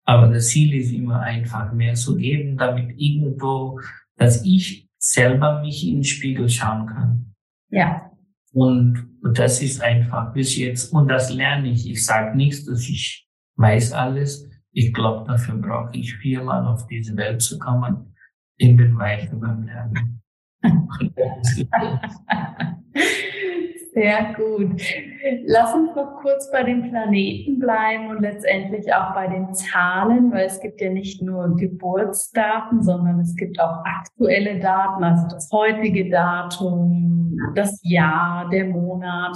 Aber 0.05 0.27
das 0.27 0.47
Ziel 0.47 0.73
ist 0.73 0.93
immer 0.93 1.19
einfach 1.19 1.73
mehr 1.73 1.95
zu 1.95 2.15
geben, 2.15 2.57
damit 2.57 2.93
irgendwo, 2.97 3.79
dass 4.15 4.45
ich 4.45 4.87
selber 4.97 5.61
mich 5.61 5.85
in 5.85 5.95
den 5.95 6.03
Spiegel 6.03 6.47
schauen 6.47 6.87
kann. 6.87 7.33
Ja. 7.69 8.09
Und 8.53 9.09
das 9.33 9.61
ist 9.61 9.81
einfach 9.81 10.33
bis 10.33 10.57
jetzt, 10.57 10.93
und 10.93 11.09
das 11.09 11.33
lerne 11.33 11.69
ich. 11.69 11.89
Ich 11.89 12.05
sage 12.05 12.35
nichts, 12.35 12.65
dass 12.65 12.87
ich 12.87 13.27
weiß 13.57 13.91
alles. 13.91 14.49
Ich 14.71 14.93
glaube, 14.93 15.27
dafür 15.27 15.55
brauche 15.55 15.97
ich 15.97 16.15
viermal 16.15 16.65
auf 16.65 16.87
diese 16.87 17.15
Welt 17.17 17.41
zu 17.41 17.59
kommen. 17.59 18.15
Ich 18.55 18.75
bin 18.75 18.97
weiter 18.97 19.35
beim 19.35 19.63
Lernen. 19.63 20.21
Sehr 23.97 24.35
gut. 24.35 24.79
Lass 25.47 25.73
uns 25.73 25.95
noch 25.95 26.17
kurz 26.21 26.51
bei 26.51 26.61
den 26.61 26.91
Planeten 26.91 27.57
bleiben 27.57 28.11
und 28.11 28.21
letztendlich 28.21 28.93
auch 28.93 29.15
bei 29.15 29.25
den 29.25 29.51
Zahlen, 29.55 30.31
weil 30.31 30.45
es 30.45 30.59
gibt 30.59 30.79
ja 30.81 30.91
nicht 30.91 31.23
nur 31.23 31.55
Geburtsdaten, 31.55 32.83
sondern 32.83 33.19
es 33.19 33.35
gibt 33.35 33.59
auch 33.59 33.83
aktuelle 33.85 34.59
Daten, 34.59 35.03
also 35.03 35.27
das 35.31 35.49
heutige 35.51 36.11
Datum, 36.11 37.39
das 37.55 37.79
Jahr, 37.81 38.47
der 38.51 38.65
Monat. 38.65 39.35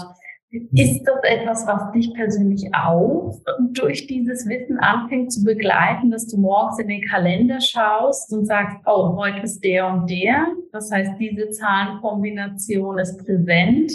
Ist 0.52 1.06
das 1.06 1.24
etwas, 1.24 1.66
was 1.66 1.92
dich 1.94 2.14
persönlich 2.14 2.70
auch 2.76 3.40
durch 3.72 4.06
dieses 4.06 4.48
Wissen 4.48 4.78
anfängt 4.78 5.32
zu 5.32 5.44
begleiten, 5.44 6.12
dass 6.12 6.28
du 6.28 6.38
morgens 6.38 6.78
in 6.78 6.90
den 6.90 7.02
Kalender 7.02 7.60
schaust 7.62 8.32
und 8.32 8.46
sagst, 8.46 8.78
oh, 8.86 9.16
heute 9.16 9.42
ist 9.42 9.64
der 9.64 9.88
und 9.88 10.08
der. 10.08 10.46
Das 10.72 10.92
heißt, 10.92 11.14
diese 11.20 11.50
Zahlenkombination 11.50 13.00
ist 13.00 13.26
präsent. 13.26 13.92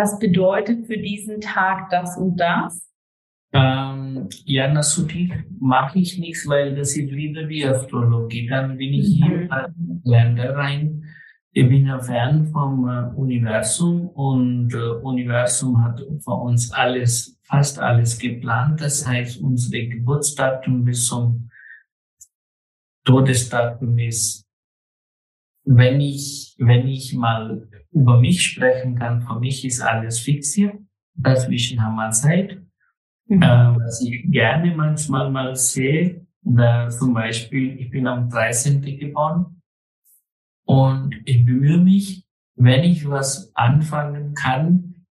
Das 0.00 0.18
bedeutet 0.18 0.86
für 0.86 0.96
diesen 0.96 1.42
Tag 1.42 1.90
das 1.90 2.16
und 2.16 2.38
das? 2.38 2.90
Ähm, 3.52 4.30
ja, 4.46 4.72
na, 4.72 4.82
so 4.82 5.02
tief 5.02 5.30
mache 5.58 5.98
ich 5.98 6.18
nichts, 6.18 6.48
weil 6.48 6.74
das 6.74 6.96
ist 6.96 7.10
wieder 7.10 7.44
die 7.44 7.66
Astrologie. 7.66 8.46
Dann 8.48 8.78
bin 8.78 8.94
ich 8.94 9.20
mhm. 9.20 9.24
hier 9.24 9.40
in 9.42 10.00
Länder 10.04 10.56
rein. 10.56 11.04
Ich 11.52 11.68
bin 11.68 11.84
ja 11.84 11.98
Fan 11.98 12.46
vom 12.46 12.88
äh, 12.88 13.14
Universum 13.14 14.08
und 14.08 14.72
äh, 14.72 14.78
Universum 15.02 15.84
hat 15.84 16.00
für 16.24 16.32
uns 16.32 16.72
alles, 16.72 17.38
fast 17.42 17.78
alles 17.78 18.18
geplant. 18.18 18.80
Das 18.80 19.06
heißt, 19.06 19.42
unsere 19.42 19.86
Geburtsdatum 19.86 20.82
bis 20.82 21.08
zum 21.08 21.50
Todesdatum 23.04 23.98
ist 23.98 24.46
wenn 25.64 26.00
ich, 26.00 26.54
wenn 26.58 26.88
ich 26.88 27.14
mal 27.14 27.68
über 27.92 28.20
mich 28.20 28.42
sprechen 28.44 28.96
kann, 28.96 29.22
für 29.22 29.38
mich 29.38 29.64
ist 29.64 29.80
alles 29.80 30.20
fixiert. 30.20 30.76
Dazwischen 31.14 31.82
haben 31.82 31.96
wir 31.96 32.10
Zeit. 32.10 32.62
Mhm. 33.26 33.42
Äh, 33.42 33.76
was 33.76 34.02
ich 34.02 34.30
gerne 34.30 34.74
manchmal 34.74 35.30
mal 35.30 35.54
sehe, 35.56 36.26
da 36.42 36.88
zum 36.88 37.14
Beispiel, 37.14 37.78
ich 37.80 37.90
bin 37.90 38.06
am 38.06 38.28
13. 38.28 38.82
geboren 38.98 39.62
und 40.64 41.14
ich 41.24 41.44
bemühe 41.44 41.78
mich, 41.78 42.24
wenn 42.56 42.84
ich 42.84 43.08
was 43.08 43.54
anfangen 43.54 44.34
kann 44.34 45.06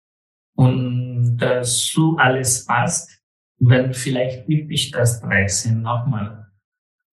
und 0.54 1.36
das 1.36 1.86
so 1.88 2.16
alles 2.16 2.66
passt, 2.66 3.22
dann 3.58 3.92
vielleicht 3.92 4.48
übe 4.48 4.72
ich 4.72 4.90
das 4.90 5.20
13 5.20 5.80
nochmal, 5.82 6.46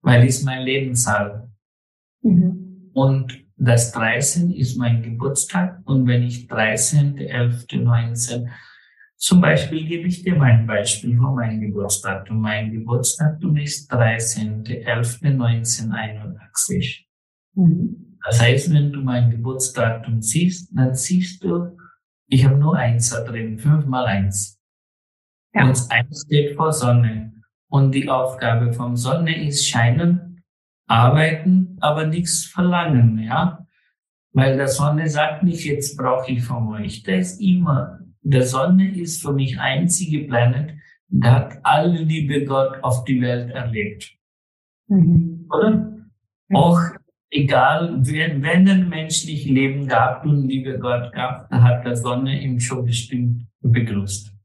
weil 0.03 0.27
es 0.27 0.43
mein 0.43 0.63
Lebenszahl. 0.63 1.51
Mhm. 2.23 2.91
Und 2.95 3.48
das 3.59 3.93
13 3.93 4.53
ist 4.53 4.77
mein 4.77 5.03
Geburtstag. 5.03 5.81
Und 5.85 6.07
wenn 6.07 6.23
ich 6.23 6.47
13., 6.47 7.19
11., 7.19 7.67
19, 7.73 8.51
zum 9.17 9.41
Beispiel 9.41 9.85
gebe 9.85 10.07
ich 10.07 10.23
dir 10.23 10.37
mein 10.37 10.67
Beispiel 10.67 11.17
von 11.17 11.35
meinem 11.35 11.61
Geburtsdatum. 11.61 12.41
Mein 12.41 12.73
Geburtsdatum 12.73 13.57
ist 13.57 13.89
13. 13.89 14.65
11. 14.65 15.23
1981. 15.23 17.09
Mhm. 17.55 18.19
Das 18.25 18.41
heißt, 18.41 18.73
wenn 18.73 18.93
du 18.93 19.01
mein 19.01 19.31
Geburtsdatum 19.31 20.23
siehst, 20.23 20.71
dann 20.77 20.95
siehst 20.95 21.43
du, 21.43 21.77
ich 22.29 22.45
habe 22.45 22.57
nur 22.57 22.77
eins 22.77 23.11
da 23.11 23.23
drin, 23.23 23.59
fünf 23.59 23.87
mal 23.87 24.07
eins. 24.07 24.61
Ja. 25.55 25.67
Und 25.67 25.79
eins 25.91 26.25
steht 26.27 26.57
vor 26.57 26.73
Sonne. 26.73 27.33
Und 27.71 27.93
die 27.93 28.09
Aufgabe 28.09 28.73
vom 28.73 28.97
Sonne 28.97 29.47
ist 29.47 29.67
scheinen 29.67 30.43
arbeiten, 30.87 31.68
aber 31.81 32.07
nichts 32.07 32.45
verlangen, 32.45 33.19
ja. 33.19 33.67
Weil 34.33 34.57
der 34.57 34.69
Sonne 34.69 35.09
sagt 35.09 35.43
nicht, 35.43 35.65
jetzt 35.65 35.97
brauche 35.97 36.31
ich 36.33 36.43
von 36.43 36.69
euch. 36.69 37.03
Der 37.03 37.19
ist 37.19 37.41
immer, 37.41 37.99
der 38.23 38.45
Sonne 38.45 38.95
ist 38.95 39.23
für 39.23 39.33
mich 39.33 39.59
einzige 39.59 40.27
Planet, 40.27 40.75
der 41.09 41.33
hat 41.33 41.59
alle 41.63 42.03
Liebe 42.03 42.45
Gott 42.45 42.83
auf 42.83 43.05
die 43.05 43.21
Welt 43.21 43.51
erlebt. 43.51 44.15
Mhm. 44.89 45.47
Oder? 45.51 45.71
Mhm. 45.71 46.57
Auch 46.57 46.81
egal, 47.31 47.99
wenn, 48.07 48.43
wenn 48.43 48.69
ein 48.69 48.89
menschlich 48.89 49.47
Leben 49.47 49.87
gab 49.87 50.25
und 50.25 50.49
Liebe 50.49 50.79
Gott 50.79 51.13
gab, 51.13 51.49
da 51.51 51.63
hat 51.63 51.85
der 51.85 51.97
Sonne 51.97 52.41
ihm 52.41 52.61
schon 52.61 52.85
bestimmt 52.85 53.47
begrüßt. 53.61 54.38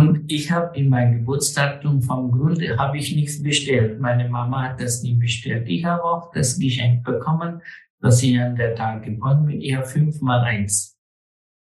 Und 0.00 0.32
ich 0.32 0.50
habe 0.50 0.76
in 0.78 0.88
meinem 0.88 1.18
Geburtsdatum 1.18 2.00
vom 2.02 2.30
Grunde 2.30 2.76
habe 2.78 2.96
ich 2.98 3.14
nichts 3.14 3.42
bestellt. 3.42 4.00
Meine 4.00 4.28
Mama 4.28 4.70
hat 4.70 4.80
das 4.80 5.02
nie 5.02 5.14
bestellt. 5.14 5.68
Ich 5.68 5.84
habe 5.84 6.02
auch 6.02 6.32
das 6.32 6.58
Geschenk 6.58 7.04
bekommen, 7.04 7.60
dass 8.00 8.22
ich 8.22 8.38
an 8.40 8.56
der 8.56 8.74
Tag 8.74 9.02
geboren 9.02 9.44
bin. 9.46 9.60
Ich 9.60 9.74
habe 9.74 9.86
fünf 9.86 10.20
mal 10.20 10.40
eins. 10.40 10.98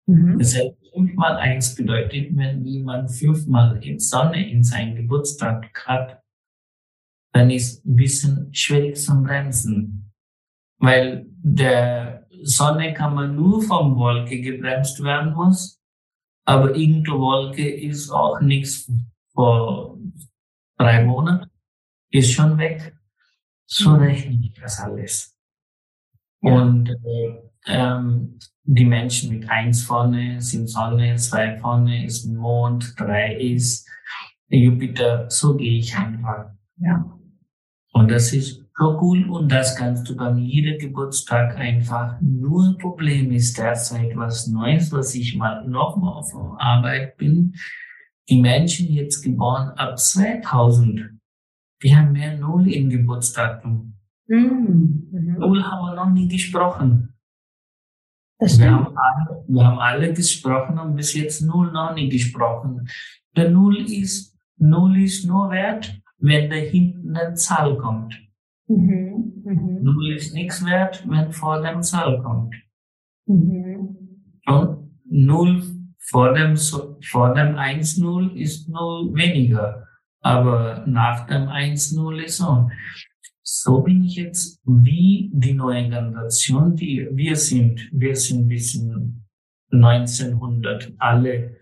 Mhm. 0.08 0.40
Das 0.40 0.56
heißt, 0.56 0.76
fünf 0.94 1.14
mal 1.16 1.38
eins 1.38 1.76
bedeutet, 1.76 2.36
wenn 2.36 2.66
jemand 2.66 3.12
fünfmal 3.12 3.84
in 3.84 4.00
Sonne 4.00 4.50
in 4.50 4.64
seinem 4.64 4.96
Geburtstag 4.96 5.72
hat, 5.86 6.22
dann 7.34 7.50
ist 7.50 7.86
ein 7.86 7.96
bisschen 7.96 8.54
schwierig 8.54 8.98
zum 8.98 9.24
Bremsen. 9.24 10.12
Weil 10.80 11.28
der 11.30 12.28
Sonne 12.44 12.94
kann 12.94 13.16
man 13.16 13.36
nur 13.36 13.62
vom 13.62 13.96
Wolke 13.96 14.42
gebremst 14.42 15.04
werden 15.04 15.34
muss 15.34 15.77
aber 16.48 16.74
irgendeine 16.76 17.20
Wolke 17.20 17.70
ist 17.70 18.10
auch 18.10 18.40
nichts 18.40 18.90
vor 19.34 19.98
drei 20.78 21.04
Monaten, 21.04 21.52
ist 22.10 22.32
schon 22.32 22.58
weg. 22.58 22.96
So 23.66 23.90
mhm. 23.90 23.96
rechne 23.98 24.40
ich 24.42 24.54
das 24.54 24.80
alles. 24.80 25.38
Ja. 26.42 26.54
Und 26.54 26.90
äh, 26.90 27.50
ähm, 27.66 28.40
die 28.64 28.86
Menschen 28.86 29.38
mit 29.38 29.50
eins 29.50 29.84
vorne 29.84 30.42
sind 30.42 30.68
Sonne, 30.68 31.18
zwei 31.18 31.58
vorne 31.58 32.06
ist 32.06 32.26
Mond, 32.26 32.94
drei 32.98 33.36
ist 33.36 33.86
Jupiter. 34.48 35.30
So 35.30 35.58
gehe 35.58 35.80
ich 35.80 35.98
einfach. 35.98 36.52
Ja. 36.78 37.20
Und 37.92 38.10
das 38.10 38.32
ist 38.32 38.67
cool 38.80 39.30
und 39.30 39.52
das 39.52 39.76
kannst 39.76 40.08
du 40.08 40.16
beim 40.16 40.38
jedem 40.38 40.78
Geburtstag 40.78 41.58
einfach. 41.58 42.20
Nur 42.22 42.78
Problem 42.78 43.32
ist 43.32 43.58
derzeit 43.58 44.16
was 44.16 44.48
Neues, 44.48 44.92
was 44.92 45.16
ich 45.16 45.36
mal 45.36 45.68
nochmal 45.68 46.14
auf 46.14 46.34
Arbeit 46.60 47.18
bin. 47.18 47.56
Die 48.30 48.40
Menschen 48.40 48.92
jetzt 48.92 49.24
geboren 49.24 49.70
ab 49.78 49.98
2000, 49.98 51.12
die 51.82 51.96
haben 51.96 52.12
mehr 52.12 52.38
Null 52.38 52.72
im 52.72 52.90
Geburtsdatum. 52.90 53.94
Mhm. 54.28 55.08
mhm. 55.12 55.36
Null 55.40 55.64
haben 55.64 55.86
wir 55.86 55.96
noch 55.96 56.10
nie 56.12 56.28
gesprochen. 56.28 57.14
Wir 58.40 58.72
haben, 58.72 58.96
alle, 58.96 59.44
wir 59.48 59.66
haben 59.66 59.80
alle 59.80 60.14
gesprochen 60.14 60.78
und 60.78 60.96
bis 60.96 61.16
jetzt 61.16 61.42
Null 61.42 61.72
noch 61.72 61.96
nie 61.96 62.10
gesprochen. 62.10 62.88
Der 63.36 63.50
Null 63.50 63.78
ist, 63.90 64.38
Null 64.58 65.02
ist 65.02 65.26
nur 65.26 65.50
wert, 65.50 66.00
wenn 66.20 66.50
da 66.50 66.56
hinten 66.56 67.16
eine 67.16 67.34
Zahl 67.34 67.76
kommt. 67.78 68.27
Mhm. 68.68 69.44
Mhm. 69.44 69.84
Null 69.84 70.14
ist 70.14 70.34
nichts 70.34 70.66
wert, 70.66 71.06
wenn 71.08 71.32
vor 71.32 71.62
dem 71.62 71.82
Zahl 71.82 72.22
kommt. 72.22 72.56
Mhm. 73.26 73.98
Und 74.46 74.92
Null 75.06 75.64
vor 76.00 76.34
dem, 76.34 76.56
vor 76.58 77.34
dem 77.34 77.56
1-0 77.56 78.34
ist 78.36 78.70
Null 78.70 79.14
weniger. 79.14 79.88
Aber 80.22 80.84
nach 80.88 81.28
dem 81.28 81.44
1-0 81.44 82.24
ist 82.24 82.38
so. 82.38 82.70
So 83.44 83.82
bin 83.82 84.04
ich 84.04 84.16
jetzt 84.16 84.62
wie 84.66 85.32
die 85.34 85.54
neue 85.54 85.84
Generation, 85.84 86.76
die 86.76 87.08
wir 87.12 87.36
sind. 87.36 87.90
Wir 87.94 88.16
sind 88.16 88.48
bis 88.48 88.78
1900 89.72 90.94
alle 90.98 91.56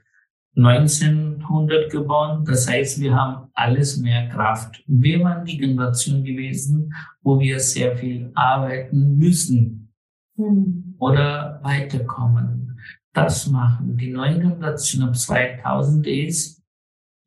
1900 0.56 1.92
geboren. 1.92 2.46
Das 2.46 2.68
heißt, 2.70 3.02
wir 3.02 3.14
haben 3.14 3.50
alles 3.54 3.98
mehr 3.98 4.30
Kraft. 4.30 4.84
Wir 4.88 5.22
waren 5.24 5.46
die 5.46 5.58
Generation 5.58 6.24
gewesen, 6.24 6.94
wo 7.22 7.40
wir 7.40 7.60
sehr 7.60 7.98
viel 7.98 8.32
arbeiten 8.36 9.18
müssen 9.18 9.94
mhm. 10.38 10.96
oder 10.98 11.60
weiterkommen. 11.64 12.80
Das 13.14 13.48
machen. 13.48 13.98
Die 13.98 14.12
neue 14.12 14.40
Generation 14.40 15.10
ab 15.10 15.16
2000 15.16 16.08
ist, 16.08 16.62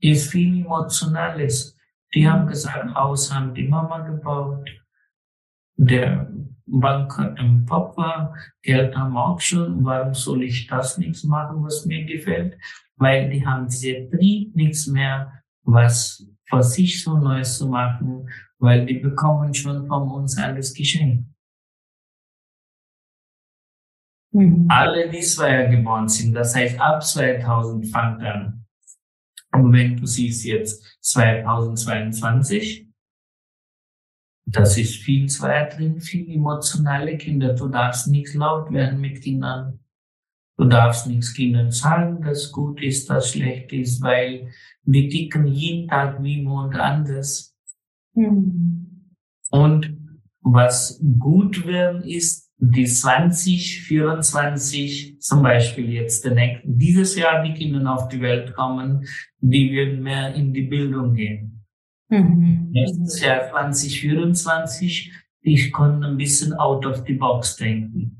ist 0.00 0.30
viel 0.30 0.64
Emotionales. 0.64 1.76
Die 2.14 2.28
haben 2.28 2.46
gesagt, 2.46 2.94
Haus 2.94 3.32
haben 3.32 3.54
die 3.54 3.68
Mama 3.68 4.00
gebaut. 4.00 4.68
Der 5.76 6.30
Bank 6.66 7.16
hat 7.16 7.38
im 7.38 7.64
Papa, 7.64 8.34
Geld 8.62 8.96
haben 8.96 9.16
auch 9.16 9.40
schon. 9.40 9.84
Warum 9.84 10.14
soll 10.14 10.42
ich 10.42 10.66
das 10.66 10.98
nichts 10.98 11.24
machen, 11.24 11.62
was 11.62 11.86
mir 11.86 12.04
gefällt? 12.04 12.58
Weil 12.98 13.30
die 13.30 13.46
haben 13.46 13.68
diese 13.68 14.08
Trieb 14.10 14.54
nichts 14.54 14.86
mehr, 14.86 15.42
was 15.62 16.26
für 16.48 16.62
sich 16.62 17.02
so 17.02 17.16
Neues 17.16 17.58
zu 17.58 17.68
machen, 17.68 18.28
weil 18.58 18.86
die 18.86 18.98
bekommen 18.98 19.54
schon 19.54 19.86
von 19.86 20.10
uns 20.10 20.38
alles 20.38 20.74
geschenkt. 20.74 21.24
Mhm. 24.32 24.66
Alle, 24.68 25.08
die 25.08 25.20
zwei 25.20 25.64
geboren 25.66 26.08
sind, 26.08 26.34
das 26.34 26.54
heißt 26.54 26.78
ab 26.80 27.02
2000 27.02 27.86
fangt 27.88 28.22
an. 28.22 28.66
Und 29.52 29.72
wenn 29.72 29.96
du 29.96 30.06
siehst 30.06 30.44
jetzt, 30.44 30.84
2022. 31.00 32.86
Das 34.46 34.78
ist 34.78 34.96
viel 34.96 35.28
Zweier 35.28 35.68
drin, 35.68 36.00
viel 36.00 36.30
emotionale 36.30 37.18
Kinder. 37.18 37.54
Du 37.54 37.68
darfst 37.68 38.08
nichts 38.08 38.34
laut 38.34 38.72
werden 38.72 39.00
mit 39.00 39.22
Kindern. 39.22 39.80
Du 40.58 40.64
darfst 40.64 41.06
nichts 41.06 41.32
Kindern 41.34 41.70
sagen, 41.70 42.20
das 42.22 42.50
gut 42.50 42.82
ist, 42.82 43.08
das 43.08 43.30
schlecht 43.30 43.72
ist, 43.72 44.02
weil 44.02 44.50
wir 44.82 45.08
ticken 45.08 45.46
jeden 45.46 45.86
Tag 45.88 46.20
wie 46.22 46.42
Mond 46.42 46.74
anders. 46.74 47.56
Mhm. 48.14 49.14
Und 49.50 49.96
was 50.40 51.00
gut 51.18 51.64
werden 51.64 52.02
ist, 52.02 52.50
die 52.56 52.86
2024, 52.86 55.20
zum 55.20 55.44
Beispiel 55.44 55.92
jetzt 55.92 56.28
dieses 56.64 57.14
Jahr 57.14 57.44
die 57.44 57.54
Kinder 57.54 57.94
auf 57.94 58.08
die 58.08 58.20
Welt 58.20 58.52
kommen, 58.54 59.06
die 59.38 59.70
werden 59.70 60.02
mehr 60.02 60.34
in 60.34 60.52
die 60.52 60.62
Bildung 60.62 61.14
gehen. 61.14 61.64
Mhm. 62.08 62.70
Nächstes 62.72 63.20
Jahr 63.20 63.48
2024, 63.50 65.12
die 65.44 65.70
können 65.70 66.02
ein 66.02 66.16
bisschen 66.16 66.52
out 66.54 66.84
of 66.84 67.04
the 67.06 67.14
box 67.14 67.54
denken. 67.54 68.17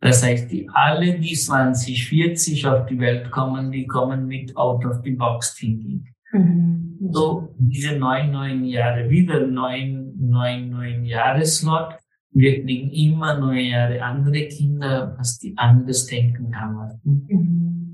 Das 0.00 0.22
heißt, 0.22 0.50
die 0.52 0.68
alle, 0.72 1.18
die 1.18 1.34
2040 1.34 2.66
auf 2.66 2.86
die 2.86 2.98
Welt 3.00 3.30
kommen, 3.30 3.72
die 3.72 3.86
kommen 3.86 4.26
mit 4.26 4.56
out 4.56 4.84
of 4.84 5.00
the 5.02 5.10
box 5.10 5.56
thinking. 5.56 6.06
Mhm. 6.32 6.98
So, 7.10 7.54
diese 7.58 7.96
neun, 7.96 8.30
neun 8.30 8.64
Jahre, 8.64 9.08
wieder 9.10 9.46
neun, 9.46 10.14
neun, 10.18 10.70
neun 10.70 11.04
Jahre 11.04 11.44
Slot, 11.44 11.94
wir 12.30 12.62
kriegen 12.62 12.90
immer 12.90 13.38
neue 13.38 13.62
Jahre 13.62 14.02
andere 14.02 14.46
Kinder, 14.48 15.14
was 15.18 15.38
die 15.38 15.54
anders 15.56 16.06
denken 16.06 16.50
kann. 16.50 17.00
Mhm. 17.02 17.87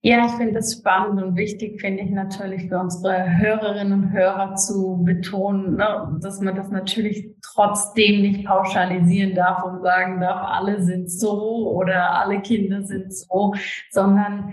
Ja, 0.00 0.26
ich 0.26 0.32
finde 0.32 0.54
das 0.54 0.74
spannend 0.74 1.20
und 1.20 1.36
wichtig, 1.36 1.80
finde 1.80 2.04
ich 2.04 2.10
natürlich 2.10 2.68
für 2.68 2.78
unsere 2.78 3.36
Hörerinnen 3.38 4.04
und 4.04 4.12
Hörer 4.12 4.54
zu 4.54 5.02
betonen, 5.04 5.74
ne, 5.74 6.16
dass 6.22 6.40
man 6.40 6.54
das 6.54 6.70
natürlich 6.70 7.34
trotzdem 7.42 8.22
nicht 8.22 8.46
pauschalisieren 8.46 9.34
darf 9.34 9.64
und 9.64 9.82
sagen 9.82 10.20
darf, 10.20 10.40
alle 10.52 10.80
sind 10.84 11.10
so 11.10 11.72
oder 11.72 12.14
alle 12.14 12.40
Kinder 12.42 12.84
sind 12.84 13.12
so, 13.12 13.54
sondern 13.90 14.52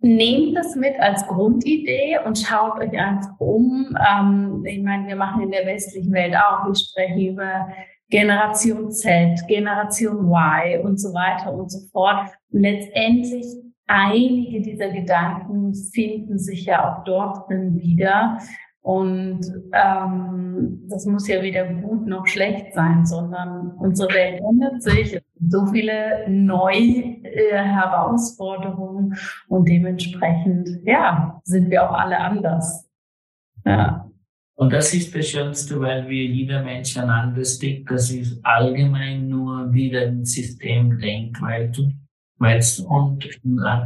nehmt 0.00 0.54
das 0.54 0.76
mit 0.76 1.00
als 1.00 1.26
Grundidee 1.26 2.18
und 2.26 2.38
schaut 2.38 2.78
euch 2.78 2.92
einfach 2.98 3.32
um. 3.38 3.96
Ähm, 4.06 4.62
ich 4.66 4.82
meine, 4.82 5.08
wir 5.08 5.16
machen 5.16 5.42
in 5.42 5.52
der 5.52 5.64
westlichen 5.64 6.12
Welt 6.12 6.34
auch, 6.36 6.70
ich 6.70 6.80
spreche 6.80 7.30
über 7.30 7.68
Generation 8.10 8.92
Z, 8.92 9.40
Generation 9.48 10.30
Y 10.30 10.84
und 10.84 11.00
so 11.00 11.14
weiter 11.14 11.52
und 11.54 11.72
so 11.72 11.80
fort. 11.90 12.28
Letztendlich 12.50 13.46
einige 13.86 14.60
dieser 14.60 14.90
Gedanken 14.90 15.74
finden 15.74 16.38
sich 16.38 16.66
ja 16.66 16.98
auch 16.98 17.04
dort 17.04 17.48
drin 17.48 17.78
wieder. 17.78 18.38
Und 18.80 19.40
ähm, 19.72 20.84
das 20.88 21.06
muss 21.06 21.26
ja 21.26 21.42
weder 21.42 21.66
gut 21.66 22.06
noch 22.06 22.26
schlecht 22.28 22.72
sein, 22.72 23.04
sondern 23.04 23.72
unsere 23.78 24.14
Welt 24.14 24.40
ändert 24.40 24.80
sich. 24.80 25.20
So 25.48 25.66
viele 25.66 26.24
neue 26.28 27.20
äh, 27.24 27.64
Herausforderungen 27.64 29.16
und 29.48 29.68
dementsprechend, 29.68 30.68
ja, 30.84 31.40
sind 31.42 31.68
wir 31.68 31.88
auch 31.88 31.94
alle 31.94 32.18
anders. 32.18 32.88
Ja. 33.64 34.08
Und 34.54 34.72
das 34.72 34.94
ist 34.94 35.14
das 35.14 35.26
Schönste, 35.26 35.80
weil 35.80 36.08
wir 36.08 36.24
jeder 36.24 36.62
Mensch 36.62 36.96
ein 36.96 37.10
anderes 37.10 37.58
tickt. 37.58 37.90
Das 37.90 38.10
ist 38.10 38.38
allgemein 38.44 39.28
nur 39.28 39.72
wieder 39.72 40.02
ein 40.02 40.24
System 40.24 40.96
denkt, 40.98 41.42
weil 41.42 41.70
du 41.72 41.90
Weißt, 42.38 42.80
und 42.80 43.26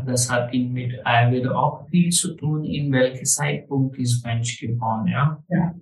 das 0.07 0.31
hat 0.31 0.53
ihn 0.53 0.73
mit 0.73 1.07
Ayurveda 1.07 1.53
auch 1.53 1.89
viel 1.89 2.11
zu 2.11 2.35
tun, 2.35 2.65
in 2.65 2.91
welchem 2.91 3.25
Zeitpunkt 3.25 3.97
ist 3.99 4.25
Mensch 4.27 4.59
geboren, 4.59 5.07
ja? 5.07 5.41
ja. 5.49 5.75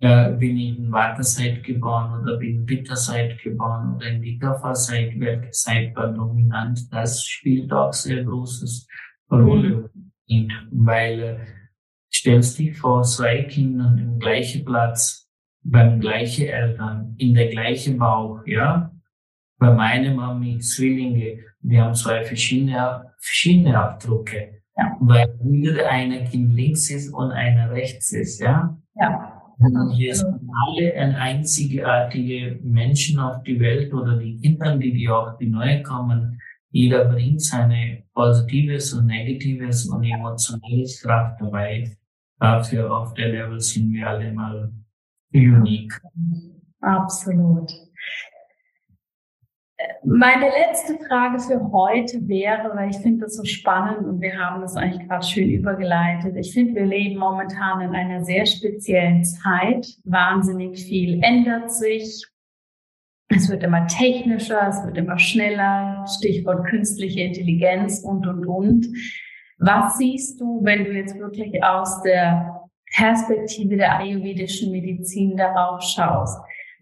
ja 0.00 0.28
bin 0.30 0.56
ich 0.56 0.78
in 0.78 0.90
Wartezeit 0.90 1.62
geboren 1.62 2.22
oder 2.22 2.38
bin 2.38 2.60
in 2.60 2.66
Bitterzeit 2.66 3.38
geboren 3.42 3.96
oder 3.96 4.06
in 4.06 4.22
die 4.22 4.40
welche 4.40 5.50
Zeit 5.50 5.94
war 5.94 6.08
dominant, 6.08 6.90
das 6.90 7.22
spielt 7.22 7.70
auch 7.70 7.92
sehr 7.92 8.24
großes 8.24 8.88
Rolle. 9.30 9.90
Mhm. 10.26 10.50
Weil, 10.70 11.20
äh, 11.20 11.38
stellst 12.12 12.58
dich 12.58 12.76
vor, 12.78 13.02
zwei 13.02 13.42
Kindern 13.42 13.98
im 13.98 14.18
gleichen 14.18 14.64
Platz, 14.64 15.28
beim 15.62 16.00
gleichen 16.00 16.46
Eltern, 16.46 17.14
in 17.18 17.34
der 17.34 17.48
gleichen 17.48 17.98
Bauch, 17.98 18.40
ja? 18.46 18.90
Bei 19.58 19.72
meiner 19.72 20.14
Mami 20.14 20.58
Zwillinge, 20.58 21.38
wir 21.68 21.82
haben 21.82 21.94
zwei 21.94 22.24
verschiedene, 22.24 23.12
verschiedene 23.18 23.78
Abdrücke. 23.78 24.62
Ja. 24.76 24.96
Weil 25.00 25.38
nur 25.42 25.86
eine 25.88 26.24
Kind 26.24 26.54
links 26.54 26.90
ist 26.90 27.12
und 27.12 27.32
einer 27.32 27.70
rechts 27.70 28.12
ist, 28.12 28.40
ja? 28.40 28.76
Ja. 28.94 29.42
Und 29.58 29.92
hier 29.92 30.14
sind 30.14 30.38
alle 30.66 30.94
ein 30.94 31.14
einzigartige 31.14 32.60
Menschen 32.62 33.18
auf 33.18 33.42
die 33.42 33.58
Welt 33.58 33.92
oder 33.92 34.18
die 34.18 34.38
Kinder, 34.38 34.76
die, 34.76 34.92
die 34.92 35.08
auch 35.08 35.38
die 35.38 35.48
neue 35.48 35.82
kommen. 35.82 36.38
Jeder 36.70 37.06
bringt 37.06 37.40
seine 37.40 38.02
positives 38.12 38.92
und 38.92 39.06
negatives 39.06 39.88
und 39.88 40.04
emotionales 40.04 41.00
Kraft 41.00 41.40
dabei. 41.40 41.96
Dafür 42.38 42.94
auf 42.94 43.14
der 43.14 43.28
Level 43.30 43.58
sind 43.60 43.92
wir 43.94 44.06
alle 44.06 44.30
mal 44.30 44.70
unique. 45.32 46.02
Absolut. 46.80 47.72
Meine 50.04 50.48
letzte 50.48 50.98
Frage 51.06 51.38
für 51.38 51.70
heute 51.70 52.26
wäre, 52.26 52.74
weil 52.74 52.90
ich 52.90 52.96
finde 52.98 53.26
das 53.26 53.36
so 53.36 53.44
spannend 53.44 54.06
und 54.06 54.20
wir 54.22 54.38
haben 54.38 54.62
das 54.62 54.74
eigentlich 54.76 55.06
gerade 55.06 55.26
schön 55.26 55.50
übergeleitet. 55.50 56.34
Ich 56.36 56.54
finde, 56.54 56.76
wir 56.76 56.86
leben 56.86 57.18
momentan 57.18 57.82
in 57.82 57.94
einer 57.94 58.24
sehr 58.24 58.46
speziellen 58.46 59.22
Zeit. 59.24 59.86
Wahnsinnig 60.04 60.82
viel 60.82 61.20
ändert 61.22 61.70
sich. 61.70 62.24
Es 63.28 63.50
wird 63.50 63.64
immer 63.64 63.86
technischer, 63.86 64.66
es 64.68 64.82
wird 64.84 64.96
immer 64.96 65.18
schneller. 65.18 66.06
Stichwort 66.06 66.66
künstliche 66.68 67.20
Intelligenz 67.20 68.00
und, 68.00 68.26
und, 68.26 68.46
und. 68.46 68.86
Was 69.58 69.98
siehst 69.98 70.40
du, 70.40 70.60
wenn 70.62 70.84
du 70.84 70.92
jetzt 70.92 71.18
wirklich 71.18 71.62
aus 71.62 72.02
der 72.02 72.68
Perspektive 72.94 73.76
der 73.76 73.98
ayurvedischen 73.98 74.70
Medizin 74.70 75.36
darauf 75.36 75.82
schaust? 75.82 76.38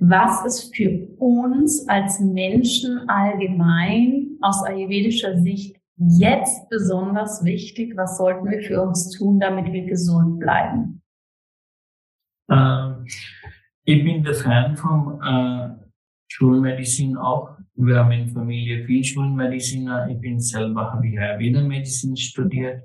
Was 0.08 0.44
ist 0.44 0.76
für 0.76 1.08
uns 1.18 1.88
als 1.88 2.20
Menschen 2.20 3.08
allgemein 3.08 4.36
aus 4.40 4.62
ayurvedischer 4.64 5.38
Sicht 5.38 5.76
jetzt 5.96 6.68
besonders 6.68 7.44
wichtig? 7.44 7.96
Was 7.96 8.18
sollten 8.18 8.50
wir 8.50 8.62
für 8.62 8.82
uns 8.82 9.10
tun, 9.10 9.40
damit 9.40 9.72
wir 9.72 9.86
gesund 9.86 10.40
bleiben? 10.40 11.02
Ähm, 12.50 13.06
ich 13.84 14.04
bin 14.04 14.22
der 14.22 14.34
Fan 14.34 14.76
von 14.76 15.20
äh, 15.22 15.84
Schulmedizin 16.28 17.16
auch. 17.16 17.56
Wir 17.74 17.98
haben 17.98 18.12
in 18.12 18.28
Familie 18.28 18.84
viel 18.84 19.04
Schulmediziner. 19.04 20.08
Ich 20.08 20.20
bin 20.20 20.40
selber, 20.40 20.92
habe 20.92 21.06
ich 21.06 21.18
Ayurveda-Medizin 21.18 22.16
studiert. 22.16 22.82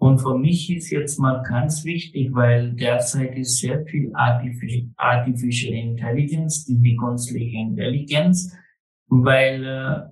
Und 0.00 0.20
für 0.20 0.38
mich 0.38 0.70
ist 0.70 0.90
jetzt 0.90 1.18
mal 1.18 1.42
ganz 1.42 1.84
wichtig, 1.84 2.32
weil 2.32 2.72
derzeit 2.74 3.36
ist 3.36 3.58
sehr 3.58 3.84
viel 3.84 4.12
Artificial 4.14 5.74
Intelligence, 5.74 6.64
die 6.66 6.96
künstliche 6.96 7.56
Intelligenz, 7.56 8.56
weil 9.08 9.64
äh, 9.64 10.10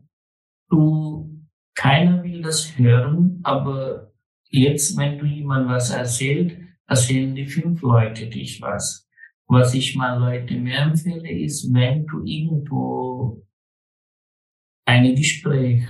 du, 0.71 1.31
keiner 1.77 2.25
will 2.25 2.43
das 2.43 2.77
hören, 2.77 3.41
aber 3.45 4.13
jetzt, 4.51 4.97
wenn 4.97 5.19
du 5.19 5.27
jemand 5.27 5.69
was 5.69 5.91
erzählt, 5.91 6.59
erzählen 6.89 7.35
die 7.35 7.47
fünf 7.47 7.81
Leute 7.83 8.27
dich 8.27 8.61
was. 8.61 9.09
Was 9.47 9.75
ich 9.75 9.95
mal 9.95 10.19
Leute 10.19 10.55
mehr 10.55 10.83
empfehle, 10.83 11.31
ist, 11.31 11.73
wenn 11.73 12.07
du 12.07 12.25
irgendwo 12.25 13.47
ein 14.85 15.15
Gespräch 15.15 15.85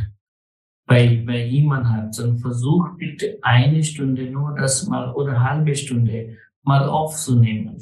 bei, 0.86 1.22
bei 1.26 1.44
jemand 1.44 1.88
hat, 1.88 2.18
dann 2.18 2.38
versuch 2.38 2.96
bitte 2.96 3.38
eine 3.42 3.82
Stunde 3.82 4.30
nur 4.30 4.54
das 4.54 4.86
mal 4.86 5.12
oder 5.12 5.42
halbe 5.42 5.74
Stunde 5.74 6.36
mal 6.62 6.88
aufzunehmen. 6.88 7.78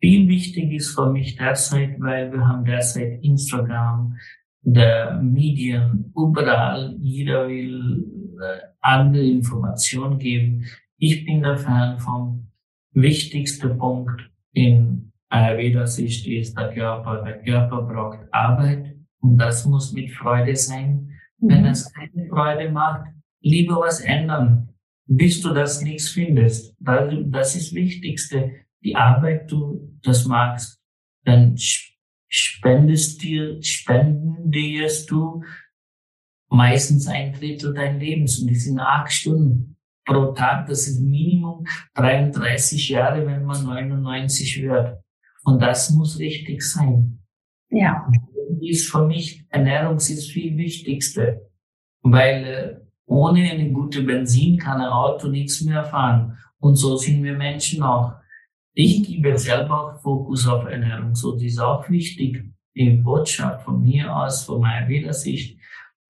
Viel 0.00 0.28
wichtig 0.28 0.72
ist 0.72 0.94
für 0.94 1.10
mich 1.10 1.36
derzeit, 1.36 2.00
weil 2.00 2.32
wir 2.32 2.46
haben 2.46 2.64
derzeit 2.64 3.22
Instagram, 3.22 4.16
der 4.62 5.20
Medien, 5.20 6.12
überall, 6.16 6.96
jeder 7.00 7.48
will 7.48 8.04
äh, 8.40 8.66
andere 8.80 9.24
Informationen 9.24 10.18
geben. 10.18 10.64
Ich 10.98 11.24
bin 11.24 11.42
der 11.42 11.56
Fan 11.56 11.98
vom 11.98 12.48
wichtigsten 12.92 13.76
Punkt 13.78 14.30
in 14.52 15.12
Ayurveda-Sicht 15.28 16.26
ist 16.26 16.56
der 16.58 16.72
Körper. 16.74 17.22
Der 17.22 17.42
Körper 17.42 17.82
braucht 17.82 18.18
Arbeit 18.30 18.94
und 19.20 19.38
das 19.38 19.64
muss 19.66 19.92
mit 19.92 20.10
Freude 20.12 20.54
sein. 20.54 21.11
Wenn 21.42 21.66
es 21.66 21.92
keine 21.92 22.28
Freude 22.28 22.70
macht, 22.70 23.08
lieber 23.40 23.80
was 23.80 24.00
ändern, 24.00 24.68
bis 25.06 25.40
du 25.40 25.52
das 25.52 25.82
nichts 25.82 26.10
findest. 26.10 26.74
Das 26.78 27.12
ist 27.12 27.30
das 27.30 27.74
Wichtigste. 27.74 28.52
Die 28.84 28.96
Arbeit, 28.96 29.50
du 29.50 29.98
das 30.02 30.24
magst, 30.26 30.80
dann 31.24 31.56
spendest 32.28 33.22
dir, 33.22 33.62
spenden 33.62 34.50
dirst 34.50 35.10
du 35.10 35.42
meistens 36.48 37.06
ein 37.06 37.32
Drittel 37.32 37.74
dein 37.74 37.98
Lebens 37.98 38.38
und 38.38 38.48
die 38.48 38.54
sind 38.54 38.80
acht 38.80 39.12
Stunden. 39.12 39.76
pro 40.04 40.32
Tag, 40.32 40.66
das 40.66 40.88
ist 40.88 41.00
Minimum 41.00 41.64
33 41.94 42.88
Jahre, 42.88 43.24
wenn 43.26 43.44
man 43.44 43.64
99 43.64 44.62
wird. 44.62 44.98
Und 45.44 45.62
das 45.62 45.90
muss 45.90 46.18
richtig 46.18 46.62
sein. 46.62 47.20
Ja. 47.70 48.08
Ist 48.60 48.90
für 48.90 49.06
mich, 49.06 49.44
Ernährung 49.48 49.96
ist 49.96 50.30
viel 50.30 50.56
Wichtigste, 50.56 51.50
weil 52.02 52.44
äh, 52.44 52.80
ohne 53.06 53.50
eine 53.50 53.70
gute 53.70 54.02
Benzin 54.02 54.58
kann 54.58 54.80
ein 54.80 54.88
Auto 54.88 55.28
nichts 55.28 55.60
mehr 55.62 55.84
fahren. 55.84 56.38
Und 56.58 56.76
so 56.76 56.96
sind 56.96 57.22
wir 57.22 57.34
Menschen 57.34 57.82
auch. 57.82 58.14
Ich 58.74 59.02
gebe 59.02 59.36
selber 59.36 59.96
auch 59.96 60.00
Fokus 60.00 60.46
auf 60.46 60.64
Ernährung, 60.64 61.14
so 61.14 61.32
das 61.32 61.42
ist 61.42 61.58
auch 61.58 61.88
wichtig. 61.90 62.44
Die 62.74 62.90
Botschaft 62.90 63.64
von 63.64 63.82
mir 63.82 64.14
aus, 64.14 64.44
von 64.44 64.60
meiner 64.62 64.88
Wählersicht, 64.88 65.58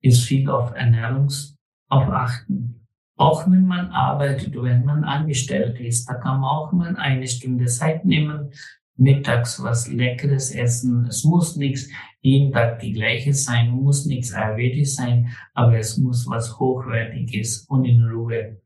ist 0.01 0.25
viel 0.25 0.49
auf 0.49 0.73
Ernährungs, 0.75 1.57
auf 1.89 2.09
Achten. 2.09 2.87
Auch 3.17 3.51
wenn 3.51 3.67
man 3.67 3.91
arbeitet, 3.91 4.55
wenn 4.55 4.85
man 4.85 5.05
angestellt 5.05 5.81
ist, 5.81 6.09
da 6.09 6.15
kann 6.15 6.41
man 6.41 6.51
auch 6.51 6.73
mal 6.73 6.97
eine 6.97 7.27
Stunde 7.27 7.67
Zeit 7.67 8.05
nehmen, 8.05 8.51
mittags 8.97 9.63
was 9.63 9.89
Leckeres 9.89 10.55
essen. 10.55 11.07
Es 11.07 11.25
muss 11.25 11.57
nichts 11.57 11.89
jeden 12.21 12.53
Tag 12.53 12.81
die 12.81 12.93
gleiche 12.93 13.35
sein, 13.35 13.71
muss 13.71 14.07
nichts 14.07 14.33
ayurvedisch 14.33 14.95
sein, 14.95 15.29
aber 15.55 15.79
es 15.79 15.99
muss 15.99 16.27
was 16.29 16.59
Hochwertiges 16.59 17.67
und 17.69 17.85
in 17.85 18.05
Ruhe, 18.05 18.61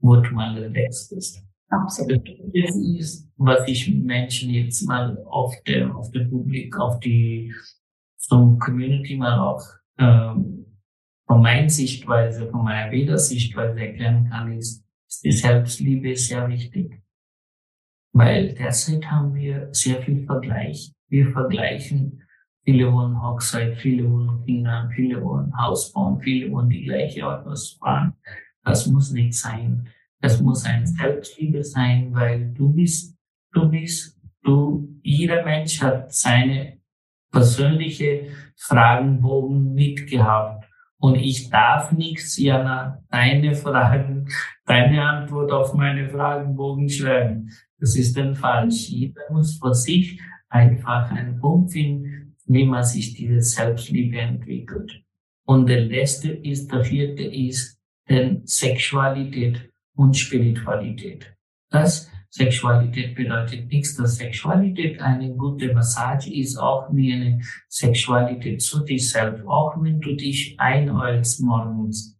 wo 0.00 0.16
du 0.16 0.30
mal 0.34 0.56
relaxed 0.56 1.10
bist. 1.10 1.42
Absolut. 1.68 2.28
Das 2.28 2.76
ist, 2.76 3.28
was 3.36 3.68
ich 3.68 3.92
Menschen 3.92 4.50
jetzt 4.50 4.82
mal 4.86 5.16
auf 5.26 5.54
der, 5.66 5.94
auf 5.94 6.10
der 6.10 6.24
Publik, 6.24 6.76
auf 6.78 6.98
die, 7.00 7.54
zum 8.16 8.58
Community 8.58 9.16
mal 9.16 9.38
auch, 9.38 9.62
ähm, 9.98 10.66
von 11.26 11.42
meiner 11.42 11.68
Sichtweise, 11.68 12.48
von 12.50 12.64
meiner 12.64 12.90
Veda-Sichtweise 12.90 13.78
erklären 13.78 14.28
kann, 14.28 14.52
ist, 14.52 14.84
ist 15.06 15.24
die 15.24 15.32
Selbstliebe 15.32 16.16
sehr 16.16 16.48
wichtig. 16.48 17.00
Weil 18.12 18.54
derzeit 18.54 19.08
haben 19.10 19.34
wir 19.34 19.68
sehr 19.72 20.02
viel 20.02 20.24
Vergleich. 20.24 20.92
Wir 21.08 21.30
vergleichen, 21.30 22.22
viele 22.64 22.92
wollen 22.92 23.20
Hochzeit, 23.22 23.76
viele 23.76 24.10
wollen 24.10 24.44
Kinder, 24.44 24.90
viele 24.94 25.22
wollen 25.22 25.56
Haus 25.56 25.92
bauen, 25.92 26.20
viele 26.20 26.50
wollen 26.50 26.68
die 26.68 26.84
gleiche 26.84 27.26
Autos 27.26 27.78
fahren. 27.80 28.14
Das 28.64 28.86
muss 28.86 29.12
nicht 29.12 29.34
sein. 29.34 29.88
Das 30.20 30.40
muss 30.40 30.64
ein 30.64 30.86
Selbstliebe 30.86 31.64
sein, 31.64 32.12
weil 32.12 32.52
du 32.52 32.72
bist, 32.72 33.16
du 33.52 33.68
bist, 33.68 34.20
du, 34.42 34.88
jeder 35.02 35.44
Mensch 35.44 35.80
hat 35.80 36.12
seine 36.12 36.78
persönliche 37.30 38.28
Fragenbogen 38.56 39.72
mitgehabt. 39.74 40.64
Und 40.98 41.14
ich 41.14 41.48
darf 41.48 41.92
nichts, 41.92 42.36
Jana, 42.36 43.02
deine 43.08 43.54
Fragen, 43.54 44.28
deine 44.66 45.02
Antwort 45.02 45.50
auf 45.50 45.72
meine 45.72 46.10
Fragenbogen 46.10 46.90
schreiben. 46.90 47.50
Das 47.80 47.96
ist 47.96 48.16
dann 48.16 48.34
falsch. 48.34 48.88
Jeder 48.88 49.22
muss 49.30 49.58
für 49.58 49.74
sich 49.74 50.20
einfach 50.48 51.10
einen 51.10 51.40
Punkt 51.40 51.72
finden, 51.72 52.36
wie 52.46 52.64
man 52.64 52.84
sich 52.84 53.14
diese 53.14 53.40
Selbstliebe 53.40 54.18
entwickelt. 54.18 55.02
Und 55.46 55.68
der 55.68 55.80
letzte 55.80 56.30
ist, 56.30 56.70
der 56.70 56.84
vierte 56.84 57.22
ist, 57.22 57.78
denn 58.08 58.42
Sexualität 58.44 59.70
und 59.96 60.16
Spiritualität. 60.16 61.32
Das 61.70 62.10
Sexualität 62.28 63.16
bedeutet 63.16 63.68
nichts, 63.70 63.96
dass 63.96 64.16
Sexualität 64.16 65.00
eine 65.00 65.34
gute 65.34 65.74
Massage 65.74 66.32
ist, 66.32 66.56
auch 66.56 66.88
wie 66.92 67.12
eine 67.12 67.40
Sexualität 67.68 68.62
zu 68.62 68.84
dich 68.84 69.10
selbst, 69.10 69.44
auch 69.46 69.74
wenn 69.82 70.00
du 70.00 70.14
dich 70.14 70.54
einäulst 70.58 71.40
morgens, 71.40 72.16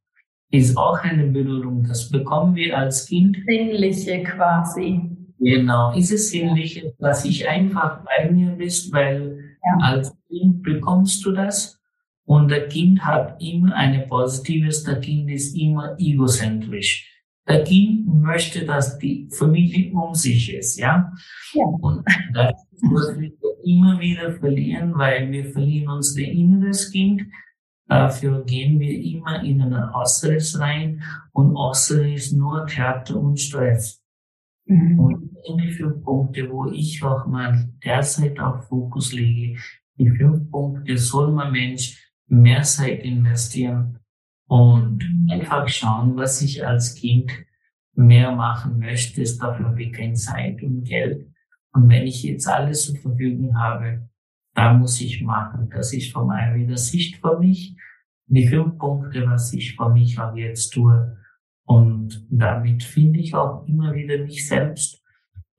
ist 0.51 0.77
auch 0.77 0.99
eine 0.99 1.29
Berührung. 1.29 1.85
Das 1.85 2.11
bekommen 2.11 2.57
wir 2.57 2.77
als 2.77 3.07
Kind. 3.07 3.39
Sinnliche 3.47 4.25
quasi. 4.25 5.20
Genau, 5.41 5.93
ist 5.95 6.13
es 6.13 6.31
sinnliche, 6.31 6.95
dass 6.99 7.25
ich 7.25 7.49
einfach 7.49 8.05
bei 8.05 8.31
mir 8.31 8.51
bist, 8.51 8.93
weil 8.93 9.57
ja. 9.65 9.87
als 9.87 10.15
Kind 10.29 10.63
bekommst 10.63 11.25
du 11.25 11.33
das 11.33 11.81
und 12.27 12.49
der 12.49 12.69
Kind 12.69 13.03
hat 13.03 13.43
immer 13.43 13.75
eine 13.75 14.07
positives, 14.07 14.85
der 14.85 15.01
Kind 15.01 15.31
ist 15.31 15.57
immer 15.57 15.97
egozentrisch. 15.99 17.07
Der 17.49 17.65
Kind 17.65 18.07
möchte, 18.07 18.67
dass 18.67 18.99
die 18.99 19.29
Familie 19.31 19.93
um 19.95 20.15
sich 20.15 20.53
ist, 20.53 20.79
ja. 20.79 21.11
ja. 21.55 21.65
Und 21.65 22.05
das 22.35 22.53
müssen 22.83 23.23
wir 23.23 23.33
immer 23.65 23.99
wieder 23.99 24.33
verlieren, 24.33 24.93
weil 24.97 25.33
wir 25.33 25.47
verlieren 25.53 25.89
unser 25.89 26.21
inneres 26.21 26.93
Kind. 26.93 27.23
Dafür 27.89 28.45
gehen 28.45 28.79
wir 28.79 29.03
immer 29.03 29.43
in 29.43 29.63
ein 29.63 29.73
Äußeres 29.95 30.61
rein 30.61 31.03
und 31.33 31.57
Äußeres 31.57 32.27
ist 32.27 32.33
nur 32.35 32.67
Theater 32.67 33.17
und 33.17 33.41
Stress. 33.41 34.00
Mhm. 34.71 34.99
Und 34.99 35.31
die 35.63 35.73
fünf 35.73 36.03
Punkte, 36.05 36.51
wo 36.51 36.71
ich 36.71 37.03
auch 37.03 37.27
mal 37.27 37.69
derzeit 37.85 38.39
auf 38.39 38.69
Fokus 38.69 39.13
lege, 39.13 39.59
die 39.99 40.11
fünf 40.11 40.51
Punkte 40.51 40.97
soll 40.97 41.33
man 41.33 41.53
Mensch 41.53 42.13
mehr 42.27 42.63
Zeit 42.63 43.03
investieren, 43.03 44.01
und 44.51 45.09
einfach 45.31 45.69
schauen, 45.69 46.17
was 46.17 46.43
ich 46.43 46.67
als 46.67 46.97
Kind 46.97 47.31
mehr 47.95 48.33
machen 48.33 48.81
möchte. 48.81 49.23
Dafür 49.39 49.67
habe 49.67 49.83
ich 49.83 49.93
keine 49.93 50.15
Zeit 50.15 50.61
und 50.61 50.83
Geld. 50.83 51.25
Und 51.73 51.89
wenn 51.89 52.05
ich 52.05 52.25
jetzt 52.25 52.49
alles 52.49 52.87
zur 52.87 52.97
Verfügung 52.97 53.57
habe, 53.57 54.09
da 54.55 54.73
muss 54.73 55.01
ich 55.01 55.23
machen. 55.23 55.71
Das 55.71 55.93
ist 55.93 56.13
von 56.13 56.27
meiner 56.27 56.77
Sicht 56.77 57.21
für 57.21 57.39
mich. 57.39 57.77
Die 58.27 58.49
fünf 58.49 58.77
Punkte, 58.77 59.25
was 59.25 59.53
ich 59.53 59.77
für 59.77 59.89
mich 59.89 60.19
auch 60.19 60.35
jetzt 60.35 60.71
tue. 60.71 61.17
Und 61.71 62.27
damit 62.29 62.83
finde 62.83 63.21
ich 63.21 63.33
auch 63.33 63.65
immer 63.69 63.95
wieder 63.95 64.19
mich 64.19 64.49
selbst. 64.49 65.01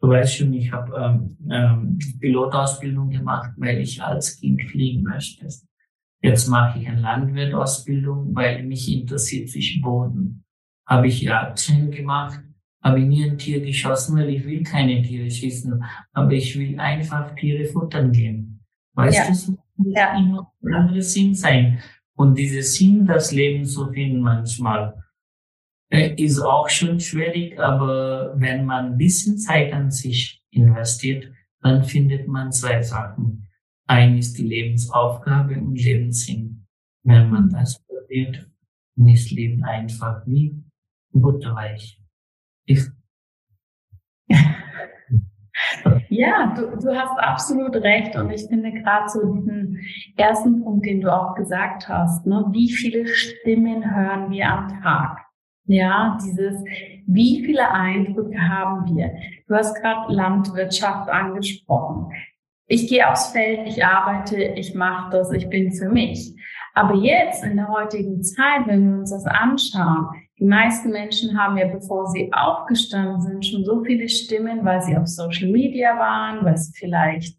Du 0.01 0.09
weißt 0.09 0.35
schon, 0.35 0.51
ich 0.51 0.69
habe 0.69 0.93
ähm, 0.97 1.37
ähm, 1.49 1.99
Pilotausbildung 2.19 3.11
gemacht, 3.11 3.51
weil 3.55 3.79
ich 3.79 4.03
als 4.03 4.37
Kind 4.37 4.61
fliegen 4.63 5.03
möchte. 5.03 5.47
Jetzt 6.21 6.49
mache 6.49 6.79
ich 6.79 6.87
eine 6.89 6.99
Landwirtausbildung, 6.99 8.35
weil 8.35 8.61
mich 8.63 8.91
interessiert 8.91 9.47
sich 9.47 9.81
Boden. 9.81 10.43
Habe 10.85 11.07
ich 11.07 11.21
Jagdschein 11.21 11.91
gemacht, 11.91 12.41
habe 12.83 12.99
ich 12.99 13.05
nie 13.05 13.29
ein 13.29 13.37
Tier 13.37 13.61
geschossen, 13.61 14.17
weil 14.17 14.31
ich 14.31 14.43
will 14.43 14.63
keine 14.63 15.01
Tiere 15.01 15.31
schießen, 15.31 15.81
aber 16.11 16.33
ich 16.33 16.59
will 16.59 16.77
einfach 16.77 17.35
Tiere 17.35 17.63
futtern 17.63 18.11
gehen. 18.11 18.65
Weißt 18.95 19.17
ja. 19.17 19.25
du, 19.27 19.31
es 19.31 19.47
muss 19.47 19.95
ja. 19.95 20.17
immer 20.17 20.51
ein 20.61 20.73
anderer 20.73 21.01
Sinn 21.01 21.33
sein. 21.33 21.79
Und 22.17 22.37
dieser 22.37 22.63
Sinn, 22.63 23.05
das 23.05 23.31
Leben 23.31 23.63
zu 23.63 23.89
finden 23.93 24.19
manchmal, 24.19 25.00
ist 25.91 26.39
auch 26.39 26.69
schon 26.69 26.99
schwierig, 26.99 27.59
aber 27.59 28.33
wenn 28.37 28.65
man 28.65 28.93
ein 28.93 28.97
bisschen 28.97 29.37
Zeit 29.37 29.73
an 29.73 29.91
sich 29.91 30.41
investiert, 30.51 31.29
dann 31.61 31.83
findet 31.83 32.27
man 32.27 32.51
zwei 32.51 32.81
Sachen. 32.81 33.47
Ein 33.87 34.17
ist 34.17 34.37
die 34.37 34.47
Lebensaufgabe 34.47 35.55
und 35.55 35.75
Lebenssinn. 35.75 36.65
Wenn 37.03 37.29
man 37.29 37.49
das 37.49 37.83
probiert, 37.85 38.49
dann 38.95 39.07
ist 39.09 39.31
Leben 39.31 39.63
einfach 39.65 40.25
wie 40.25 40.55
butterweich. 41.11 41.99
Ich 42.65 42.85
ja, 46.09 46.53
du, 46.55 46.77
du 46.77 46.95
hast 46.95 47.19
absolut 47.19 47.75
recht. 47.75 48.15
Und 48.15 48.29
ich 48.29 48.45
finde 48.47 48.71
gerade 48.71 49.09
so 49.09 49.33
diesen 49.33 49.77
ersten 50.15 50.63
Punkt, 50.63 50.85
den 50.85 51.01
du 51.01 51.13
auch 51.13 51.35
gesagt 51.35 51.89
hast, 51.89 52.25
ne, 52.25 52.45
wie 52.51 52.71
viele 52.71 53.05
Stimmen 53.07 53.93
hören 53.93 54.31
wir 54.31 54.47
am 54.47 54.81
Tag? 54.81 55.30
Ja, 55.65 56.17
dieses, 56.23 56.55
wie 57.07 57.43
viele 57.45 57.71
Eindrücke 57.71 58.37
haben 58.39 58.95
wir? 58.95 59.13
Du 59.47 59.55
hast 59.55 59.75
gerade 59.75 60.11
Landwirtschaft 60.13 61.09
angesprochen 61.09 62.11
ich 62.71 62.87
gehe 62.87 63.07
aufs 63.07 63.31
Feld, 63.31 63.67
ich 63.67 63.83
arbeite, 63.83 64.41
ich 64.41 64.73
mache 64.73 65.11
das, 65.11 65.31
ich 65.33 65.49
bin 65.49 65.73
für 65.73 65.89
mich. 65.89 66.33
Aber 66.73 66.95
jetzt 66.95 67.43
in 67.43 67.57
der 67.57 67.67
heutigen 67.67 68.23
Zeit, 68.23 68.65
wenn 68.65 68.89
wir 68.89 68.99
uns 68.99 69.11
das 69.11 69.25
anschauen, 69.25 70.07
die 70.39 70.45
meisten 70.45 70.89
Menschen 70.89 71.37
haben 71.37 71.57
ja, 71.57 71.67
bevor 71.67 72.07
sie 72.07 72.31
aufgestanden 72.31 73.21
sind, 73.21 73.45
schon 73.45 73.65
so 73.65 73.83
viele 73.83 74.07
Stimmen, 74.07 74.63
weil 74.63 74.81
sie 74.81 74.95
auf 74.95 75.07
Social 75.07 75.49
Media 75.49 75.99
waren, 75.99 76.45
weil 76.45 76.57
sie 76.57 76.71
vielleicht 76.73 77.37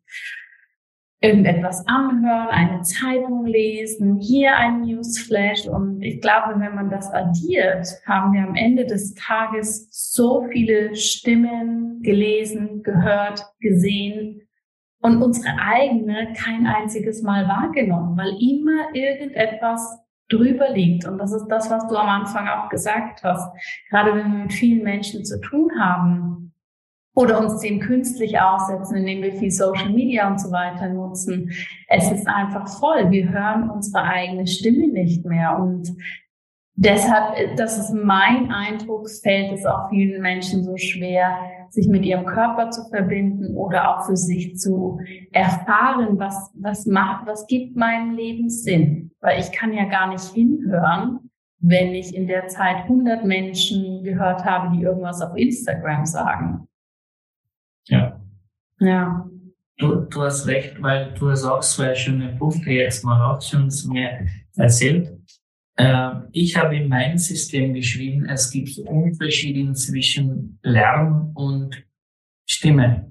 irgendetwas 1.23 1.87
anhören, 1.87 2.49
eine 2.49 2.83
Zeitung 2.83 3.47
lesen, 3.47 4.19
hier 4.19 4.57
ein 4.57 4.83
Newsflash. 4.83 5.67
Und 5.69 6.03
ich 6.03 6.21
glaube, 6.21 6.59
wenn 6.59 6.75
man 6.75 6.91
das 6.91 7.11
addiert, 7.13 7.87
haben 8.07 8.33
wir 8.33 8.43
am 8.43 8.55
Ende 8.55 8.85
des 8.87 9.15
Tages 9.15 9.89
so 9.91 10.47
viele 10.51 10.95
Stimmen 10.97 12.03
gelesen, 12.03 12.83
gehört, 12.83 13.45
gesehen, 13.61 14.43
und 15.03 15.21
unsere 15.21 15.57
eigene 15.59 16.33
kein 16.33 16.65
einziges 16.65 17.23
Mal 17.23 17.49
wahrgenommen, 17.49 18.17
weil 18.17 18.37
immer 18.41 18.95
irgendetwas 18.95 19.99
drüber 20.29 20.71
liegt. 20.71 21.07
Und 21.07 21.19
das 21.19 21.33
ist 21.33 21.49
das, 21.49 21.71
was 21.71 21.89
du 21.89 21.97
am 21.97 22.09
Anfang 22.09 22.49
auch 22.49 22.69
gesagt 22.69 23.23
hast. 23.25 23.53
Gerade 23.91 24.15
wenn 24.15 24.33
wir 24.33 24.39
mit 24.45 24.53
vielen 24.53 24.85
Menschen 24.85 25.25
zu 25.25 25.41
tun 25.41 25.71
haben 25.79 26.42
oder 27.15 27.41
uns 27.41 27.61
dem 27.61 27.81
künstlich 27.81 28.41
aussetzen, 28.41 28.97
indem 28.97 29.23
wir 29.23 29.35
viel 29.35 29.51
Social 29.51 29.91
Media 29.91 30.29
und 30.31 30.41
so 30.41 30.51
weiter 30.51 30.89
nutzen. 30.89 31.51
Es 31.89 32.11
ist 32.11 32.27
einfach 32.27 32.69
voll. 32.79 33.11
Wir 33.11 33.29
hören 33.29 33.71
unsere 33.71 34.03
eigene 34.03 34.47
Stimme 34.47 34.89
nicht 34.89 35.25
mehr. 35.25 35.59
Und 35.59 35.93
deshalb, 36.75 37.57
das 37.57 37.79
ist 37.79 37.93
mein 37.93 38.51
Eindruck, 38.51 39.11
fällt 39.11 39.53
es 39.53 39.67
auch 39.67 39.91
vielen 39.91 40.23
Menschen 40.23 40.65
so 40.65 40.77
schwer, 40.79 41.37
sich 41.69 41.87
mit 41.89 42.05
ihrem 42.05 42.25
Körper 42.25 42.71
zu 42.71 42.89
verbinden 42.89 43.57
oder 43.57 43.91
auch 43.91 44.07
für 44.07 44.17
sich 44.17 44.57
zu 44.57 44.99
erfahren, 45.33 46.19
was, 46.19 46.51
was 46.55 46.87
macht, 46.87 47.27
was 47.27 47.47
gibt 47.47 47.77
meinem 47.77 48.15
Leben 48.15 48.49
Sinn. 48.49 49.11
Weil 49.21 49.39
ich 49.39 49.53
kann 49.53 49.73
ja 49.73 49.85
gar 49.85 50.09
nicht 50.09 50.25
hinhören, 50.33 51.31
wenn 51.59 51.95
ich 51.95 52.15
in 52.15 52.27
der 52.27 52.49
Zeit 52.49 52.85
100 52.85 53.25
Menschen 53.25 54.03
gehört 54.03 54.45
habe, 54.45 54.75
die 54.77 54.83
irgendwas 54.83 55.21
auf 55.23 55.37
Instagram 55.37 56.07
sagen. 56.07 56.69
Ja. 57.87 58.21
Ja. 58.79 59.29
Du, 59.79 59.97
du 60.03 60.23
hast 60.23 60.47
recht, 60.47 60.81
weil 60.81 61.15
du 61.15 61.31
hast 61.31 61.45
auch 61.45 61.61
zwei 61.61 61.95
schöne 61.95 62.37
Punkte 62.37 62.71
jetzt 62.71 63.05
mal 63.05 63.33
auch 63.33 63.43
schon 63.43 63.71
zu 63.71 63.91
mir 63.91 64.27
erzählt. 64.57 65.11
Äh, 65.77 66.11
ich 66.33 66.57
habe 66.57 66.77
in 66.77 66.89
meinem 66.89 67.19
System 67.19 67.75
geschrieben, 67.75 68.27
es 68.27 68.51
gibt 68.51 68.79
Unterschiede 68.79 69.73
zwischen 69.73 70.59
Lärm 70.63 71.33
und 71.35 71.83
Stimme. 72.47 73.11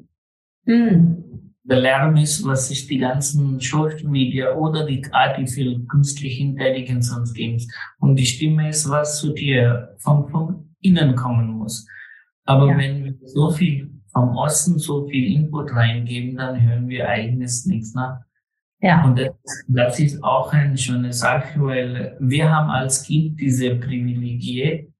Hm. 0.66 1.54
Der 1.64 1.80
Lärm 1.80 2.18
ist, 2.18 2.44
was 2.46 2.70
sich 2.70 2.88
die 2.88 2.98
ganzen 2.98 3.60
Social 3.60 4.04
Media 4.06 4.54
oder 4.54 4.86
die 4.86 5.04
Artificial 5.12 5.80
künstliche 5.88 6.44
Intelligenz 6.44 7.12
uns 7.12 7.34
gibt. 7.34 7.64
Und 8.00 8.16
die 8.16 8.26
Stimme 8.26 8.70
ist, 8.70 8.90
was 8.90 9.20
zu 9.20 9.34
dir 9.34 9.96
von, 10.00 10.30
von 10.30 10.76
innen 10.82 11.16
kommen 11.16 11.48
muss. 11.48 11.88
Aber 12.46 12.70
ja. 12.70 12.78
wenn 12.78 13.04
wir 13.04 13.16
so 13.26 13.52
viel 13.52 13.91
vom 14.12 14.36
Osten 14.36 14.78
so 14.78 15.08
viel 15.08 15.34
Input 15.34 15.74
reingeben, 15.74 16.38
dann 16.38 16.62
hören 16.62 16.88
wir 16.88 17.08
eigenes 17.08 17.66
nichts 17.66 17.94
nach. 17.94 18.22
Ja. 18.80 19.04
Und 19.04 19.20
das, 19.20 19.34
das 19.68 20.00
ist 20.00 20.24
auch 20.24 20.52
eine 20.54 20.78
schöne 20.78 21.14
Sache, 21.14 21.62
weil 21.62 22.18
wir 22.20 22.50
haben 22.50 22.70
als 22.70 23.04
Kind 23.04 23.40
diese 23.40 23.76
Privilegie 23.76 24.92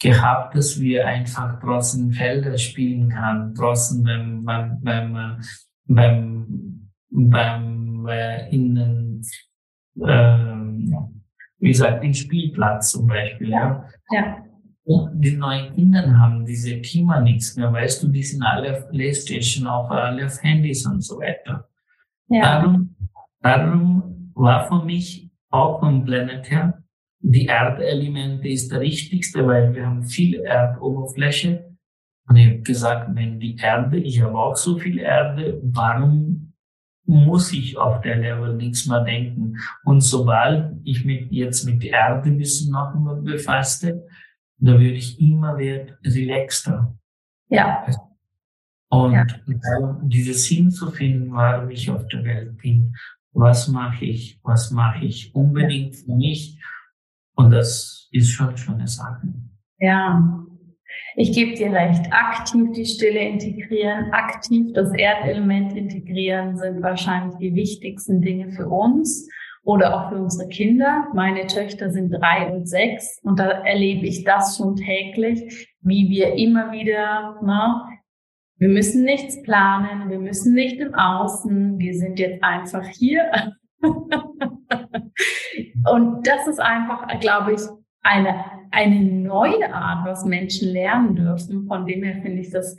gehabt, 0.00 0.54
dass 0.56 0.80
wir 0.80 1.06
einfach 1.06 1.58
draußen 1.60 2.12
Felder 2.12 2.56
spielen 2.56 3.08
kann, 3.10 3.54
draußen 3.54 4.02
beim, 4.04 4.44
beim, 4.44 4.80
beim, 4.80 5.40
beim, 5.86 6.90
beim 7.10 8.06
äh, 8.08 8.54
in, 8.54 9.22
äh, 10.00 10.38
wie 11.58 11.68
gesagt, 11.68 12.04
im 12.04 12.14
Spielplatz 12.14 12.92
zum 12.92 13.08
Beispiel. 13.08 13.50
Ja. 13.50 13.84
ja 14.10 14.49
die 15.14 15.36
neuen 15.36 15.74
Kinder 15.74 16.18
haben 16.18 16.44
diese 16.44 16.80
Thema 16.82 17.20
nichts 17.20 17.56
mehr, 17.56 17.72
weißt 17.72 18.02
du, 18.02 18.08
die 18.08 18.22
sind 18.22 18.42
alle 18.42 18.76
auf 18.76 18.88
Playstation, 18.88 19.66
auch 19.66 19.90
alle 19.90 20.26
auf 20.26 20.42
Handys 20.42 20.86
und 20.86 21.02
so 21.02 21.18
weiter. 21.18 21.68
Ja. 22.28 22.60
Darum, 22.60 22.96
darum 23.40 24.32
war 24.34 24.66
für 24.68 24.84
mich 24.84 25.30
auch 25.50 25.80
vom 25.80 26.04
Planet 26.04 26.50
her, 26.50 26.82
die 27.22 27.46
Erdelemente 27.46 28.48
ist 28.48 28.72
der 28.72 28.80
richtigste, 28.80 29.46
weil 29.46 29.74
wir 29.74 29.86
haben 29.86 30.02
viel 30.02 30.40
Erdoberfläche. 30.40 31.76
Und 32.28 32.36
ich 32.36 32.46
habe 32.46 32.60
gesagt, 32.60 33.10
wenn 33.14 33.38
die 33.38 33.56
Erde, 33.56 33.98
ich 33.98 34.22
habe 34.22 34.38
auch 34.38 34.56
so 34.56 34.78
viel 34.78 34.98
Erde, 34.98 35.60
warum 35.62 36.54
muss 37.04 37.52
ich 37.52 37.76
auf 37.76 38.00
der 38.00 38.16
Level 38.16 38.56
nichts 38.56 38.86
mehr 38.86 39.02
denken? 39.02 39.56
Und 39.84 40.00
sobald 40.00 40.76
ich 40.84 41.04
mich 41.04 41.26
jetzt 41.30 41.64
mit 41.66 41.82
der 41.82 41.92
Erde 41.92 42.30
ein 42.30 42.38
bisschen 42.38 42.72
noch 42.72 42.94
befasste, 43.22 44.06
da 44.60 44.72
würde 44.72 44.94
ich 44.94 45.20
immer 45.20 45.58
wieder 45.58 45.98
relaxter. 46.04 46.96
Ja. 47.48 47.86
Und 48.90 49.12
ja. 49.12 49.26
dieses 50.02 50.46
Sinn 50.46 50.70
zu 50.70 50.90
finden, 50.90 51.32
warum 51.32 51.70
ich 51.70 51.90
auf 51.90 52.06
der 52.08 52.24
Welt 52.24 52.58
bin. 52.58 52.94
Was 53.32 53.68
mache 53.68 54.04
ich? 54.04 54.40
Was 54.42 54.70
mache 54.70 55.04
ich 55.04 55.34
unbedingt 55.34 55.96
für 55.96 56.14
mich? 56.14 56.60
Und 57.36 57.50
das 57.50 58.08
ist 58.10 58.30
schon 58.30 58.56
schon 58.56 58.74
eine 58.74 58.88
Sache. 58.88 59.32
Ja. 59.78 60.44
Ich 61.14 61.32
gebe 61.32 61.54
dir 61.54 61.72
recht. 61.72 62.12
Aktiv 62.12 62.72
die 62.72 62.84
Stille 62.84 63.20
integrieren, 63.20 64.12
aktiv 64.12 64.72
das 64.74 64.92
Erdelement 64.92 65.72
integrieren 65.76 66.56
sind 66.56 66.82
wahrscheinlich 66.82 67.36
die 67.38 67.54
wichtigsten 67.54 68.20
Dinge 68.20 68.50
für 68.50 68.68
uns 68.68 69.28
oder 69.62 69.94
auch 69.94 70.10
für 70.10 70.16
unsere 70.16 70.48
Kinder. 70.48 71.06
Meine 71.14 71.46
Töchter 71.46 71.90
sind 71.90 72.10
drei 72.10 72.50
und 72.50 72.68
sechs 72.68 73.20
und 73.22 73.38
da 73.38 73.48
erlebe 73.48 74.06
ich 74.06 74.24
das 74.24 74.56
schon 74.56 74.76
täglich, 74.76 75.68
wie 75.80 76.08
wir 76.08 76.34
immer 76.34 76.72
wieder, 76.72 77.40
ne, 77.42 77.82
wir 78.56 78.68
müssen 78.68 79.04
nichts 79.04 79.42
planen, 79.42 80.10
wir 80.10 80.18
müssen 80.18 80.54
nicht 80.54 80.78
im 80.80 80.94
Außen, 80.94 81.78
wir 81.78 81.94
sind 81.94 82.18
jetzt 82.18 82.42
einfach 82.44 82.86
hier. 82.86 83.30
und 85.90 86.26
das 86.26 86.46
ist 86.46 86.60
einfach, 86.60 87.08
glaube 87.20 87.54
ich, 87.54 87.60
eine, 88.02 88.44
eine 88.70 89.00
neue 89.00 89.72
Art, 89.72 90.06
was 90.06 90.24
Menschen 90.24 90.72
lernen 90.72 91.16
dürfen. 91.16 91.66
Von 91.66 91.86
dem 91.86 92.02
her 92.02 92.20
finde 92.22 92.40
ich 92.40 92.50
das 92.50 92.76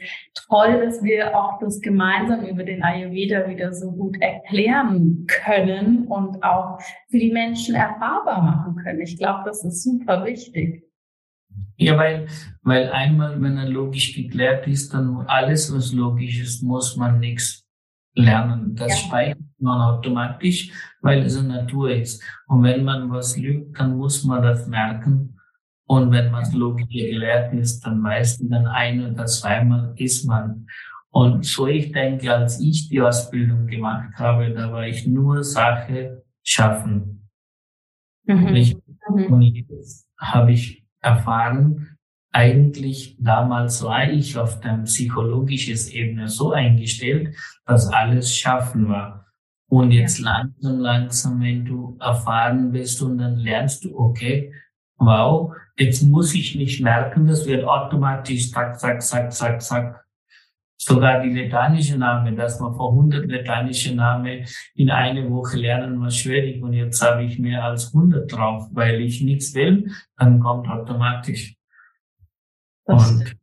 toll, 0.47 0.83
dass 0.83 1.03
wir 1.03 1.37
auch 1.37 1.59
das 1.59 1.79
gemeinsam 1.81 2.45
über 2.45 2.63
den 2.63 2.83
Ayurveda 2.83 3.47
wieder 3.47 3.73
so 3.73 3.91
gut 3.91 4.17
erklären 4.21 5.25
können 5.27 6.07
und 6.07 6.43
auch 6.43 6.79
für 7.09 7.19
die 7.19 7.31
Menschen 7.31 7.75
erfahrbar 7.75 8.41
machen 8.41 8.75
können. 8.77 9.01
Ich 9.01 9.17
glaube, 9.17 9.43
das 9.45 9.63
ist 9.63 9.83
super 9.83 10.25
wichtig. 10.25 10.83
Ja, 11.75 11.97
weil, 11.97 12.27
weil 12.61 12.89
einmal, 12.91 13.41
wenn 13.41 13.57
er 13.57 13.67
logisch 13.67 14.15
geklärt 14.15 14.67
ist, 14.67 14.93
dann 14.93 15.25
alles, 15.27 15.73
was 15.75 15.91
logisch 15.91 16.41
ist, 16.41 16.63
muss 16.63 16.95
man 16.95 17.19
nichts 17.19 17.67
lernen. 18.13 18.75
Das 18.75 18.89
ja. 18.89 18.95
speichert 18.95 19.39
man 19.61 19.81
automatisch, 19.81 20.71
weil 21.01 21.23
es 21.23 21.37
eine 21.37 21.47
Natur 21.47 21.91
ist. 21.91 22.23
Und 22.47 22.63
wenn 22.63 22.83
man 22.83 23.09
was 23.11 23.37
lügt, 23.37 23.79
dann 23.79 23.97
muss 23.97 24.23
man 24.23 24.41
das 24.41 24.67
merken. 24.67 25.37
Und 25.87 26.11
wenn 26.11 26.31
man 26.31 26.49
logisch 26.53 26.87
gelehrt 26.89 27.53
ist, 27.53 27.81
dann 27.81 28.01
weiß 28.03 28.41
man 28.41 28.65
ein 28.67 29.13
oder 29.13 29.25
zweimal 29.25 29.93
ist 29.97 30.25
man. 30.25 30.67
Und 31.09 31.45
so 31.45 31.67
ich 31.67 31.91
denke, 31.91 32.33
als 32.33 32.61
ich 32.61 32.87
die 32.87 33.01
Ausbildung 33.01 33.67
gemacht 33.67 34.13
habe, 34.15 34.53
da 34.53 34.71
war 34.71 34.87
ich 34.87 35.05
nur 35.05 35.43
Sache 35.43 36.23
schaffen. 36.43 37.29
Mhm. 38.25 38.55
Ich, 38.55 38.77
mhm. 39.09 39.25
Und 39.33 39.41
jetzt 39.41 40.07
habe 40.17 40.53
ich 40.53 40.85
erfahren, 41.01 41.97
eigentlich 42.31 43.17
damals 43.19 43.83
war 43.83 44.09
ich 44.09 44.37
auf 44.37 44.61
der 44.61 44.77
psychologischen 44.85 45.91
Ebene 45.91 46.29
so 46.29 46.51
eingestellt, 46.51 47.35
dass 47.65 47.91
alles 47.91 48.33
schaffen 48.33 48.87
war. 48.87 49.25
Und 49.71 49.91
jetzt 49.91 50.19
langsam, 50.19 50.79
langsam, 50.79 51.41
wenn 51.41 51.63
du 51.63 51.95
erfahren 52.01 52.73
bist 52.73 53.01
und 53.01 53.19
dann 53.19 53.37
lernst 53.37 53.85
du, 53.85 53.97
okay, 53.97 54.53
wow, 54.97 55.55
jetzt 55.77 56.03
muss 56.03 56.35
ich 56.35 56.55
nicht 56.55 56.81
merken, 56.81 57.25
das 57.25 57.45
wird 57.45 57.63
automatisch 57.63 58.51
zack, 58.51 58.77
zack, 58.77 59.01
zack, 59.01 59.31
zack, 59.31 59.61
zack. 59.61 60.05
Sogar 60.75 61.21
die 61.21 61.33
lateinische 61.33 61.97
Name, 61.97 62.35
dass 62.35 62.59
man 62.59 62.73
vor 62.75 62.89
100 62.91 63.31
lateinische 63.31 63.95
Namen 63.95 64.45
in 64.75 64.91
eine 64.91 65.29
Woche 65.31 65.57
lernen 65.57 66.01
war 66.01 66.11
schwierig 66.11 66.61
und 66.61 66.73
jetzt 66.73 67.01
habe 67.01 67.23
ich 67.23 67.39
mehr 67.39 67.63
als 67.63 67.93
100 67.93 68.29
drauf, 68.29 68.67
weil 68.73 68.99
ich 68.99 69.21
nichts 69.21 69.55
will, 69.55 69.89
dann 70.17 70.41
kommt 70.41 70.67
automatisch. 70.67 71.55
Und, 72.83 73.37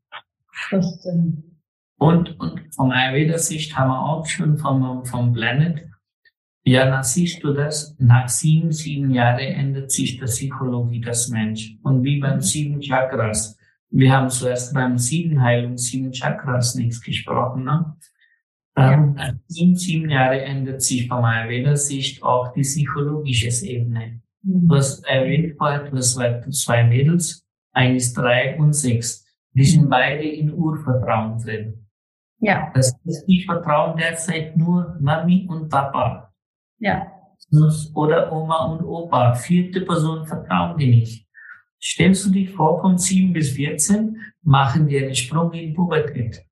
und, 1.97 2.39
und 2.39 2.75
vom 2.75 2.91
Ayurveda-Sicht 2.91 3.79
haben 3.79 3.89
wir 3.89 4.03
auch 4.03 4.27
schon 4.27 4.59
vom, 4.59 5.07
vom 5.07 5.33
Planet, 5.33 5.88
ja, 6.71 6.91
dann 6.91 7.03
siehst 7.03 7.43
du 7.43 7.53
das, 7.53 7.97
nach 7.99 8.29
sieben, 8.29 8.73
sieben 8.73 9.11
Jahren 9.13 9.39
ändert 9.39 9.91
sich 9.91 10.19
die 10.19 10.25
Psychologie 10.25 11.01
des 11.01 11.29
Menschen. 11.29 11.81
Und 11.83 12.03
wie 12.05 12.21
beim 12.21 12.41
sieben 12.41 12.81
Chakras. 12.81 13.57
Wir 13.91 14.13
haben 14.13 14.29
zuerst 14.29 14.75
beim 14.75 14.99
sieben 14.99 15.41
Heilung, 15.41 15.79
sieben 15.79 16.13
Chakras 16.13 16.75
nichts 16.75 17.01
gesprochen, 17.01 17.65
ne? 17.65 17.97
Dann, 18.75 19.17
ja. 19.17 19.33
in 19.57 19.75
sieben 19.77 20.11
Jahren 20.11 20.41
ändert 20.41 20.83
sich 20.83 21.09
vom 21.09 21.25
Ayurveda-Sicht 21.25 22.23
auch 22.23 22.53
die 22.53 22.61
psychologische 22.61 23.67
Ebene. 23.67 24.21
Mhm. 24.43 24.69
Du 24.69 24.75
hast 24.77 25.05
erwähnt 25.07 25.55
vorher, 25.57 25.91
das 25.91 26.17
waren 26.17 26.53
zwei 26.53 26.85
Mädels, 26.85 27.45
eines 27.73 28.13
drei 28.13 28.57
und 28.59 28.75
sechs. 28.75 29.25
Die 29.55 29.65
sind 29.65 29.89
beide 29.89 30.23
in 30.23 30.53
Urvertrauen 30.53 31.39
drin. 31.39 31.87
Ja. 32.41 32.71
Das 32.75 32.95
ist 33.05 33.27
nicht 33.27 33.47
Vertrauen 33.47 33.97
derzeit 33.97 34.57
nur 34.57 34.97
Mami 35.01 35.47
und 35.49 35.69
Papa. 35.69 36.28
Ja. 36.79 37.13
Oder 37.95 38.33
Oma 38.33 38.67
und 38.67 38.85
Opa. 38.85 39.35
Vierte 39.35 39.81
Person 39.83 40.27
vertrauen 40.27 40.77
die 40.79 40.89
nicht. 40.89 41.27
Stellst 41.81 42.27
du 42.27 42.31
dich 42.31 42.51
vor, 42.51 42.81
von 42.81 42.99
7 42.99 43.33
bis 43.33 43.53
14 43.53 44.21
machen 44.43 44.89
die 44.89 44.99
einen 44.99 45.15
Sprung 45.15 45.53
in 45.53 45.75
Pubertät. 45.75 46.45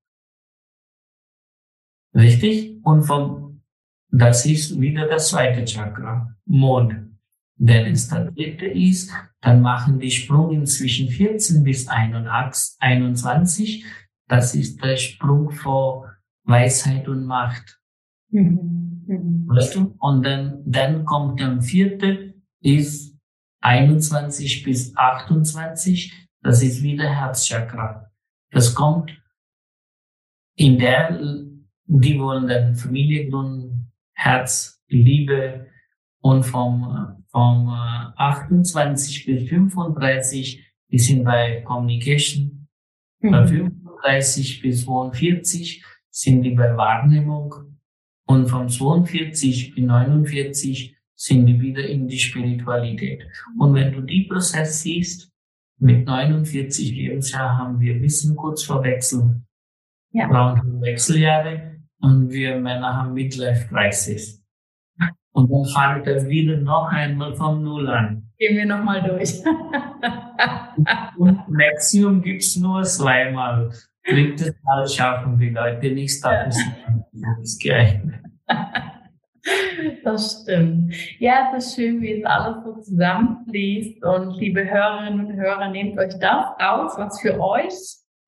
Richtig? 2.15 2.81
Und 2.85 3.03
vom, 3.03 3.63
das 4.11 4.47
ist 4.47 4.81
wieder 4.81 5.09
das 5.09 5.31
zweite 5.31 5.65
Chakra, 5.65 6.35
Mond. 6.45 6.95
Wenn 7.59 7.87
es 7.87 8.09
der 8.09 8.31
dritte 8.31 8.67
ist, 8.67 9.11
dann 9.41 9.63
machen 9.63 9.99
die 9.99 10.11
Sprung 10.11 10.65
zwischen 10.67 11.09
14 11.09 11.65
bis 11.65 11.89
21. 11.89 13.85
Das 14.29 14.55
ist 14.55 14.83
der 14.83 14.97
Sprung 14.97 15.51
vor 15.51 16.13
Weisheit 16.45 17.09
und 17.09 17.25
Macht. 17.25 17.81
Mhm. 18.31 18.86
Mhm. 19.07 19.47
Weißt 19.49 19.75
du? 19.77 19.97
Und 19.99 20.25
dann, 20.25 20.63
dann 20.67 21.05
kommt 21.05 21.41
der 21.41 21.61
vierte, 21.63 22.35
ist 22.61 23.17
21 23.61 24.63
bis 24.65 24.97
28, 24.97 26.29
das 26.43 26.63
ist 26.63 26.83
wieder 26.83 27.09
Herzchakra. 27.09 28.11
Das 28.51 28.75
kommt 28.75 29.17
in 30.57 30.79
der, 30.79 31.19
die 31.85 32.19
wollen 32.19 32.49
dann 32.49 32.75
Familie 32.75 33.29
gründen, 33.29 33.93
Herz, 34.15 34.83
Liebe 34.89 35.67
und 36.21 36.45
vom, 36.45 37.25
vom 37.29 37.69
28 37.69 39.27
bis 39.27 39.49
35, 39.49 40.65
die 40.91 40.99
sind 40.99 41.25
bei 41.25 41.63
Communication, 41.63 42.69
mhm. 43.21 43.31
bei 43.31 43.47
35 43.47 44.63
bis 44.63 44.85
42 44.85 45.85
sind 46.11 46.43
die 46.43 46.53
bei 46.53 46.77
Wahrnehmung 46.77 47.76
und 48.27 48.49
vom 48.49 48.69
42 48.69 49.75
bis 49.75 49.85
49 49.85 50.97
sind 51.15 51.47
die 51.47 51.61
wieder 51.61 51.87
in 51.87 52.09
die 52.09 52.19
Spiritualität. 52.19 53.27
Und 53.59 53.75
wenn 53.75 53.93
du 53.93 54.03
die 54.03 54.25
Prozess 54.25 54.83
siehst, 54.83 55.33
mit 55.79 56.07
49 56.07 56.91
Lebensjahren 56.93 57.59
haben 57.59 57.81
wir 57.81 58.01
Wissen 58.01 58.37
kurz 58.37 58.63
vor 58.65 58.83
Wechsel. 58.83 59.43
Ja. 60.13 60.29
Frauen 60.29 60.59
haben 60.59 60.81
Wechseljahre 60.81 61.81
und 62.01 62.31
wir 62.31 62.59
Männer 62.59 62.97
haben 62.97 63.15
Midlife 63.15 63.69
Crisis. 63.69 64.43
Und 65.33 65.51
dann 65.51 65.65
fängt 65.67 66.07
er 66.07 66.27
wieder 66.29 66.57
noch 66.57 66.89
einmal 66.89 67.35
vom 67.35 67.63
Null 67.63 67.89
an. 67.89 68.31
Gehen 68.39 68.57
wir 68.57 68.65
nochmal 68.65 69.03
durch. 69.03 69.43
und 71.19 71.49
Maximum 71.49 72.23
gibt's 72.23 72.57
nur 72.57 72.83
zweimal. 72.85 73.71
Drittes 74.09 74.55
Mal 74.63 74.89
schaffen 74.89 75.39
die 75.39 75.51
Leute 75.51 75.91
nichts, 75.91 76.21
da 76.21 76.49
ist 77.43 77.63
geeignet. 77.63 78.21
Das 80.03 80.43
stimmt. 80.43 80.93
Ja, 81.21 81.53
es 81.57 81.67
ist 81.67 81.77
schön, 81.77 82.01
wie 82.01 82.21
es 82.21 82.25
alles 82.25 82.65
so 82.65 82.81
zusammenfließt. 82.81 84.05
Und 84.05 84.37
liebe 84.39 84.69
Hörerinnen 84.69 85.27
und 85.27 85.37
Hörer, 85.37 85.69
nehmt 85.71 85.99
euch 85.99 86.19
das 86.19 86.47
aus, 86.59 86.99
was 86.99 87.21
für 87.21 87.39
euch 87.41 87.73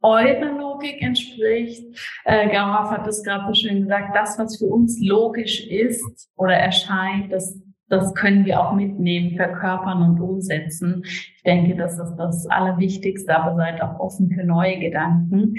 eure 0.01 0.57
Logik 0.57 1.03
entspricht. 1.03 1.85
Äh, 2.25 2.49
Garaf 2.51 2.91
hat 2.91 3.07
es 3.07 3.23
gerade 3.25 3.47
so 3.49 3.55
schön 3.55 3.83
gesagt, 3.83 4.15
das, 4.15 4.39
was 4.39 4.59
für 4.59 4.67
uns 4.67 5.01
logisch 5.01 5.67
ist 5.67 6.31
oder 6.37 6.55
erscheint, 6.55 7.33
das, 7.33 7.61
das 7.89 8.15
können 8.15 8.45
wir 8.45 8.61
auch 8.61 8.75
mitnehmen, 8.75 9.37
verkörpern 9.37 10.03
und 10.03 10.21
umsetzen. 10.21 11.03
Ich 11.05 11.43
denke, 11.45 11.77
das 11.77 11.99
ist 11.99 12.15
das 12.17 12.47
Allerwichtigste, 12.47 13.37
aber 13.37 13.57
seid 13.57 13.83
auch 13.83 13.99
offen 13.99 14.31
für 14.31 14.45
neue 14.45 14.79
Gedanken. 14.79 15.55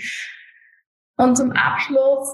Und 1.17 1.35
zum 1.35 1.51
Abschluss 1.51 2.33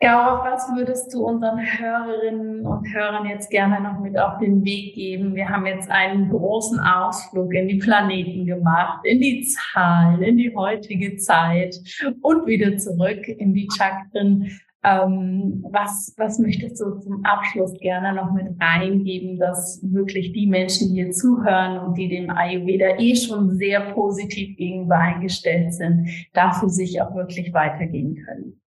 ja, 0.00 0.42
was 0.44 0.68
würdest 0.76 1.12
du 1.14 1.24
unseren 1.24 1.58
Hörerinnen 1.58 2.66
und 2.66 2.86
Hörern 2.92 3.26
jetzt 3.26 3.50
gerne 3.50 3.80
noch 3.80 3.98
mit 4.00 4.18
auf 4.18 4.38
den 4.38 4.62
Weg 4.62 4.94
geben? 4.94 5.34
Wir 5.34 5.48
haben 5.48 5.64
jetzt 5.64 5.90
einen 5.90 6.28
großen 6.28 6.78
Ausflug 6.78 7.54
in 7.54 7.66
die 7.66 7.78
Planeten 7.78 8.44
gemacht, 8.44 9.00
in 9.04 9.20
die 9.20 9.46
Zahlen, 9.46 10.22
in 10.22 10.36
die 10.36 10.54
heutige 10.54 11.16
Zeit 11.16 11.76
und 12.20 12.46
wieder 12.46 12.76
zurück 12.76 13.26
in 13.26 13.54
die 13.54 13.68
Chakren. 13.74 14.50
Ähm, 14.84 15.64
was, 15.70 16.14
was 16.18 16.38
möchtest 16.38 16.78
du 16.80 16.98
zum 17.00 17.24
Abschluss 17.24 17.72
gerne 17.80 18.14
noch 18.14 18.32
mit 18.32 18.48
reingeben, 18.60 19.38
dass 19.38 19.80
wirklich 19.82 20.32
die 20.32 20.46
Menschen, 20.46 20.92
hier 20.92 21.10
zuhören 21.10 21.78
und 21.78 21.94
die 21.96 22.08
dem 22.08 22.28
Ayurveda 22.28 22.98
eh 22.98 23.16
schon 23.16 23.56
sehr 23.56 23.80
positiv 23.94 24.56
gegenüber 24.58 24.98
eingestellt 24.98 25.72
sind, 25.72 26.08
dafür 26.34 26.68
sich 26.68 27.00
auch 27.00 27.14
wirklich 27.14 27.54
weitergehen 27.54 28.22
können? 28.26 28.60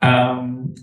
Ähm, 0.00 0.74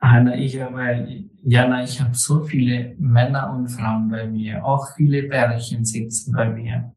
Hanna, 0.00 0.36
ich 0.36 0.60
habe, 0.60 1.24
Jana, 1.42 1.82
ich 1.82 2.00
habe 2.00 2.14
so 2.14 2.44
viele 2.44 2.94
Männer 2.98 3.52
und 3.52 3.68
Frauen 3.68 4.08
bei 4.08 4.26
mir, 4.26 4.64
auch 4.64 4.94
viele 4.96 5.24
Bärchen 5.24 5.84
sitzen 5.84 6.32
bei 6.32 6.48
mir. 6.48 6.94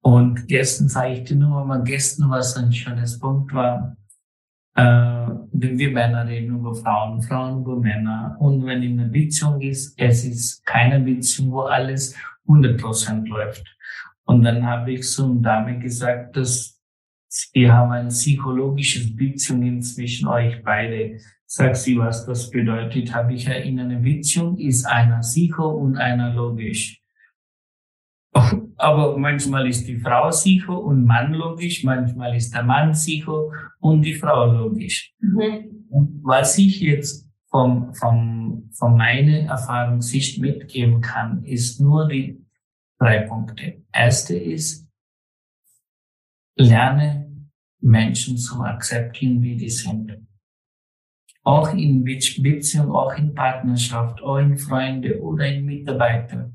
Und 0.00 0.46
gestern 0.46 0.88
sage 0.88 1.14
ich 1.14 1.24
dir 1.24 1.36
nur 1.36 1.64
mal, 1.64 1.82
gestern 1.82 2.30
was 2.30 2.56
ein 2.56 2.72
schönes 2.72 3.18
Punkt 3.18 3.52
war, 3.52 3.96
äh, 4.76 5.26
denn 5.52 5.78
wir 5.78 5.90
Männer 5.90 6.26
reden 6.26 6.56
über 6.56 6.74
Frauen, 6.74 7.20
Frauen 7.22 7.62
über 7.62 7.76
Männer. 7.76 8.36
Und 8.38 8.64
wenn 8.64 8.82
in 8.82 9.00
einer 9.00 9.08
Beziehung 9.08 9.60
ist, 9.60 9.98
es 9.98 10.24
ist 10.24 10.64
keine 10.64 11.00
Beziehung, 11.00 11.52
wo 11.52 11.62
alles 11.62 12.14
100% 12.46 13.26
läuft. 13.26 13.64
Und 14.24 14.42
dann 14.42 14.64
habe 14.64 14.92
ich 14.92 15.10
einer 15.10 15.42
Dame 15.42 15.78
gesagt, 15.78 16.36
dass 16.36 16.75
wir 17.52 17.72
haben 17.72 17.92
ein 17.92 18.08
psychologisches 18.08 19.14
Beziehung 19.14 19.82
zwischen 19.82 20.28
euch 20.28 20.62
beide. 20.62 21.18
Sag 21.44 21.76
sie, 21.76 21.98
was 21.98 22.26
das 22.26 22.50
bedeutet. 22.50 23.14
Habe 23.14 23.34
ich 23.34 23.44
ja 23.44 23.54
in 23.54 23.78
einer 23.78 24.00
Beziehung 24.00 24.58
ist 24.58 24.84
einer 24.84 25.22
sicher 25.22 25.66
und 25.66 25.96
einer 25.96 26.34
logisch. 26.34 27.00
Aber 28.76 29.16
manchmal 29.16 29.66
ist 29.68 29.86
die 29.88 29.96
Frau 29.96 30.30
sicher 30.30 30.78
und 30.78 31.04
Mann 31.04 31.32
logisch, 31.32 31.84
manchmal 31.84 32.36
ist 32.36 32.54
der 32.54 32.62
Mann 32.62 32.92
sicher 32.92 33.48
und 33.80 34.02
die 34.02 34.14
Frau 34.14 34.52
logisch. 34.52 35.14
Mhm. 35.20 35.86
Was 36.22 36.58
ich 36.58 36.80
jetzt 36.80 37.26
vom, 37.50 37.94
vom, 37.94 38.70
von 38.72 38.96
meiner 38.96 39.48
Erfahrungssicht 39.48 40.40
mitgeben 40.40 41.00
kann, 41.00 41.44
ist 41.44 41.80
nur 41.80 42.08
die 42.08 42.44
drei 42.98 43.20
Punkte. 43.20 43.82
Erste 43.92 44.36
ist, 44.36 44.85
lerne 46.56 47.48
Menschen 47.80 48.36
zu 48.36 48.60
akzeptieren, 48.62 49.42
wie 49.42 49.56
die 49.56 49.70
sind. 49.70 50.26
Auch 51.42 51.72
in 51.72 52.02
Beziehung, 52.02 52.90
auch 52.90 53.16
in 53.16 53.34
Partnerschaft, 53.34 54.20
auch 54.20 54.38
in 54.38 54.56
Freunde 54.56 55.20
oder 55.20 55.46
in 55.46 55.64
Mitarbeiter. 55.64 56.52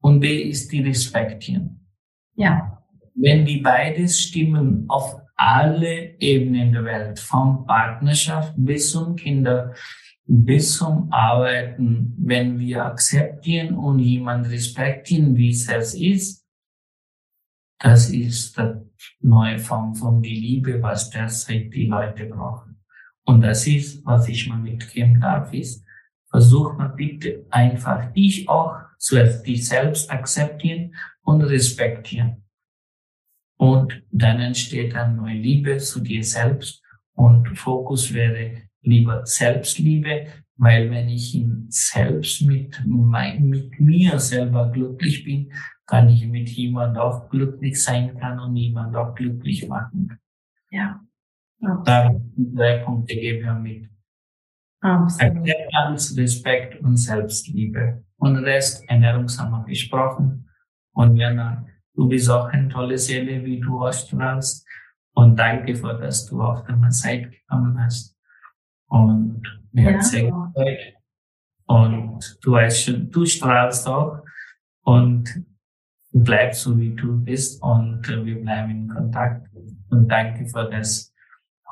Und 0.00 0.20
B 0.20 0.42
ist 0.48 0.72
die 0.72 0.80
respektieren. 0.80 1.86
Ja. 2.36 2.82
Wenn 3.14 3.44
die 3.44 3.58
beides 3.58 4.18
stimmen 4.18 4.86
auf 4.88 5.20
alle 5.36 6.18
Ebenen 6.20 6.72
der 6.72 6.84
Welt, 6.84 7.18
vom 7.18 7.66
Partnerschaft 7.66 8.54
bis 8.56 8.92
zum 8.92 9.16
Kinder, 9.16 9.74
bis 10.24 10.78
zum 10.78 11.12
Arbeiten, 11.12 12.14
wenn 12.18 12.58
wir 12.58 12.84
akzeptieren 12.84 13.74
und 13.74 13.98
jemand 13.98 14.48
respektieren, 14.48 15.36
wie 15.36 15.50
es 15.50 15.94
ist, 15.94 16.46
das 17.78 18.10
ist 18.10 18.56
der 18.56 18.89
neue 19.20 19.58
Form 19.58 19.94
von 19.94 20.22
die 20.22 20.34
Liebe, 20.34 20.82
was 20.82 21.10
derzeit 21.10 21.72
die 21.72 21.86
Leute 21.86 22.26
brauchen. 22.26 22.82
Und 23.24 23.42
das 23.42 23.66
ist, 23.66 24.04
was 24.04 24.28
ich 24.28 24.48
mal 24.48 24.58
mitgeben 24.58 25.20
darf, 25.20 25.52
ist, 25.52 25.84
versuch 26.30 26.76
mal 26.76 26.88
bitte 26.88 27.46
einfach 27.50 28.12
dich 28.12 28.48
auch 28.48 28.76
zuerst 28.98 29.46
dich 29.46 29.66
selbst 29.66 30.10
akzeptieren 30.10 30.94
und 31.22 31.42
respektieren. 31.42 32.44
Und 33.58 34.02
dann 34.10 34.40
entsteht 34.40 34.94
eine 34.94 35.14
neue 35.14 35.34
Liebe 35.34 35.76
zu 35.78 36.00
dir 36.00 36.24
selbst 36.24 36.82
und 37.14 37.46
Fokus 37.58 38.12
wäre 38.14 38.62
lieber 38.82 39.26
Selbstliebe, 39.26 40.26
weil 40.56 40.90
wenn 40.90 41.08
ich 41.08 41.34
in 41.34 41.66
selbst 41.68 42.42
mit, 42.42 42.82
mein, 42.86 43.48
mit 43.48 43.78
mir 43.80 44.18
selber 44.18 44.70
glücklich 44.70 45.24
bin, 45.24 45.52
kann 45.90 46.08
ich 46.08 46.24
mit 46.26 46.48
jemand 46.50 46.96
auch 46.96 47.28
glücklich 47.28 47.82
sein 47.82 48.16
kann 48.18 48.38
und 48.38 48.54
jemand 48.54 48.94
auch 48.94 49.12
glücklich 49.14 49.66
machen. 49.68 50.18
Ja. 50.70 51.00
Da 51.84 52.14
drei 52.36 52.78
Punkte 52.78 53.14
geben 53.16 53.44
wir 53.44 53.54
mit. 53.54 53.90
Absolut. 54.80 55.36
Akzeptanz, 55.36 56.16
Respekt 56.16 56.80
und 56.80 56.96
Selbstliebe. 56.96 58.04
Und 58.16 58.36
Rest, 58.36 58.88
Ernährung 58.88 59.28
haben 59.36 59.50
wir 59.50 59.64
gesprochen. 59.64 60.48
Und 60.92 61.16
Jana, 61.16 61.66
du 61.94 62.08
bist 62.08 62.30
auch 62.30 62.46
eine 62.46 62.68
tolle 62.68 62.96
Seele, 62.96 63.44
wie 63.44 63.58
du 63.58 63.80
ausstrahlst. 63.80 64.66
Und 65.14 65.36
danke 65.36 65.74
für, 65.74 65.98
dass 65.98 66.24
du 66.26 66.40
auf 66.40 66.64
deine 66.66 66.90
Zeit 66.90 67.32
gekommen 67.32 67.82
hast. 67.82 68.16
Und 68.86 69.42
mir 69.72 69.90
ja. 69.90 69.96
hat 69.96 70.04
sehr 70.04 70.30
gefreut. 70.30 70.94
Und 71.66 72.38
du 72.42 72.52
weißt 72.52 72.84
schon, 72.84 73.10
du 73.10 73.26
strahlst 73.26 73.88
auch. 73.88 74.22
Und 74.82 75.49
bleib 76.12 76.54
so 76.54 76.78
wie 76.78 76.94
du 76.94 77.18
bist 77.18 77.62
und 77.62 78.08
äh, 78.08 78.24
wir 78.24 78.40
bleiben 78.42 78.70
in 78.70 78.88
contact. 78.88 79.52
Kontakt. 79.52 79.90
Und 79.90 80.08
danke 80.08 80.46
für 80.46 80.68
das 80.70 81.12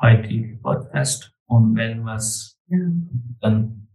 heutige 0.01 0.57
Podcast. 0.57 1.33
Und 1.45 1.75
wenn 1.75 2.05
was, 2.05 2.57
ja. 2.67 2.77
dann 3.41 3.87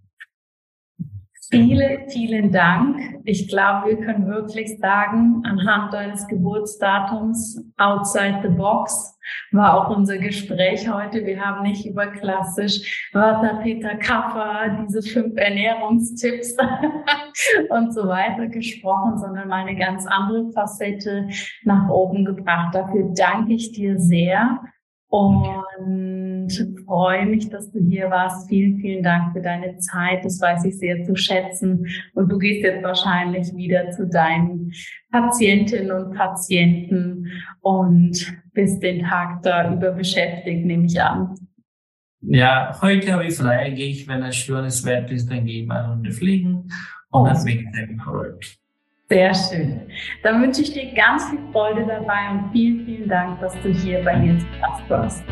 Vielen, 1.50 2.08
vielen 2.08 2.52
Dank. 2.52 3.20
Ich 3.24 3.48
glaube, 3.48 3.90
wir 3.90 3.96
können 3.98 4.26
wirklich 4.26 4.78
sagen, 4.78 5.42
anhand 5.44 5.92
deines 5.92 6.26
Geburtsdatums, 6.28 7.62
outside 7.76 8.40
the 8.42 8.48
box, 8.48 9.18
war 9.52 9.74
auch 9.74 9.96
unser 9.96 10.18
Gespräch 10.18 10.88
heute. 10.88 11.24
Wir 11.24 11.40
haben 11.40 11.62
nicht 11.62 11.86
über 11.86 12.06
klassisch 12.08 13.10
Vata, 13.12 13.60
Peter, 13.62 13.96
Kappa, 13.96 14.68
diese 14.84 15.02
fünf 15.02 15.36
Ernährungstipps 15.36 16.56
und 17.70 17.94
so 17.94 18.06
weiter 18.08 18.46
gesprochen, 18.46 19.18
sondern 19.18 19.48
mal 19.48 19.66
eine 19.66 19.78
ganz 19.78 20.06
andere 20.06 20.50
Facette 20.52 21.28
nach 21.62 21.88
oben 21.88 22.24
gebracht. 22.24 22.74
Dafür 22.74 23.12
danke 23.14 23.54
ich 23.54 23.72
dir 23.72 23.98
sehr. 23.98 24.60
Und 25.08 26.48
freue 26.86 27.26
mich, 27.26 27.48
dass 27.48 27.70
du 27.70 27.80
hier 27.80 28.10
warst. 28.10 28.48
Vielen, 28.48 28.78
vielen 28.78 29.02
Dank 29.02 29.32
für 29.32 29.40
deine 29.40 29.76
Zeit. 29.78 30.24
Das 30.24 30.40
weiß 30.40 30.64
ich 30.64 30.78
sehr 30.78 31.04
zu 31.04 31.14
schätzen. 31.16 31.86
Und 32.14 32.30
du 32.30 32.38
gehst 32.38 32.64
jetzt 32.64 32.82
wahrscheinlich 32.82 33.54
wieder 33.54 33.90
zu 33.90 34.08
deinen 34.08 34.72
Patientinnen 35.12 35.92
und 35.92 36.14
Patienten 36.16 37.30
und 37.60 38.34
bist 38.52 38.82
den 38.82 39.04
Tag 39.04 39.42
da 39.42 39.72
über 39.72 39.92
beschäftigt, 39.92 40.64
nehme 40.64 40.86
ich 40.86 41.00
an. 41.00 41.34
Ja, 42.20 42.76
heute 42.80 43.12
habe 43.12 43.26
ich 43.26 43.36
frei, 43.36 43.70
gehe 43.70 43.90
ich, 43.90 44.08
wenn 44.08 44.22
es 44.22 44.36
schönes 44.36 44.84
Wetter 44.84 45.12
ist, 45.12 45.30
dann 45.30 45.44
gehe 45.44 45.62
ich 45.62 45.66
mal 45.66 45.84
eine 45.84 45.92
Runde 45.92 46.10
fliegen 46.10 46.54
und 47.10 47.20
oh. 47.20 47.26
dann 47.26 47.44
weg 47.44 47.66
Sehr 49.10 49.34
schön. 49.34 49.82
Dann 50.22 50.40
wünsche 50.40 50.62
ich 50.62 50.72
dir 50.72 50.90
ganz 50.94 51.28
viel 51.28 51.38
Freude 51.52 51.84
dabei 51.86 52.30
und 52.30 52.50
vielen, 52.52 52.86
vielen 52.86 53.06
Dank, 53.06 53.38
dass 53.38 53.52
du 53.60 53.68
hier 53.68 54.02
bei 54.02 54.16
mir 54.16 54.38
zu 54.38 54.46
Gast 54.58 54.88
warst. 54.88 55.22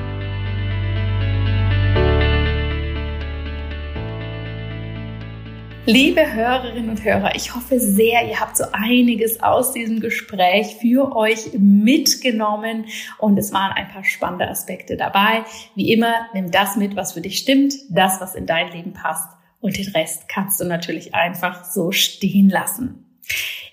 Liebe 5.86 6.32
Hörerinnen 6.32 6.90
und 6.90 7.02
Hörer, 7.02 7.34
ich 7.34 7.54
hoffe 7.54 7.80
sehr, 7.80 8.28
ihr 8.28 8.38
habt 8.38 8.58
so 8.58 8.64
einiges 8.72 9.42
aus 9.42 9.72
diesem 9.72 10.00
Gespräch 10.00 10.76
für 10.78 11.16
euch 11.16 11.54
mitgenommen 11.58 12.84
und 13.18 13.38
es 13.38 13.54
waren 13.54 13.72
ein 13.72 13.88
paar 13.88 14.04
spannende 14.04 14.48
Aspekte 14.48 14.98
dabei. 14.98 15.44
Wie 15.74 15.92
immer, 15.92 16.12
nimm 16.34 16.50
das 16.50 16.76
mit, 16.76 16.94
was 16.94 17.14
für 17.14 17.22
dich 17.22 17.38
stimmt, 17.38 17.72
das, 17.88 18.20
was 18.20 18.34
in 18.34 18.44
dein 18.44 18.70
Leben 18.70 18.92
passt 18.92 19.30
und 19.60 19.78
den 19.78 19.88
Rest 19.92 20.28
kannst 20.28 20.60
du 20.60 20.66
natürlich 20.66 21.14
einfach 21.14 21.64
so 21.64 21.90
stehen 21.90 22.50
lassen. 22.50 23.02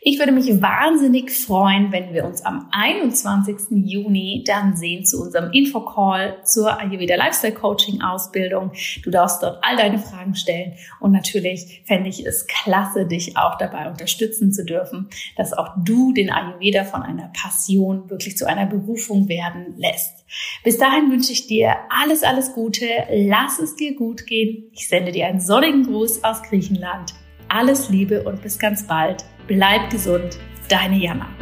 Ich 0.02 0.18
würde 0.18 0.32
mich 0.32 0.62
wahnsinnig 0.62 1.30
freuen, 1.30 1.91
wenn 1.91 2.14
wir 2.14 2.24
uns 2.24 2.45
am 2.45 2.70
21. 2.72 3.86
Juni 3.86 4.45
dann 4.47 4.78
sehen 4.78 5.06
zu 5.06 5.22
unserem 5.22 5.52
Infocall 5.52 6.38
zur 6.45 6.80
Ayurveda 6.80 7.16
Lifestyle 7.16 7.54
Coaching 7.54 8.02
Ausbildung. 8.02 8.72
Du 9.04 9.12
darfst 9.12 9.43
dort 9.43 9.62
all 9.62 9.76
deine 9.76 10.00
Fragen 10.00 10.36
stellen 10.36 10.74
und 11.02 11.12
natürlich 11.12 11.84
fände 11.86 12.08
ich 12.08 12.26
es 12.26 12.47
klasse, 12.47 13.08
dich 13.08 13.36
auch 13.36 13.58
dabei 13.58 13.89
unterstützen 13.89 14.54
zu 14.54 14.64
dürfen, 14.64 15.10
dass 15.36 15.52
auch 15.52 15.72
du 15.84 16.14
den 16.14 16.32
Ayurveda 16.32 16.86
von 16.86 17.02
einer 17.02 17.30
Passion 17.34 18.10
wirklich 18.10 18.38
zu 18.38 18.47
einer 18.47 18.68
Berufung 18.68 19.28
werden 19.28 19.76
lässt. 19.78 20.24
Bis 20.64 20.78
dahin 20.78 21.12
wünsche 21.12 21.34
ich 21.34 21.47
dir 21.47 21.76
alles, 21.89 22.24
alles 22.24 22.54
Gute. 22.54 22.86
Lass 23.12 23.60
es 23.60 23.76
dir 23.76 23.95
gut 23.95 24.26
gehen. 24.28 24.72
Ich 24.72 24.88
sende 24.88 25.12
dir 25.12 25.26
einen 25.26 25.41
sonnigen 25.41 25.84
Gruß 25.84 26.24
aus 26.24 26.41
Griechenland. 26.43 27.16
Alles 27.50 27.89
Liebe 27.89 28.24
und 28.24 28.41
bis 28.41 28.60
ganz 28.60 28.88
bald. 28.88 29.26
Bleib 29.50 29.89
gesund, 29.89 30.38
deine 30.70 30.95
Jana. 30.97 31.39